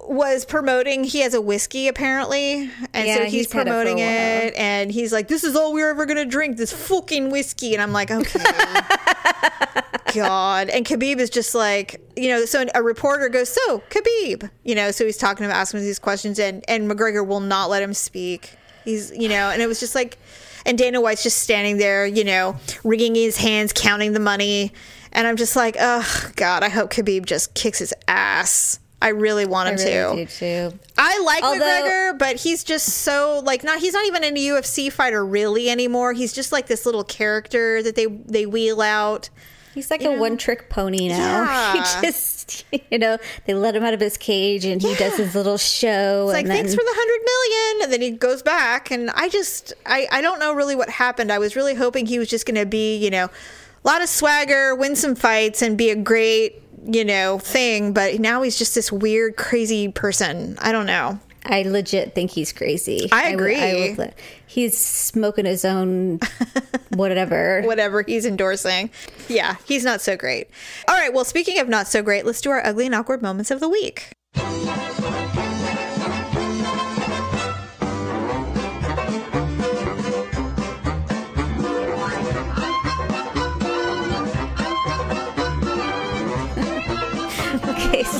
was 0.09 0.45
promoting. 0.45 1.05
He 1.05 1.21
has 1.21 1.35
a 1.35 1.41
whiskey 1.41 1.89
apparently, 1.89 2.71
and 2.93 3.07
Yeah, 3.07 3.17
so 3.17 3.25
he's, 3.25 3.33
he's 3.33 3.53
had 3.53 3.67
it 3.67 3.71
promoting 3.71 3.99
it. 3.99 4.55
And 4.57 4.91
he's 4.91 5.13
like, 5.13 5.29
"This 5.29 5.45
is 5.45 5.55
all 5.55 5.73
we're 5.73 5.91
ever 5.91 6.07
gonna 6.07 6.25
drink. 6.25 6.57
This 6.57 6.73
fucking 6.73 7.31
whiskey." 7.31 7.75
And 7.75 7.83
I'm 7.83 7.93
like, 7.93 8.11
"Okay." 8.11 8.41
God. 10.15 10.69
And 10.69 10.85
Khabib 10.87 11.19
is 11.19 11.31
just 11.31 11.55
like, 11.55 12.01
you 12.17 12.29
know, 12.29 12.45
so 12.45 12.65
a 12.75 12.83
reporter 12.83 13.29
goes, 13.29 13.49
So, 13.51 13.83
Khabib, 13.91 14.51
you 14.65 14.75
know, 14.75 14.91
so 14.91 15.05
he's 15.05 15.17
talking 15.17 15.39
to 15.39 15.45
him, 15.45 15.51
asking 15.51 15.81
him 15.81 15.87
these 15.87 15.99
questions, 15.99 16.39
and, 16.39 16.65
and 16.69 16.91
McGregor 16.91 17.27
will 17.27 17.41
not 17.41 17.71
let 17.71 17.83
him 17.83 17.95
speak. 17.95 18.57
He's, 18.85 19.11
you 19.15 19.29
know, 19.29 19.51
and 19.51 19.61
it 19.61 19.67
was 19.67 19.81
just 19.81 19.95
like, 19.95 20.19
and 20.65 20.77
Dana 20.77 21.01
White's 21.01 21.23
just 21.23 21.39
standing 21.39 21.79
there, 21.79 22.07
you 22.07 22.25
know, 22.25 22.57
wringing 22.85 23.15
his 23.15 23.37
hands, 23.37 23.73
counting 23.73 24.13
the 24.13 24.21
money. 24.21 24.73
And 25.13 25.27
I'm 25.27 25.37
just 25.37 25.57
like, 25.57 25.77
oh, 25.79 26.31
God, 26.37 26.63
I 26.63 26.69
hope 26.69 26.91
Khabib 26.91 27.27
just 27.27 27.55
kicks 27.55 27.79
his 27.79 27.95
ass. 28.07 28.79
I 29.01 29.09
really 29.09 29.47
want 29.47 29.69
I 29.69 29.73
him 29.73 29.79
really 30.13 30.27
to. 30.27 30.71
too. 30.71 30.79
I 30.97 31.21
like 31.21 31.45
Although- 31.45 31.61
McGregor, 31.65 32.19
but 32.19 32.37
he's 32.37 32.65
just 32.65 32.89
so 32.89 33.41
like 33.45 33.63
not. 33.63 33.79
He's 33.79 33.93
not 33.95 34.07
even 34.07 34.25
a 34.25 34.33
UFC 34.33 34.91
fighter 34.91 35.25
really 35.25 35.71
anymore. 35.71 36.13
He's 36.15 36.33
just 36.33 36.51
like 36.51 36.67
this 36.67 36.85
little 36.85 37.05
character 37.05 37.83
that 37.83 37.95
they 37.95 38.07
they 38.07 38.45
wheel 38.47 38.81
out. 38.81 39.31
He's 39.75 39.93
like 39.93 40.03
a 40.03 40.11
one 40.19 40.37
trick 40.37 40.69
pony 40.69 41.09
now. 41.09 41.43
Yeah. 41.45 41.73
He 42.01 42.07
just, 42.07 42.65
you 42.91 42.99
know, 42.99 43.19
they 43.45 43.55
let 43.55 43.77
him 43.77 43.85
out 43.85 43.95
of 43.95 44.01
his 44.01 44.17
cage 44.17 44.65
and 44.65 44.83
he 44.83 44.93
does 44.97 45.17
his 45.17 45.37
little 45.37 45.59
show. 45.59 46.25
It's 46.29 46.33
like 46.33 46.47
then, 46.47 46.57
thanks 46.57 46.75
for 46.75 46.81
the 46.83 46.93
hundred 46.93 47.25
million, 47.25 47.85
and 47.85 47.93
then 47.93 48.01
he 48.01 48.19
goes 48.19 48.43
back. 48.43 48.91
And 48.91 49.11
I 49.11 49.29
just 49.29 49.73
I 49.87 50.09
I 50.11 50.21
don't 50.21 50.41
know 50.41 50.53
really 50.55 50.75
what 50.75 50.91
happened. 50.91 51.31
I 51.31 51.39
was 51.39 51.55
really 51.55 51.75
hoping 51.77 52.07
he 52.07 52.19
was 52.19 52.29
just 52.29 52.45
going 52.47 52.57
to 52.57 52.67
be 52.67 52.97
you 52.97 53.11
know 53.11 53.27
a 53.27 53.87
lot 53.87 54.03
of 54.03 54.09
swagger, 54.09 54.75
win 54.75 54.97
some 54.97 55.15
fights, 55.15 55.63
and 55.63 55.79
be 55.79 55.91
a 55.91 55.97
great 55.97 56.61
you 56.87 57.05
know 57.05 57.39
thing. 57.39 57.93
But 57.93 58.21
now 58.21 58.43
he's 58.43 58.59
just 58.59 58.75
this 58.75 58.91
weird, 58.93 59.37
crazy 59.37 59.89
person. 59.89 60.57
I 60.61 60.73
don't 60.73 60.87
know. 60.87 61.19
I 61.45 61.63
legit 61.63 62.15
think 62.15 62.31
he's 62.31 62.53
crazy. 62.53 63.09
I 63.13 63.29
agree. 63.29 63.89
would 63.91 63.99
let- 63.99 64.19
he's 64.47 64.77
smoking 64.77 65.45
his 65.47 65.65
own 65.65 66.19
whatever. 66.91 67.63
whatever 67.63 68.03
he's 68.03 68.27
endorsing. 68.27 68.91
Yeah, 69.29 69.57
he's 69.67 69.85
not 69.85 70.01
so 70.01 70.17
great. 70.17 70.49
All 70.89 70.95
right, 70.97 71.13
well, 71.15 71.25
speaking 71.25 71.59
of 71.59 71.69
not 71.69 71.87
so 71.89 72.03
great, 72.03 72.27
let's 72.27 72.41
do 72.41 72.51
our 72.51 72.65
ugly 72.67 72.87
and 72.87 72.95
awkward 72.95 73.23
moments 73.23 73.51
of 73.51 73.61
the 73.61 73.69
week. 73.69 74.11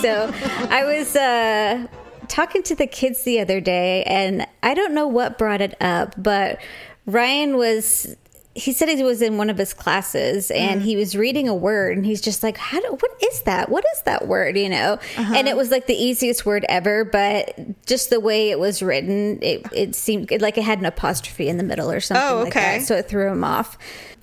So 0.01 0.31
I 0.71 0.85
was 0.85 1.15
uh, 1.17 1.87
talking 2.29 2.63
to 2.65 2.75
the 2.75 2.87
kids 2.87 3.23
the 3.25 3.41
other 3.41 3.61
day, 3.61 4.03
and 4.05 4.47
I 4.63 4.75
don't 4.75 4.95
know 4.95 5.07
what 5.07 5.39
brought 5.39 5.61
it 5.61 5.75
up, 5.81 6.15
but 6.17 6.59
Ryan 7.07 7.57
was. 7.57 8.15
He 8.55 8.73
said 8.73 8.89
he 8.89 9.05
was 9.05 9.23
in 9.23 9.37
one 9.39 9.51
of 9.51 9.57
his 9.59 9.73
classes 9.73 10.51
and 10.51 10.83
he 10.83 10.97
was 10.97 11.15
reading 11.17 11.47
a 11.49 11.55
word 11.55 11.97
and 11.97 12.05
he's 12.05 12.21
just 12.21 12.43
like, 12.43 12.57
"How 12.57 12.81
do? 12.81 12.89
What 12.89 13.13
is 13.23 13.43
that? 13.43 13.69
What 13.69 13.85
is 13.95 14.03
that 14.03 14.27
word?" 14.27 14.57
You 14.59 14.69
know, 14.69 14.99
and 15.17 15.47
it 15.47 15.57
was 15.57 15.71
like 15.71 15.87
the 15.87 15.95
easiest 15.95 16.45
word 16.45 16.67
ever, 16.69 17.05
but 17.05 17.55
just 17.87 18.11
the 18.11 18.19
way 18.19 18.51
it 18.51 18.59
was 18.59 18.83
written, 18.83 19.39
it 19.43 19.65
it 19.73 19.95
seemed 19.95 20.33
like 20.41 20.59
it 20.59 20.65
had 20.65 20.81
an 20.81 20.87
apostrophe 20.87 21.49
in 21.49 21.57
the 21.57 21.63
middle 21.63 21.89
or 21.89 22.01
something 22.01 22.27
Oh, 22.27 22.39
like 22.43 22.49
okay. 22.57 22.79
that. 22.79 22.87
So 22.87 22.97
it 22.97 23.07
threw 23.09 23.31
him 23.31 23.45
off. 23.45 23.79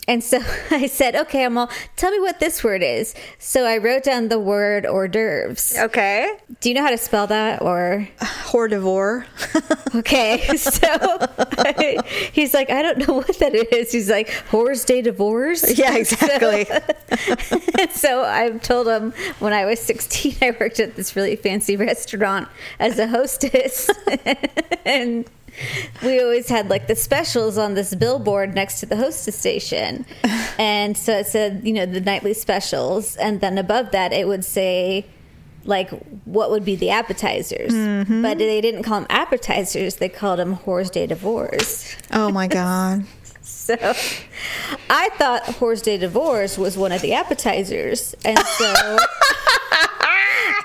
And 0.07 0.23
so 0.23 0.39
I 0.71 0.87
said, 0.87 1.15
okay, 1.15 1.45
Amal, 1.45 1.69
tell 1.95 2.11
me 2.11 2.19
what 2.19 2.39
this 2.39 2.63
word 2.63 2.83
is. 2.83 3.15
So 3.39 3.65
I 3.65 3.77
wrote 3.77 4.03
down 4.03 4.29
the 4.29 4.39
word 4.39 4.85
hors 4.85 5.07
d'oeuvres. 5.07 5.77
Okay. 5.77 6.37
Do 6.61 6.69
you 6.69 6.75
know 6.75 6.83
how 6.83 6.89
to 6.89 6.97
spell 6.97 7.27
that? 7.27 7.61
Or, 7.61 8.07
hors 8.21 8.69
Hordivore. 8.69 9.25
okay. 9.95 10.43
So 10.65 11.27
he's 12.33 12.53
like, 12.53 12.69
I 12.69 12.81
don't 12.81 13.07
know 13.07 13.15
what 13.15 13.39
that 13.39 13.53
is. 13.55 13.91
He's 13.91 14.09
like, 14.09 14.29
horrors 14.49 14.83
de 14.83 15.01
divorce. 15.01 15.77
yeah, 15.77 15.95
exactly. 15.95 16.65
so 17.91 18.23
I 18.23 18.51
told 18.61 18.87
him 18.87 19.13
when 19.39 19.53
I 19.53 19.65
was 19.65 19.79
16, 19.79 20.35
I 20.41 20.55
worked 20.59 20.79
at 20.79 20.95
this 20.95 21.15
really 21.15 21.35
fancy 21.35 21.77
restaurant 21.77 22.47
as 22.79 22.99
a 22.99 23.07
hostess. 23.07 23.89
and 24.85 25.29
we 26.03 26.19
always 26.21 26.49
had 26.49 26.69
like 26.69 26.87
the 26.87 26.95
specials 26.95 27.57
on 27.57 27.73
this 27.73 27.93
billboard 27.95 28.53
next 28.55 28.79
to 28.81 28.85
the 28.85 28.95
hostess 28.95 29.37
station. 29.37 30.05
And 30.57 30.97
so 30.97 31.17
it 31.17 31.27
said, 31.27 31.61
you 31.65 31.73
know, 31.73 31.85
the 31.85 31.99
nightly 31.99 32.33
specials. 32.33 33.17
And 33.17 33.41
then 33.41 33.57
above 33.57 33.91
that, 33.91 34.13
it 34.13 34.25
would 34.25 34.45
say, 34.45 35.05
like, 35.65 35.89
what 36.23 36.49
would 36.49 36.63
be 36.63 36.77
the 36.77 36.91
appetizers. 36.91 37.73
Mm-hmm. 37.73 38.21
But 38.21 38.37
they 38.37 38.61
didn't 38.61 38.83
call 38.83 39.01
them 39.01 39.07
appetizers, 39.09 39.97
they 39.97 40.07
called 40.07 40.39
them 40.39 40.53
Hors 40.53 40.89
de 40.89 41.07
Divorce. 41.07 41.93
oh 42.13 42.31
my 42.31 42.47
god. 42.59 43.03
So 43.41 43.75
I 44.89 45.09
thought 45.17 45.43
Horse 45.55 45.81
de 45.81 45.97
Divorce 45.97 46.57
was 46.57 46.77
one 46.77 46.91
of 46.91 47.01
the 47.01 47.13
appetizers. 47.13 48.15
And 48.23 48.39
so 48.39 48.97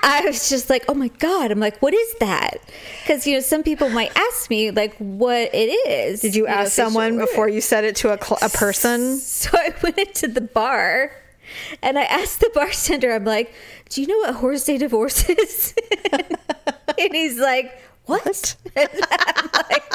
I 0.03 0.25
was 0.25 0.49
just 0.49 0.69
like, 0.69 0.85
oh 0.87 0.93
my 0.93 1.09
God. 1.09 1.51
I'm 1.51 1.59
like, 1.59 1.81
what 1.81 1.93
is 1.93 2.15
that? 2.19 2.57
Because, 3.01 3.27
you 3.27 3.35
know, 3.35 3.39
some 3.39 3.63
people 3.63 3.89
might 3.89 4.11
ask 4.15 4.49
me, 4.49 4.71
like, 4.71 4.95
what 4.97 5.53
it 5.53 5.69
is. 5.87 6.21
Did 6.21 6.35
you 6.35 6.43
know, 6.43 6.49
ask 6.49 6.73
should 6.75 6.85
someone 6.85 7.17
before 7.17 7.47
you 7.47 7.61
said 7.61 7.83
it 7.83 7.95
to 7.97 8.13
a, 8.13 8.23
cl- 8.23 8.39
a 8.41 8.49
person? 8.49 9.17
So 9.17 9.49
I 9.53 9.73
went 9.83 9.97
into 9.97 10.27
the 10.27 10.41
bar 10.41 11.11
and 11.81 11.99
I 11.99 12.03
asked 12.03 12.39
the 12.39 12.49
bartender, 12.53 13.13
I'm 13.13 13.25
like, 13.25 13.53
do 13.89 14.01
you 14.01 14.07
know 14.07 14.17
what 14.17 14.35
Horse 14.35 14.65
day 14.65 14.77
Divorce 14.77 15.29
is? 15.29 15.73
and 16.11 17.13
he's 17.13 17.37
like, 17.37 17.79
what? 18.05 18.55
I'm 18.75 19.49
like, 19.53 19.93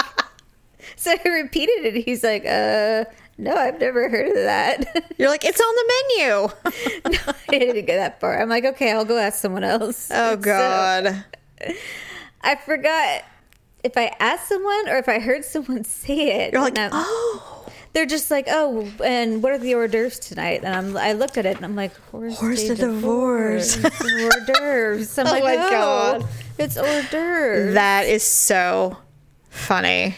so 0.97 1.13
I 1.13 1.29
repeated 1.29 1.85
it. 1.85 2.05
He's 2.05 2.23
like, 2.23 2.45
uh, 2.47 3.05
no, 3.39 3.55
I've 3.55 3.79
never 3.81 4.09
heard 4.09 4.29
of 4.29 4.35
that. 4.35 5.13
You're 5.19 5.29
like, 5.29 5.45
it's 5.45 5.61
on 5.61 5.75
the 5.75 5.93
menu. 6.19 7.11
no, 7.27 7.35
I 7.49 7.59
didn't 7.59 7.87
go 7.87 7.95
that 7.97 8.21
far. 8.21 8.41
I'm 8.41 8.49
like, 8.49 8.65
okay, 8.65 8.93
I'll 8.93 9.05
go 9.05 9.19
ask 9.19 9.41
someone 9.41 9.65
else. 9.65 10.09
Oh 10.13 10.31
So 10.35 10.37
god. 10.39 11.25
I 12.43 12.55
forgot 12.57 13.23
if 13.85 13.97
I 13.97 14.15
asked 14.21 14.49
someone 14.49 14.89
or 14.89 14.97
if 14.99 15.09
I 15.09 15.19
heard 15.21 15.45
someone 15.45 15.85
say 15.85 16.45
it. 16.45 16.53
You're 16.53 16.63
like, 16.63 16.79
I'm- 16.79 16.91
oh, 16.93 17.67
they're 17.93 18.07
just 18.07 18.31
like, 18.31 18.47
oh, 18.49 18.91
and 19.05 19.43
what 19.43 19.53
are 19.53 19.59
the 19.59 19.75
hors 19.75 19.89
d'oeuvres 19.89 20.19
tonight? 20.19 20.61
And 20.65 20.75
I'm, 20.75 20.97
I 20.97 21.13
look 21.15 21.39
at 21.39 21.47
it 21.47 21.57
and 21.57 21.65
I'm 21.65 21.75
like, 21.77 21.93
hors, 22.13 22.39
Hors 22.39 22.63
de 22.63 22.75
de 22.75 22.87
divorce, 22.87 23.77
hors 23.83 24.45
d'oeuvres. 24.47 25.19
I'm 25.19 25.27
Oh 25.27 25.31
like, 25.31 25.45
my 25.45 25.57
oh, 25.57 25.71
God. 25.71 26.27
it's 26.59 26.77
hors 26.77 27.11
d'oeuvres. 27.11 27.75
that 27.75 28.07
is 28.07 28.23
so 28.23 28.99
funny. 29.49 30.15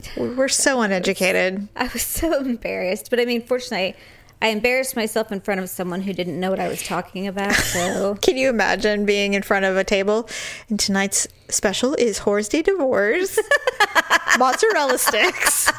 We're 0.16 0.48
so 0.48 0.80
uneducated. 0.80 1.68
I 1.76 1.88
was 1.92 2.02
so 2.02 2.38
embarrassed, 2.40 3.10
but 3.10 3.20
I 3.20 3.24
mean, 3.24 3.42
fortunately, 3.42 3.96
I 4.40 4.48
embarrassed 4.48 4.96
myself 4.96 5.30
in 5.30 5.40
front 5.40 5.60
of 5.60 5.70
someone 5.70 6.00
who 6.02 6.12
didn't 6.12 6.38
know 6.38 6.50
what 6.50 6.58
I 6.58 6.66
was 6.68 6.82
talking 6.82 7.28
about. 7.28 7.54
So 7.54 8.14
Can 8.22 8.36
you 8.36 8.48
imagine 8.48 9.06
being 9.06 9.34
in 9.34 9.42
front 9.42 9.64
of 9.64 9.76
a 9.76 9.84
table? 9.84 10.28
And 10.68 10.80
tonight's 10.80 11.28
special 11.48 11.94
is 11.94 12.18
Horse 12.18 12.48
Divorce, 12.48 13.38
mozzarella 14.38 14.98
sticks, 14.98 15.70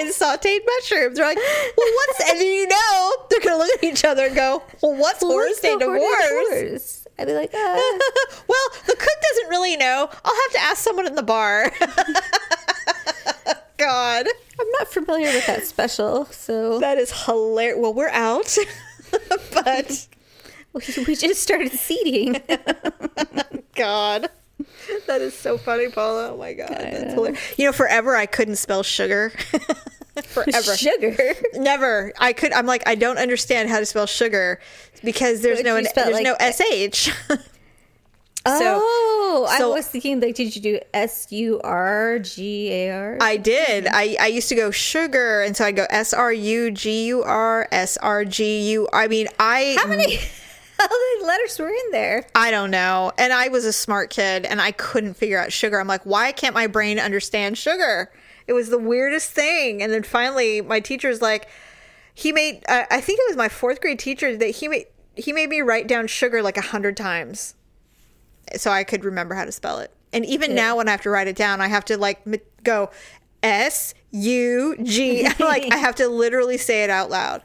and 0.00 0.08
sauteed 0.08 0.60
mushrooms. 0.66 1.18
They're 1.18 1.26
like, 1.26 1.36
well, 1.76 1.92
what's, 1.94 2.30
and 2.30 2.40
then 2.40 2.46
you 2.46 2.68
know, 2.68 3.16
they're 3.28 3.40
going 3.40 3.54
to 3.54 3.58
look 3.58 3.74
at 3.78 3.84
each 3.84 4.04
other 4.04 4.26
and 4.26 4.34
go, 4.34 4.62
well, 4.82 4.96
what's 4.96 5.22
Horse 5.22 5.48
What's 5.48 5.60
de 5.60 5.76
the 5.76 5.86
hors 5.86 6.48
Divorce? 6.58 7.01
I'd 7.18 7.26
be 7.26 7.34
like, 7.34 7.52
uh, 7.52 7.56
well, 8.48 8.68
the 8.86 8.96
cook 8.98 9.20
doesn't 9.30 9.48
really 9.50 9.76
know. 9.76 10.08
I'll 10.24 10.34
have 10.34 10.52
to 10.52 10.60
ask 10.60 10.78
someone 10.78 11.06
in 11.06 11.14
the 11.14 11.22
bar. 11.22 11.70
God, 13.76 14.26
I'm 14.60 14.70
not 14.78 14.88
familiar 14.88 15.26
with 15.26 15.46
that 15.46 15.64
special, 15.66 16.26
so 16.26 16.78
that 16.78 16.98
is 16.98 17.12
hilarious. 17.24 17.78
Well, 17.78 17.92
we're 17.94 18.08
out, 18.08 18.56
but 19.52 20.08
we 20.72 20.82
we 21.06 21.16
just 21.16 21.42
started 21.42 21.72
seating. 21.72 22.40
God. 23.74 24.28
That 25.06 25.20
is 25.20 25.36
so 25.36 25.58
funny, 25.58 25.88
Paula. 25.88 26.32
Oh 26.32 26.36
my 26.36 26.52
God. 26.52 26.68
That's 26.68 27.14
hilarious. 27.14 27.58
You 27.58 27.66
know, 27.66 27.72
forever 27.72 28.14
I 28.14 28.26
couldn't 28.26 28.56
spell 28.56 28.82
sugar. 28.84 29.32
forever. 30.24 30.76
Sugar. 30.76 31.34
Never. 31.54 32.12
I 32.18 32.32
could 32.32 32.52
I'm 32.52 32.66
like, 32.66 32.86
I 32.86 32.94
don't 32.94 33.18
understand 33.18 33.70
how 33.70 33.78
to 33.78 33.86
spell 33.86 34.06
sugar 34.06 34.60
because 35.02 35.40
there's 35.40 35.62
no 35.62 35.80
spell 35.82 36.04
there's 36.04 36.14
like- 36.14 36.24
no 36.24 36.36
eh. 36.38 36.52
SH. 36.52 37.10
oh, 38.46 39.46
so- 39.58 39.72
I 39.72 39.74
was 39.74 39.86
thinking 39.86 40.20
like, 40.20 40.34
did 40.34 40.54
you 40.54 40.62
do 40.62 40.80
S 40.92 41.28
U 41.30 41.60
R 41.62 42.18
G 42.18 42.70
A 42.70 42.90
R? 42.90 43.18
I 43.20 43.36
did. 43.36 43.86
I, 43.86 44.16
I 44.20 44.26
used 44.26 44.48
to 44.50 44.54
go 44.54 44.70
sugar 44.70 45.42
and 45.42 45.56
so 45.56 45.64
I'd 45.64 45.76
go 45.76 45.86
S 45.88 46.12
R 46.12 46.32
U 46.32 46.70
G 46.70 47.06
U 47.06 47.22
R 47.22 47.68
S 47.72 47.96
R 47.98 48.24
G 48.24 48.70
U 48.72 48.88
I 48.92 49.08
mean 49.08 49.28
I 49.38 49.76
How 49.78 49.86
many? 49.86 50.18
How 50.78 50.88
many 50.88 51.24
letters 51.26 51.58
were 51.60 51.68
in 51.68 51.90
there? 51.92 52.26
I 52.34 52.50
don't 52.50 52.72
know. 52.72 53.12
And 53.16 53.32
I 53.32 53.48
was 53.48 53.64
a 53.64 53.72
smart 53.72 54.10
kid 54.10 54.44
and 54.44 54.60
I 54.60 54.72
couldn't 54.72 55.14
figure 55.14 55.38
out 55.38 55.52
sugar. 55.52 55.78
I'm 55.78 55.86
like, 55.86 56.04
why 56.04 56.32
can't 56.32 56.54
my 56.54 56.66
brain 56.66 56.98
understand 56.98 57.56
sugar? 57.56 58.10
It 58.46 58.52
was 58.52 58.68
the 58.70 58.78
weirdest 58.78 59.30
thing. 59.30 59.82
And 59.82 59.92
then 59.92 60.02
finally, 60.02 60.60
my 60.60 60.80
teacher's 60.80 61.22
like, 61.22 61.48
he 62.14 62.32
made, 62.32 62.64
I 62.68 62.86
I 62.90 63.00
think 63.00 63.18
it 63.20 63.24
was 63.28 63.36
my 63.36 63.48
fourth 63.48 63.80
grade 63.80 63.98
teacher 63.98 64.36
that 64.36 64.46
he 64.50 64.68
made, 64.68 64.86
he 65.16 65.32
made 65.32 65.48
me 65.48 65.60
write 65.60 65.86
down 65.88 66.06
sugar 66.06 66.42
like 66.42 66.56
a 66.56 66.62
hundred 66.62 66.96
times 66.96 67.54
so 68.56 68.70
I 68.70 68.84
could 68.84 69.04
remember 69.04 69.34
how 69.34 69.44
to 69.44 69.52
spell 69.52 69.78
it. 69.78 69.90
And 70.12 70.26
even 70.26 70.54
now, 70.54 70.76
when 70.76 70.88
I 70.88 70.90
have 70.90 71.02
to 71.02 71.10
write 71.10 71.28
it 71.28 71.36
down, 71.36 71.60
I 71.60 71.68
have 71.68 71.84
to 71.86 71.96
like 71.96 72.20
m- 72.26 72.34
go 72.64 72.90
S 73.42 73.94
U 74.10 74.76
G. 74.82 75.26
Like 75.38 75.72
I 75.72 75.76
have 75.76 75.94
to 75.96 76.08
literally 76.08 76.58
say 76.58 76.84
it 76.84 76.90
out 76.90 77.10
loud. 77.10 77.42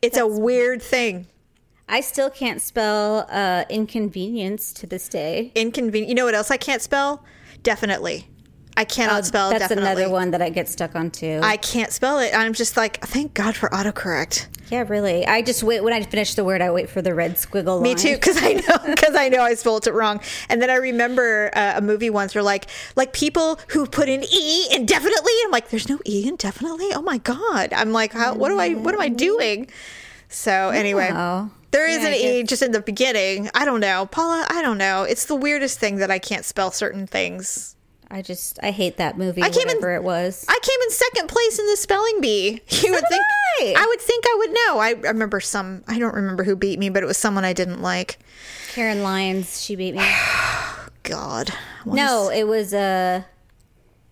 It's 0.00 0.16
a 0.16 0.26
weird 0.26 0.80
thing. 0.82 1.26
I 1.88 2.00
still 2.00 2.30
can't 2.30 2.60
spell 2.60 3.26
uh, 3.30 3.64
inconvenience 3.70 4.72
to 4.74 4.86
this 4.86 5.08
day. 5.08 5.52
inconvenient. 5.54 6.08
You 6.08 6.14
know 6.14 6.24
what 6.24 6.34
else 6.34 6.50
I 6.50 6.56
can't 6.56 6.82
spell? 6.82 7.22
Definitely. 7.62 8.28
I 8.76 8.84
cannot 8.84 9.24
spell 9.24 9.50
That's 9.50 9.60
definitely. 9.68 9.90
another 9.90 10.10
one 10.10 10.32
that 10.32 10.42
I 10.42 10.50
get 10.50 10.68
stuck 10.68 10.94
on 10.94 11.10
too. 11.10 11.40
I 11.42 11.56
can't 11.56 11.90
spell 11.92 12.18
it. 12.18 12.32
I'm 12.34 12.52
just 12.52 12.76
like, 12.76 13.00
thank 13.04 13.32
God 13.32 13.56
for 13.56 13.68
autocorrect. 13.70 14.48
yeah, 14.70 14.84
really. 14.86 15.26
I 15.26 15.40
just 15.42 15.62
wait 15.62 15.82
when 15.82 15.92
I 15.94 16.02
finish 16.02 16.34
the 16.34 16.44
word. 16.44 16.60
I 16.60 16.70
wait 16.70 16.90
for 16.90 17.00
the 17.00 17.14
red 17.14 17.36
squiggle. 17.36 17.80
Me 17.80 17.90
line. 17.90 17.96
too, 17.96 18.14
because 18.14 18.36
I 18.42 18.52
know 18.52 18.78
because 18.94 19.14
I 19.16 19.28
know 19.30 19.42
I 19.42 19.54
spelled 19.54 19.86
it 19.86 19.92
wrong. 19.94 20.20
And 20.48 20.60
then 20.60 20.68
I 20.70 20.74
remember 20.74 21.50
uh, 21.54 21.74
a 21.76 21.80
movie 21.80 22.10
once 22.10 22.34
where 22.34 22.42
like 22.44 22.66
like 22.96 23.12
people 23.12 23.58
who 23.68 23.86
put 23.86 24.08
in 24.08 24.24
e 24.24 24.66
indefinitely. 24.74 25.32
I'm 25.44 25.50
like, 25.50 25.70
there's 25.70 25.88
no 25.88 25.98
e 26.04 26.26
indefinitely. 26.28 26.88
Oh 26.94 27.02
my 27.02 27.18
God. 27.18 27.72
I'm 27.72 27.92
like, 27.92 28.12
how, 28.12 28.34
what 28.34 28.48
do 28.50 28.58
I 28.58 28.74
what 28.74 28.92
am 28.94 29.00
I 29.00 29.08
doing? 29.08 29.68
So 30.28 30.70
anyway. 30.70 31.10
Oh. 31.12 31.50
There 31.70 31.86
is 31.86 32.02
Yeah, 32.02 32.08
an 32.08 32.14
E 32.14 32.42
just 32.42 32.62
in 32.62 32.72
the 32.72 32.80
beginning. 32.80 33.50
I 33.54 33.64
don't 33.66 33.80
know. 33.80 34.06
Paula, 34.06 34.46
I 34.48 34.62
don't 34.62 34.78
know. 34.78 35.02
It's 35.02 35.26
the 35.26 35.34
weirdest 35.34 35.78
thing 35.78 35.96
that 35.96 36.10
I 36.10 36.18
can't 36.18 36.44
spell 36.44 36.70
certain 36.70 37.06
things. 37.06 37.75
I 38.10 38.22
just 38.22 38.58
I 38.62 38.70
hate 38.70 38.98
that 38.98 39.18
movie. 39.18 39.42
I 39.42 39.50
came 39.50 39.68
in- 39.68 39.82
it 39.82 40.02
was. 40.02 40.44
I 40.48 40.58
came 40.62 40.80
in 40.82 40.90
second 40.90 41.28
place 41.28 41.58
in 41.58 41.66
the 41.66 41.76
spelling 41.76 42.20
bee. 42.20 42.60
You 42.70 42.92
would 42.92 43.04
think 43.08 43.22
I. 43.60 43.74
I 43.76 43.86
would 43.86 44.00
think 44.00 44.24
I 44.26 44.34
would 44.38 44.50
know. 44.50 44.78
I 44.78 44.90
remember 45.12 45.40
some. 45.40 45.82
I 45.88 45.98
don't 45.98 46.14
remember 46.14 46.44
who 46.44 46.54
beat 46.56 46.78
me, 46.78 46.88
but 46.88 47.02
it 47.02 47.06
was 47.06 47.16
someone 47.16 47.44
I 47.44 47.52
didn't 47.52 47.82
like. 47.82 48.18
Karen 48.72 49.02
Lyons. 49.02 49.60
She 49.62 49.74
beat 49.76 49.94
me. 49.94 50.04
God. 51.02 51.50
No, 51.84 52.30
it 52.30 52.44
was 52.44 52.74
uh, 52.74 53.22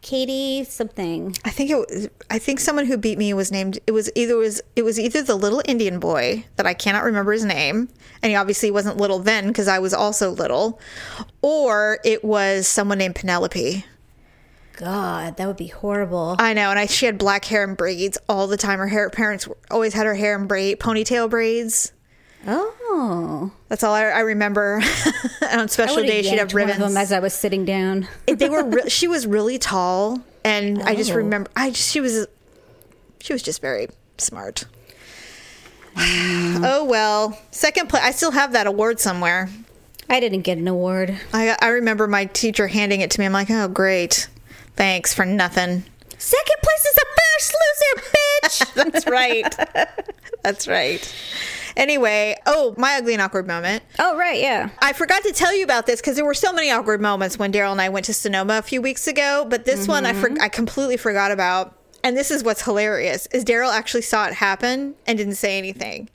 Katie 0.00 0.64
something. 0.64 1.36
I 1.44 1.50
think 1.50 1.70
it. 1.70 1.76
Was, 1.76 2.08
I 2.30 2.38
think 2.38 2.60
someone 2.60 2.86
who 2.86 2.96
beat 2.96 3.18
me 3.18 3.32
was 3.34 3.50
named. 3.52 3.78
It 3.86 3.92
was 3.92 4.10
either 4.14 4.36
was 4.36 4.60
it 4.76 4.82
was 4.82 4.98
either 4.98 5.22
the 5.22 5.34
little 5.36 5.62
Indian 5.66 5.98
boy 6.00 6.44
that 6.56 6.66
I 6.66 6.74
cannot 6.74 7.04
remember 7.04 7.32
his 7.32 7.44
name, 7.44 7.88
and 8.24 8.30
he 8.30 8.36
obviously 8.36 8.70
wasn't 8.70 8.96
little 8.96 9.18
then 9.20 9.48
because 9.48 9.68
I 9.68 9.78
was 9.78 9.92
also 9.94 10.30
little, 10.30 10.80
or 11.42 11.98
it 12.04 12.24
was 12.24 12.66
someone 12.66 12.96
named 12.98 13.14
Penelope. 13.16 13.84
God, 14.76 15.36
that 15.36 15.46
would 15.46 15.56
be 15.58 15.68
horrible. 15.68 16.34
I 16.38 16.52
know, 16.54 16.70
and 16.70 16.78
I 16.78 16.86
she 16.86 17.06
had 17.06 17.18
black 17.18 17.44
hair 17.44 17.62
and 17.62 17.76
braids 17.76 18.18
all 18.28 18.46
the 18.48 18.56
time. 18.56 18.78
Her 18.80 18.88
hair 18.88 19.08
parents 19.10 19.46
always 19.70 19.94
had 19.94 20.06
her 20.06 20.14
hair 20.16 20.34
in 20.36 20.46
braid 20.48 20.80
ponytail 20.80 21.30
braids. 21.30 21.92
Oh, 22.46 23.52
That's 23.68 23.82
all 23.82 23.94
I, 23.94 24.02
I 24.04 24.20
remember. 24.20 24.80
and 25.42 25.60
on 25.60 25.68
special 25.68 25.96
days, 26.02 26.26
she'd 26.26 26.38
have 26.38 26.52
one 26.52 26.62
of 26.64 26.68
ribbons. 26.70 26.92
them 26.94 26.96
as 26.96 27.12
I 27.12 27.20
was 27.20 27.32
sitting 27.32 27.64
down. 27.64 28.06
It- 28.26 28.38
they 28.38 28.48
were. 28.50 28.64
Re- 28.64 28.88
she 28.90 29.06
was 29.08 29.26
really 29.26 29.58
tall, 29.58 30.18
and 30.44 30.82
I 30.82 30.94
just 30.94 31.12
Oh. 31.12 31.16
remember. 31.16 31.50
I 31.56 31.70
just 31.70 31.90
she 31.90 32.00
was. 32.00 32.26
She 33.20 33.32
was 33.32 33.42
just 33.42 33.60
very 33.62 33.88
smart. 34.18 34.64
Mm. 35.94 36.62
oh 36.64 36.84
well, 36.84 37.38
second 37.50 37.88
place. 37.88 38.02
I 38.02 38.10
still 38.10 38.32
have 38.32 38.52
that 38.52 38.66
award 38.66 39.00
somewhere. 39.00 39.48
I 40.08 40.20
didn't 40.20 40.42
get 40.42 40.58
an 40.58 40.68
award. 40.68 41.18
I 41.32 41.56
I 41.60 41.68
remember 41.68 42.06
my 42.06 42.26
teacher 42.26 42.66
handing 42.66 43.00
it 43.00 43.10
to 43.12 43.20
me. 43.20 43.26
I'm 43.26 43.32
like, 43.32 43.50
oh 43.50 43.68
great, 43.68 44.28
thanks 44.76 45.14
for 45.14 45.24
nothing. 45.24 45.84
Second 46.18 46.56
place 46.62 46.84
is 46.86 46.96
a 46.96 47.04
first 47.34 47.54
loser, 47.54 48.08
bitch. 48.12 48.74
That's 48.92 49.06
right. 49.06 49.56
That's 50.42 50.68
right. 50.68 51.14
Anyway, 51.76 52.36
oh, 52.46 52.74
my 52.78 52.94
ugly 52.94 53.14
and 53.14 53.22
awkward 53.22 53.46
moment. 53.46 53.82
oh 53.98 54.16
right, 54.16 54.40
yeah. 54.40 54.70
I 54.80 54.92
forgot 54.92 55.22
to 55.24 55.32
tell 55.32 55.54
you 55.56 55.64
about 55.64 55.86
this 55.86 56.00
because 56.00 56.16
there 56.16 56.24
were 56.24 56.34
so 56.34 56.52
many 56.52 56.70
awkward 56.70 57.00
moments 57.00 57.38
when 57.38 57.52
Daryl 57.52 57.72
and 57.72 57.80
I 57.80 57.88
went 57.88 58.06
to 58.06 58.14
Sonoma 58.14 58.58
a 58.58 58.62
few 58.62 58.80
weeks 58.80 59.06
ago. 59.06 59.46
But 59.48 59.64
this 59.64 59.88
one 59.88 60.06
I 60.06 60.12
for- 60.12 60.28
mm-hmm. 60.28 60.42
I 60.42 60.48
completely 60.48 60.96
forgot 60.96 61.30
about. 61.32 61.76
And 62.04 62.16
this 62.18 62.30
is 62.30 62.44
what's 62.44 62.62
hilarious: 62.62 63.26
is 63.32 63.46
Daryl 63.46 63.72
actually 63.72 64.02
saw 64.02 64.26
it 64.26 64.34
happen 64.34 64.94
and 65.06 65.16
didn't 65.16 65.36
say 65.36 65.56
anything, 65.56 66.10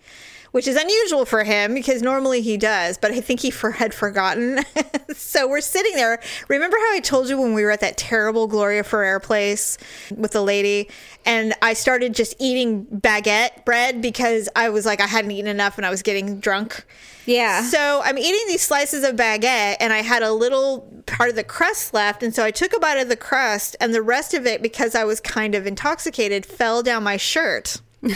which 0.51 0.67
is 0.67 0.75
unusual 0.75 1.25
for 1.25 1.43
him 1.43 1.73
because 1.73 2.01
normally 2.01 2.41
he 2.41 2.57
does. 2.57 2.97
But 2.97 3.11
I 3.11 3.21
think 3.21 3.39
he 3.39 3.51
for- 3.51 3.71
had 3.71 3.93
forgotten. 3.93 4.59
so 5.13 5.47
we're 5.47 5.61
sitting 5.61 5.95
there. 5.95 6.19
Remember 6.47 6.77
how 6.77 6.93
I 6.93 6.99
told 6.99 7.29
you 7.29 7.39
when 7.39 7.53
we 7.53 7.63
were 7.63 7.71
at 7.71 7.81
that 7.81 7.97
terrible 7.97 8.47
Gloria 8.47 8.83
Ferrer 8.83 9.19
place 9.19 9.77
with 10.15 10.31
the 10.31 10.41
lady, 10.41 10.89
and 11.25 11.53
I 11.61 11.73
started 11.73 12.15
just 12.15 12.35
eating 12.39 12.85
baguette 12.85 13.65
bread 13.65 14.01
because 14.01 14.49
I 14.55 14.69
was 14.69 14.85
like 14.85 15.01
I 15.01 15.07
hadn't 15.07 15.31
eaten 15.31 15.49
enough 15.49 15.77
and 15.77 15.85
I 15.85 15.89
was 15.89 16.01
getting 16.01 16.39
drunk. 16.39 16.85
Yeah. 17.25 17.61
So 17.63 18.01
I'm 18.03 18.17
eating 18.17 18.41
these 18.47 18.63
slices 18.63 19.03
of 19.03 19.15
baguette, 19.15 19.75
and 19.79 19.93
I 19.93 20.01
had 20.01 20.23
a 20.23 20.31
little 20.33 21.03
part 21.05 21.29
of 21.29 21.35
the 21.35 21.43
crust 21.43 21.93
left, 21.93 22.23
and 22.23 22.33
so 22.33 22.43
I 22.43 22.49
took 22.49 22.73
a 22.75 22.79
bite 22.79 22.97
of 22.97 23.07
the 23.07 23.15
crust, 23.15 23.75
and 23.79 23.93
the 23.93 24.01
rest 24.01 24.33
of 24.33 24.47
it, 24.47 24.63
because 24.63 24.95
I 24.95 25.03
was 25.03 25.19
kind 25.19 25.53
of 25.53 25.67
intoxicated, 25.67 26.43
fell 26.45 26.81
down 26.81 27.03
my 27.03 27.17
shirt. 27.17 27.81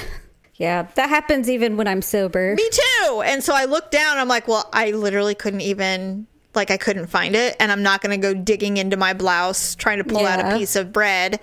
yeah, 0.55 0.83
that 0.95 1.09
happens 1.09 1.49
even 1.49 1.77
when 1.77 1.87
I'm 1.87 2.01
sober. 2.01 2.55
Me 2.55 2.69
too. 2.69 3.21
And 3.25 3.43
so 3.43 3.53
I 3.53 3.65
looked 3.65 3.91
down. 3.91 4.17
I'm 4.17 4.27
like, 4.27 4.47
well, 4.47 4.69
I 4.73 4.91
literally 4.91 5.35
couldn't 5.35 5.61
even. 5.61 6.27
Like 6.55 6.69
I 6.69 6.77
couldn't 6.77 7.07
find 7.07 7.35
it, 7.35 7.55
and 7.59 7.71
I'm 7.71 7.81
not 7.81 8.03
going 8.03 8.11
to 8.11 8.27
go 8.27 8.39
digging 8.39 8.77
into 8.77 8.95
my 8.95 9.13
blouse 9.13 9.73
trying 9.73 9.97
to 9.97 10.03
pull 10.03 10.23
out 10.23 10.39
a 10.39 10.55
piece 10.55 10.75
of 10.75 10.93
bread. 10.93 11.39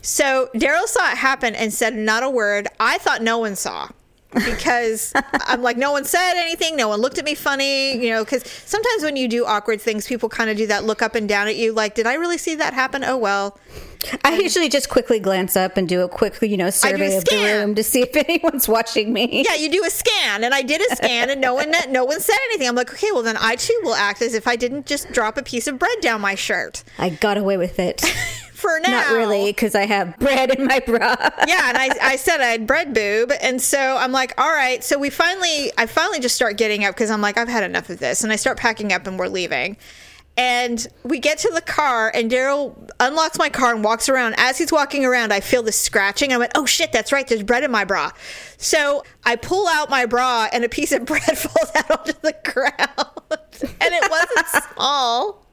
So 0.00 0.48
Daryl 0.54 0.86
saw 0.86 1.10
it 1.12 1.18
happen 1.18 1.54
and 1.54 1.70
said 1.70 1.94
not 1.94 2.22
a 2.22 2.30
word. 2.30 2.66
I 2.80 2.96
thought 2.96 3.20
no 3.20 3.36
one 3.36 3.56
saw 3.56 3.90
because 4.34 5.12
I'm 5.46 5.62
like, 5.62 5.76
no 5.76 5.92
one 5.92 6.04
said 6.04 6.34
anything. 6.34 6.76
No 6.76 6.88
one 6.88 7.00
looked 7.00 7.18
at 7.18 7.24
me 7.24 7.34
funny, 7.34 7.96
you 7.96 8.10
know, 8.10 8.24
because 8.24 8.44
sometimes 8.66 9.02
when 9.02 9.16
you 9.16 9.28
do 9.28 9.44
awkward 9.44 9.80
things, 9.80 10.06
people 10.06 10.28
kind 10.28 10.50
of 10.50 10.56
do 10.56 10.66
that 10.66 10.84
look 10.84 11.02
up 11.02 11.14
and 11.14 11.28
down 11.28 11.48
at 11.48 11.56
you, 11.56 11.72
like, 11.72 11.94
did 11.94 12.06
I 12.06 12.14
really 12.14 12.38
see 12.38 12.54
that 12.56 12.74
happen? 12.74 13.04
Oh, 13.04 13.16
well. 13.16 13.58
I 14.22 14.36
usually 14.36 14.68
just 14.68 14.90
quickly 14.90 15.18
glance 15.18 15.56
up 15.56 15.78
and 15.78 15.88
do 15.88 16.02
a 16.02 16.08
quick, 16.08 16.40
you 16.42 16.58
know, 16.58 16.68
survey 16.68 17.16
of 17.16 17.24
the 17.24 17.36
room 17.36 17.74
to 17.74 17.82
see 17.82 18.02
if 18.02 18.14
anyone's 18.28 18.68
watching 18.68 19.12
me. 19.14 19.44
Yeah, 19.46 19.54
you 19.54 19.70
do 19.70 19.82
a 19.82 19.90
scan, 19.90 20.44
and 20.44 20.52
I 20.52 20.60
did 20.60 20.82
a 20.82 20.96
scan, 20.96 21.30
and 21.30 21.40
no 21.40 21.54
one, 21.54 21.72
no 21.88 22.04
one 22.04 22.20
said 22.20 22.36
anything. 22.50 22.68
I'm 22.68 22.74
like, 22.74 22.92
okay, 22.92 23.08
well 23.12 23.22
then 23.22 23.38
I 23.38 23.56
too 23.56 23.78
will 23.82 23.94
act 23.94 24.20
as 24.20 24.34
if 24.34 24.46
I 24.46 24.56
didn't 24.56 24.84
just 24.84 25.10
drop 25.12 25.38
a 25.38 25.42
piece 25.42 25.66
of 25.66 25.78
bread 25.78 26.00
down 26.00 26.20
my 26.20 26.34
shirt 26.34 26.84
I 26.98 27.10
got 27.10 27.38
away 27.38 27.56
with 27.56 27.78
it. 27.78 28.02
for 28.64 28.80
now. 28.80 28.90
Not 28.90 29.12
really, 29.12 29.50
because 29.50 29.74
I 29.74 29.84
have 29.84 30.18
bread 30.18 30.58
in 30.58 30.66
my 30.66 30.80
bra. 30.80 31.16
yeah, 31.46 31.68
and 31.68 31.78
I, 31.78 31.90
I 32.00 32.16
said 32.16 32.40
I 32.40 32.46
had 32.46 32.66
bread 32.66 32.94
boob, 32.94 33.30
and 33.42 33.60
so 33.60 33.96
I'm 33.98 34.10
like, 34.10 34.32
all 34.40 34.50
right. 34.50 34.82
So 34.82 34.98
we 34.98 35.10
finally, 35.10 35.70
I 35.76 35.86
finally 35.86 36.18
just 36.18 36.34
start 36.34 36.56
getting 36.56 36.84
up 36.84 36.94
because 36.94 37.10
I'm 37.10 37.20
like, 37.20 37.36
I've 37.36 37.48
had 37.48 37.62
enough 37.62 37.90
of 37.90 37.98
this, 37.98 38.24
and 38.24 38.32
I 38.32 38.36
start 38.36 38.56
packing 38.56 38.92
up, 38.92 39.06
and 39.06 39.18
we're 39.18 39.28
leaving. 39.28 39.76
And 40.36 40.84
we 41.04 41.20
get 41.20 41.38
to 41.38 41.50
the 41.54 41.60
car, 41.60 42.10
and 42.12 42.30
Daryl 42.30 42.90
unlocks 42.98 43.38
my 43.38 43.50
car 43.50 43.72
and 43.74 43.84
walks 43.84 44.08
around. 44.08 44.34
As 44.38 44.58
he's 44.58 44.72
walking 44.72 45.04
around, 45.04 45.32
I 45.32 45.40
feel 45.40 45.62
the 45.62 45.70
scratching. 45.70 46.32
I 46.32 46.38
went, 46.38 46.52
"Oh 46.54 46.66
shit, 46.66 46.90
that's 46.90 47.12
right. 47.12 47.26
There's 47.28 47.44
bread 47.44 47.62
in 47.64 47.70
my 47.70 47.84
bra." 47.84 48.10
So 48.56 49.04
I 49.24 49.36
pull 49.36 49.68
out 49.68 49.90
my 49.90 50.06
bra, 50.06 50.48
and 50.52 50.64
a 50.64 50.68
piece 50.68 50.90
of 50.90 51.04
bread 51.06 51.38
falls 51.38 51.70
out 51.76 51.90
onto 51.90 52.14
the 52.22 52.34
ground, 52.42 53.42
and 53.80 53.94
it 53.94 54.10
wasn't 54.10 54.64
small. 54.72 55.44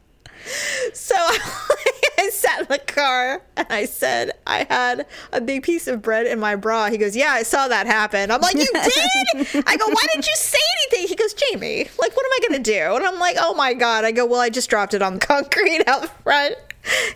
So 0.93 1.15
I 2.17 2.29
sat 2.31 2.61
in 2.61 2.65
the 2.67 2.79
car 2.79 3.41
and 3.55 3.67
I 3.69 3.85
said 3.85 4.31
I 4.45 4.65
had 4.69 5.05
a 5.31 5.41
big 5.41 5.63
piece 5.63 5.87
of 5.87 6.01
bread 6.01 6.27
in 6.27 6.39
my 6.39 6.55
bra. 6.55 6.89
He 6.89 6.97
goes, 6.97 7.15
"Yeah, 7.15 7.31
I 7.31 7.43
saw 7.43 7.67
that 7.67 7.87
happen." 7.87 8.31
I'm 8.31 8.41
like, 8.41 8.55
"You 8.55 8.67
did?" 8.73 9.63
I 9.65 9.77
go, 9.77 9.87
"Why 9.87 10.05
didn't 10.11 10.27
you 10.27 10.35
say 10.35 10.59
anything?" 10.83 11.07
He 11.07 11.15
goes, 11.15 11.33
"Jamie, 11.33 11.89
like, 11.99 12.15
what 12.15 12.25
am 12.25 12.31
I 12.33 12.39
going 12.47 12.63
to 12.63 12.71
do?" 12.71 12.95
And 12.95 13.05
I'm 13.05 13.19
like, 13.19 13.37
"Oh 13.39 13.53
my 13.53 13.73
god!" 13.73 14.05
I 14.05 14.11
go, 14.11 14.25
"Well, 14.25 14.39
I 14.39 14.49
just 14.49 14.69
dropped 14.69 14.93
it 14.93 15.01
on 15.01 15.15
the 15.15 15.19
concrete 15.25 15.87
out 15.87 16.07
front." 16.23 16.55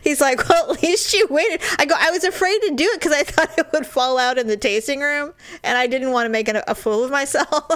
He's 0.02 0.22
like, 0.22 0.48
"Well, 0.48 0.72
at 0.72 0.84
least 0.84 1.14
you 1.14 1.28
waited." 1.30 1.62
I 1.80 1.86
go, 1.86 1.96
"I 1.98 2.12
was 2.12 2.24
afraid 2.24 2.60
to 2.62 2.76
do 2.76 2.86
it 2.86 3.00
because 3.00 3.14
I 3.14 3.24
thought 3.24 3.58
it 3.58 3.68
would 3.74 3.86
fall 3.86 4.18
out 4.18 4.38
in 4.38 4.48
the 4.48 4.58
tasting 4.58 5.00
room, 5.02 5.34
and 5.64 5.78
I 5.78 5.88
didn't 5.88 6.12
want 6.12 6.26
to 6.26 6.30
make 6.30 6.48
a, 6.48 6.64
a 6.68 6.76
fool 6.76 7.04
of 7.04 7.12
myself." 7.12 7.70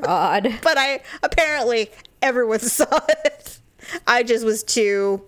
God. 0.00 0.58
but 0.62 0.78
I 0.78 1.00
apparently 1.22 1.90
everyone 2.22 2.60
saw 2.60 3.00
it. 3.08 3.58
I 4.06 4.22
just 4.22 4.44
was 4.44 4.62
too 4.62 5.22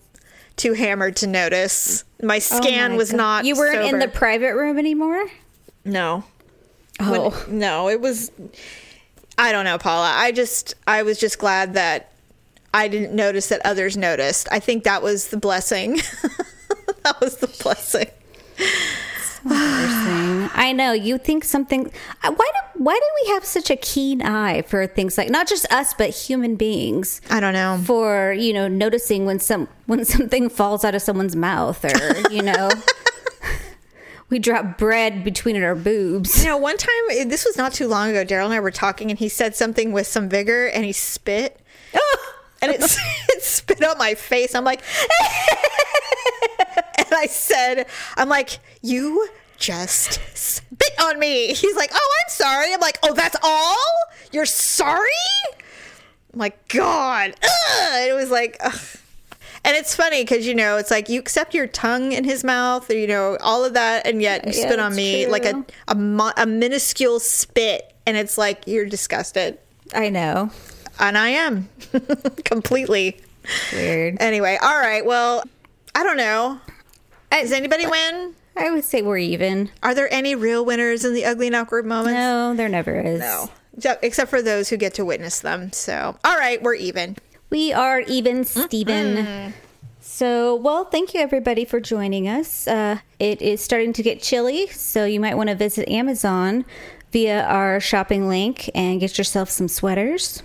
too 0.57 0.73
hammered 0.73 1.17
to 1.17 1.27
notice. 1.27 2.05
My 2.23 2.37
oh 2.37 2.39
scan 2.39 2.91
Oh 2.93 2.95
my 2.95 2.97
was 2.97 3.11
God. 3.11 3.17
not. 3.17 3.45
You 3.45 3.57
weren't 3.57 3.93
in 3.93 3.99
the 3.99 4.09
private 4.09 4.55
room 4.55 4.79
anymore? 4.79 5.27
no. 5.85 6.25
Oh. 7.01 7.31
When- 7.31 7.59
no, 7.59 7.89
it 7.89 8.01
was. 8.01 8.31
I 9.37 9.51
don't 9.51 9.65
know, 9.65 9.79
Paula. 9.79 10.12
I 10.15 10.31
just 10.31 10.75
I 10.87 11.03
was 11.03 11.19
just 11.19 11.39
glad 11.39 11.75
that 11.75 12.12
I 12.73 12.87
didn't 12.89 13.15
notice 13.15 13.49
that 13.49 13.61
others 13.65 13.97
noticed. 13.97 14.49
I 14.53 14.61
think 14.61 14.85
that 14.85 15.03
was 15.03 15.29
the 15.29 15.37
blessing. 15.37 15.95
that 17.03 17.21
was 17.21 17.39
the 17.39 17.49
blessing. 17.62 18.07
Embarrassing. 19.45 20.51
I 20.55 20.72
know 20.72 20.92
you 20.92 21.18
think 21.18 21.45
something. 21.45 21.90
uh, 22.22 22.32
Why 22.32 22.51
do 22.55 22.82
why 22.82 22.95
do 22.95 23.26
we 23.26 23.34
have 23.34 23.45
such 23.45 23.70
a 23.70 23.76
keen 23.76 24.20
eye 24.22 24.62
for 24.62 24.86
things 24.86 25.16
like 25.16 25.30
not 25.30 25.47
just 25.47 25.64
us 25.72 25.95
but 25.95 26.11
human 26.11 26.57
beings 26.57 27.20
I 27.30 27.38
don't 27.38 27.53
know. 27.55 27.80
for 27.84 28.32
you 28.32 28.53
know 28.53 28.66
noticing 28.66 29.26
when 29.26 29.38
some 29.38 29.68
when 29.86 30.05
something 30.14 30.49
falls 30.49 30.84
out 30.84 30.95
of 30.95 31.03
someone's 31.03 31.36
mouth 31.36 31.84
or 31.84 32.30
you 32.30 32.42
know 32.42 32.70
we 34.30 34.38
drop 34.40 34.76
bread 34.78 35.22
between 35.22 35.62
our 35.62 35.74
boobs. 35.76 36.42
You 36.42 36.51
know, 36.51 36.57
one 36.57 36.76
time 36.78 36.90
eh, 37.12 37.24
this 37.24 37.45
was 37.45 37.57
not 37.57 37.72
too 37.72 37.86
long 37.86 38.11
ago. 38.11 38.24
Daryl 38.24 38.47
and 38.47 38.55
I 38.55 38.61
were 38.61 38.70
talking, 38.72 39.11
and 39.11 39.18
he 39.18 39.28
said 39.28 39.55
something 39.55 39.92
with 39.92 40.07
some 40.07 40.28
vigor, 40.28 40.66
and 40.66 40.84
he 40.84 40.92
spit, 40.92 41.61
and 42.62 42.72
it, 42.72 42.80
it 43.28 43.42
spit 43.42 43.84
on 43.84 43.99
my 43.99 44.14
face. 44.14 44.55
I'm 44.55 44.64
like, 44.64 44.80
I 47.19 47.27
said, 47.27 47.87
I'm 48.17 48.29
like, 48.29 48.59
you 48.83 49.29
just 49.57 50.21
spit 50.37 50.91
on 51.03 51.19
me. 51.19 51.49
He's 51.55 51.77
like, 51.77 51.91
oh, 51.93 52.12
I'm 52.25 52.31
sorry. 52.31 52.73
I'm 52.75 52.81
like, 52.81 52.99
oh, 53.03 53.15
that's 53.15 53.37
all? 53.43 53.77
You're 54.33 54.47
sorry? 54.47 55.11
I'm 56.33 56.39
like, 56.41 56.69
God. 56.69 57.35
Ugh. 57.43 58.09
It 58.09 58.15
was 58.15 58.31
like, 58.31 58.57
ugh. 58.61 58.79
And 59.67 59.75
it's 59.77 59.95
funny 59.95 60.23
because, 60.23 60.47
you 60.47 60.55
know, 60.55 60.77
it's 60.77 60.91
like 60.91 61.09
you 61.09 61.19
accept 61.19 61.55
your 61.55 61.67
tongue 61.67 62.12
in 62.12 62.25
his 62.25 62.45
mouth, 62.45 62.91
or, 62.91 62.95
you 62.95 63.07
know, 63.07 63.39
all 63.41 63.65
of 63.65 63.73
that, 63.75 64.07
and 64.07 64.21
yet 64.21 64.45
you 64.45 64.53
Yeah, 64.61 64.67
spit 64.69 64.79
on 64.79 64.95
me 64.95 65.27
like 65.27 65.47
a, 65.47 65.65
a, 65.89 65.95
mo- 65.95 66.33
a 66.37 66.45
minuscule 66.45 67.19
spit. 67.19 67.95
And 68.07 68.17
it's 68.19 68.37
like, 68.37 68.65
you're 68.67 68.85
disgusted. 68.85 69.59
I 69.95 70.11
know. 70.11 70.51
And 70.99 71.17
I 71.17 71.29
am 71.31 71.71
completely. 72.45 73.21
Weird. 73.73 74.19
Anyway, 74.21 74.59
all 74.61 74.79
right. 74.79 75.05
Well, 75.07 75.43
I 75.95 76.03
don't 76.03 76.19
know. 76.19 76.61
Does 77.43 77.53
anybody 77.53 77.87
win? 77.87 78.35
I 78.57 78.70
would 78.70 78.85
say 78.85 79.03
we're 79.03 79.18
even. 79.18 79.70
Are 79.82 79.95
there 79.95 80.12
any 80.12 80.35
real 80.35 80.64
winners 80.64 81.05
in 81.05 81.14
the 81.14 81.24
ugly 81.24 81.49
and 81.49 81.57
awkward 81.57 81.87
moments? 81.87 82.14
No, 82.14 82.55
there 82.55 82.68
never 82.68 83.01
is. 83.01 83.20
No. 83.20 83.51
Except 84.03 84.30
for 84.30 84.41
those 84.41 84.68
who 84.68 84.76
get 84.76 84.95
to 84.95 85.05
witness 85.05 85.41
them. 85.41 85.72
So, 85.72 86.16
all 86.24 86.37
right, 86.37 86.62
we're 86.62 86.74
even. 86.74 87.16
We 87.51 87.72
are 87.72 88.01
even 88.01 88.45
Steven. 88.45 89.53
So, 90.01 90.55
well, 90.55 90.85
thank 90.85 91.14
you 91.14 91.20
everybody 91.20 91.64
for 91.64 91.80
joining 91.80 92.28
us. 92.28 92.68
Uh, 92.68 92.99
it 93.18 93.43
is 93.43 93.61
starting 93.61 93.93
to 93.95 94.03
get 94.03 94.22
chilly, 94.22 94.68
so 94.68 95.05
you 95.05 95.18
might 95.18 95.35
want 95.35 95.49
to 95.49 95.57
visit 95.57 95.89
Amazon 95.89 96.64
via 97.11 97.43
our 97.45 97.80
shopping 97.80 98.28
link 98.28 98.70
and 98.74 99.01
get 99.01 99.18
yourself 99.18 99.51
some 99.51 99.66
sweaters 99.66 100.43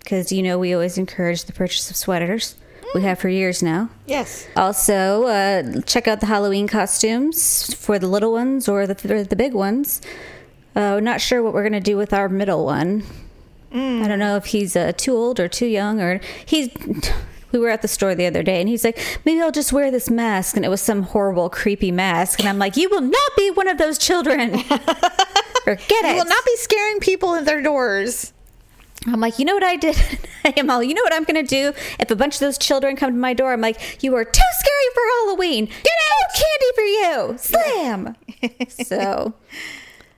because 0.00 0.32
you 0.32 0.42
know 0.42 0.58
we 0.58 0.74
always 0.74 0.98
encourage 0.98 1.44
the 1.44 1.52
purchase 1.52 1.88
of 1.90 1.96
sweaters. 1.96 2.56
We 2.94 3.02
have 3.02 3.18
for 3.18 3.28
years 3.28 3.62
now. 3.62 3.88
Yes. 4.06 4.46
Also, 4.56 5.24
uh, 5.24 5.80
check 5.82 6.06
out 6.06 6.20
the 6.20 6.26
Halloween 6.26 6.68
costumes 6.68 7.72
for 7.74 7.98
the 7.98 8.06
little 8.06 8.32
ones 8.32 8.68
or 8.68 8.86
the, 8.86 9.12
or 9.14 9.24
the 9.24 9.36
big 9.36 9.54
ones. 9.54 10.00
Uh, 10.76 11.00
not 11.00 11.20
sure 11.20 11.42
what 11.42 11.52
we're 11.54 11.62
going 11.62 11.72
to 11.72 11.80
do 11.80 11.96
with 11.96 12.12
our 12.12 12.28
middle 12.28 12.64
one. 12.64 13.04
I 13.74 14.06
don't 14.06 14.18
know 14.18 14.36
if 14.36 14.46
he's 14.46 14.76
uh, 14.76 14.92
too 14.94 15.16
old 15.16 15.40
or 15.40 15.48
too 15.48 15.66
young, 15.66 15.98
or 16.00 16.20
he's. 16.44 16.68
we 17.52 17.58
were 17.58 17.70
at 17.70 17.82
the 17.82 17.88
store 17.88 18.14
the 18.14 18.26
other 18.26 18.42
day 18.42 18.60
and 18.60 18.68
he's 18.68 18.82
like, 18.84 18.98
maybe 19.24 19.40
I'll 19.40 19.52
just 19.52 19.72
wear 19.72 19.90
this 19.90 20.08
mask. 20.10 20.56
And 20.56 20.64
it 20.64 20.68
was 20.68 20.80
some 20.80 21.02
horrible, 21.02 21.50
creepy 21.50 21.90
mask. 21.90 22.40
And 22.40 22.48
I'm 22.48 22.58
like, 22.58 22.76
you 22.78 22.88
will 22.88 23.02
not 23.02 23.30
be 23.36 23.50
one 23.50 23.68
of 23.68 23.76
those 23.78 23.98
children. 23.98 24.58
Forget 25.64 25.90
You 25.90 25.96
it. 25.98 26.06
You 26.08 26.14
will 26.16 26.24
not 26.24 26.44
be 26.44 26.56
scaring 26.56 26.98
people 27.00 27.34
at 27.34 27.44
their 27.44 27.62
doors. 27.62 28.32
I'm 29.06 29.20
like, 29.20 29.38
you 29.38 29.44
know 29.44 29.54
what 29.54 29.64
I 29.64 29.76
did? 29.76 29.96
I 30.44 30.54
am 30.56 30.70
all, 30.70 30.82
you 30.82 30.94
know 30.94 31.02
what 31.02 31.12
I'm 31.12 31.24
going 31.24 31.44
to 31.44 31.48
do? 31.48 31.72
If 31.98 32.10
a 32.10 32.16
bunch 32.16 32.34
of 32.34 32.40
those 32.40 32.58
children 32.58 32.96
come 32.96 33.12
to 33.12 33.18
my 33.18 33.34
door, 33.34 33.52
I'm 33.52 33.60
like, 33.60 34.02
you 34.02 34.14
are 34.14 34.24
too 34.24 34.40
scary 34.60 34.94
for 34.94 35.02
Halloween. 35.16 35.66
Get 35.66 35.92
out! 36.10 36.34
Candy 36.34 36.72
for 36.74 36.82
you! 36.82 37.38
Slam! 37.38 38.16
so, 38.86 39.34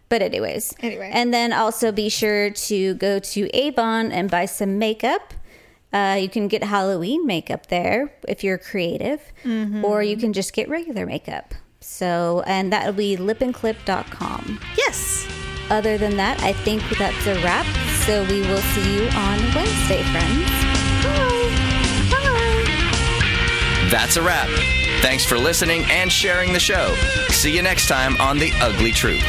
but 0.09 0.23
anyways. 0.23 0.75
Anyway. 0.81 1.11
And 1.13 1.33
then 1.33 1.53
also 1.53 1.93
be 1.93 2.09
sure 2.09 2.51
to 2.51 2.95
go 2.95 3.19
to 3.19 3.57
Avon 3.57 4.13
and 4.13 4.31
buy 4.31 4.47
some 4.47 4.79
makeup. 4.79 5.35
Uh, 5.93 6.19
you 6.21 6.29
can 6.29 6.49
get 6.49 6.65
Halloween 6.65 7.25
makeup 7.25 7.67
there 7.69 8.13
if 8.27 8.43
you're 8.43 8.59
creative, 8.59 9.21
or 9.85 10.03
you 10.03 10.17
can 10.17 10.33
just 10.33 10.53
get 10.53 10.69
regular 10.69 11.07
makeup. 11.07 11.55
So, 11.81 12.43
and 12.47 12.73
that'll 12.73 12.95
be 12.95 13.17
lipandclip.com. 13.17 14.59
Yes. 14.77 15.27
Other 15.71 15.97
than 15.97 16.17
that, 16.17 16.43
I 16.43 16.53
think 16.53 16.83
that's 16.99 17.27
a 17.27 17.35
wrap. 17.45 17.67
So 18.07 18.23
we 18.25 18.43
will 18.43 18.59
see 18.59 18.97
you 18.97 19.09
on 19.17 19.39
Wednesday, 19.55 20.03
friends. 20.03 20.51
Bye. 21.03 21.49
Bye. 22.11 23.89
That's 23.91 24.17
a 24.17 24.23
wrap. 24.23 24.51
Thanks 25.01 25.25
for 25.25 25.39
listening 25.39 25.85
and 25.89 26.13
sharing 26.13 26.53
the 26.53 26.61
show. 26.61 26.95
See 27.29 27.57
you 27.57 27.63
next 27.63 27.89
time 27.89 28.17
on 28.21 28.39
The 28.39 28.53
Ugly 28.61 28.93
Truth. 28.93 29.25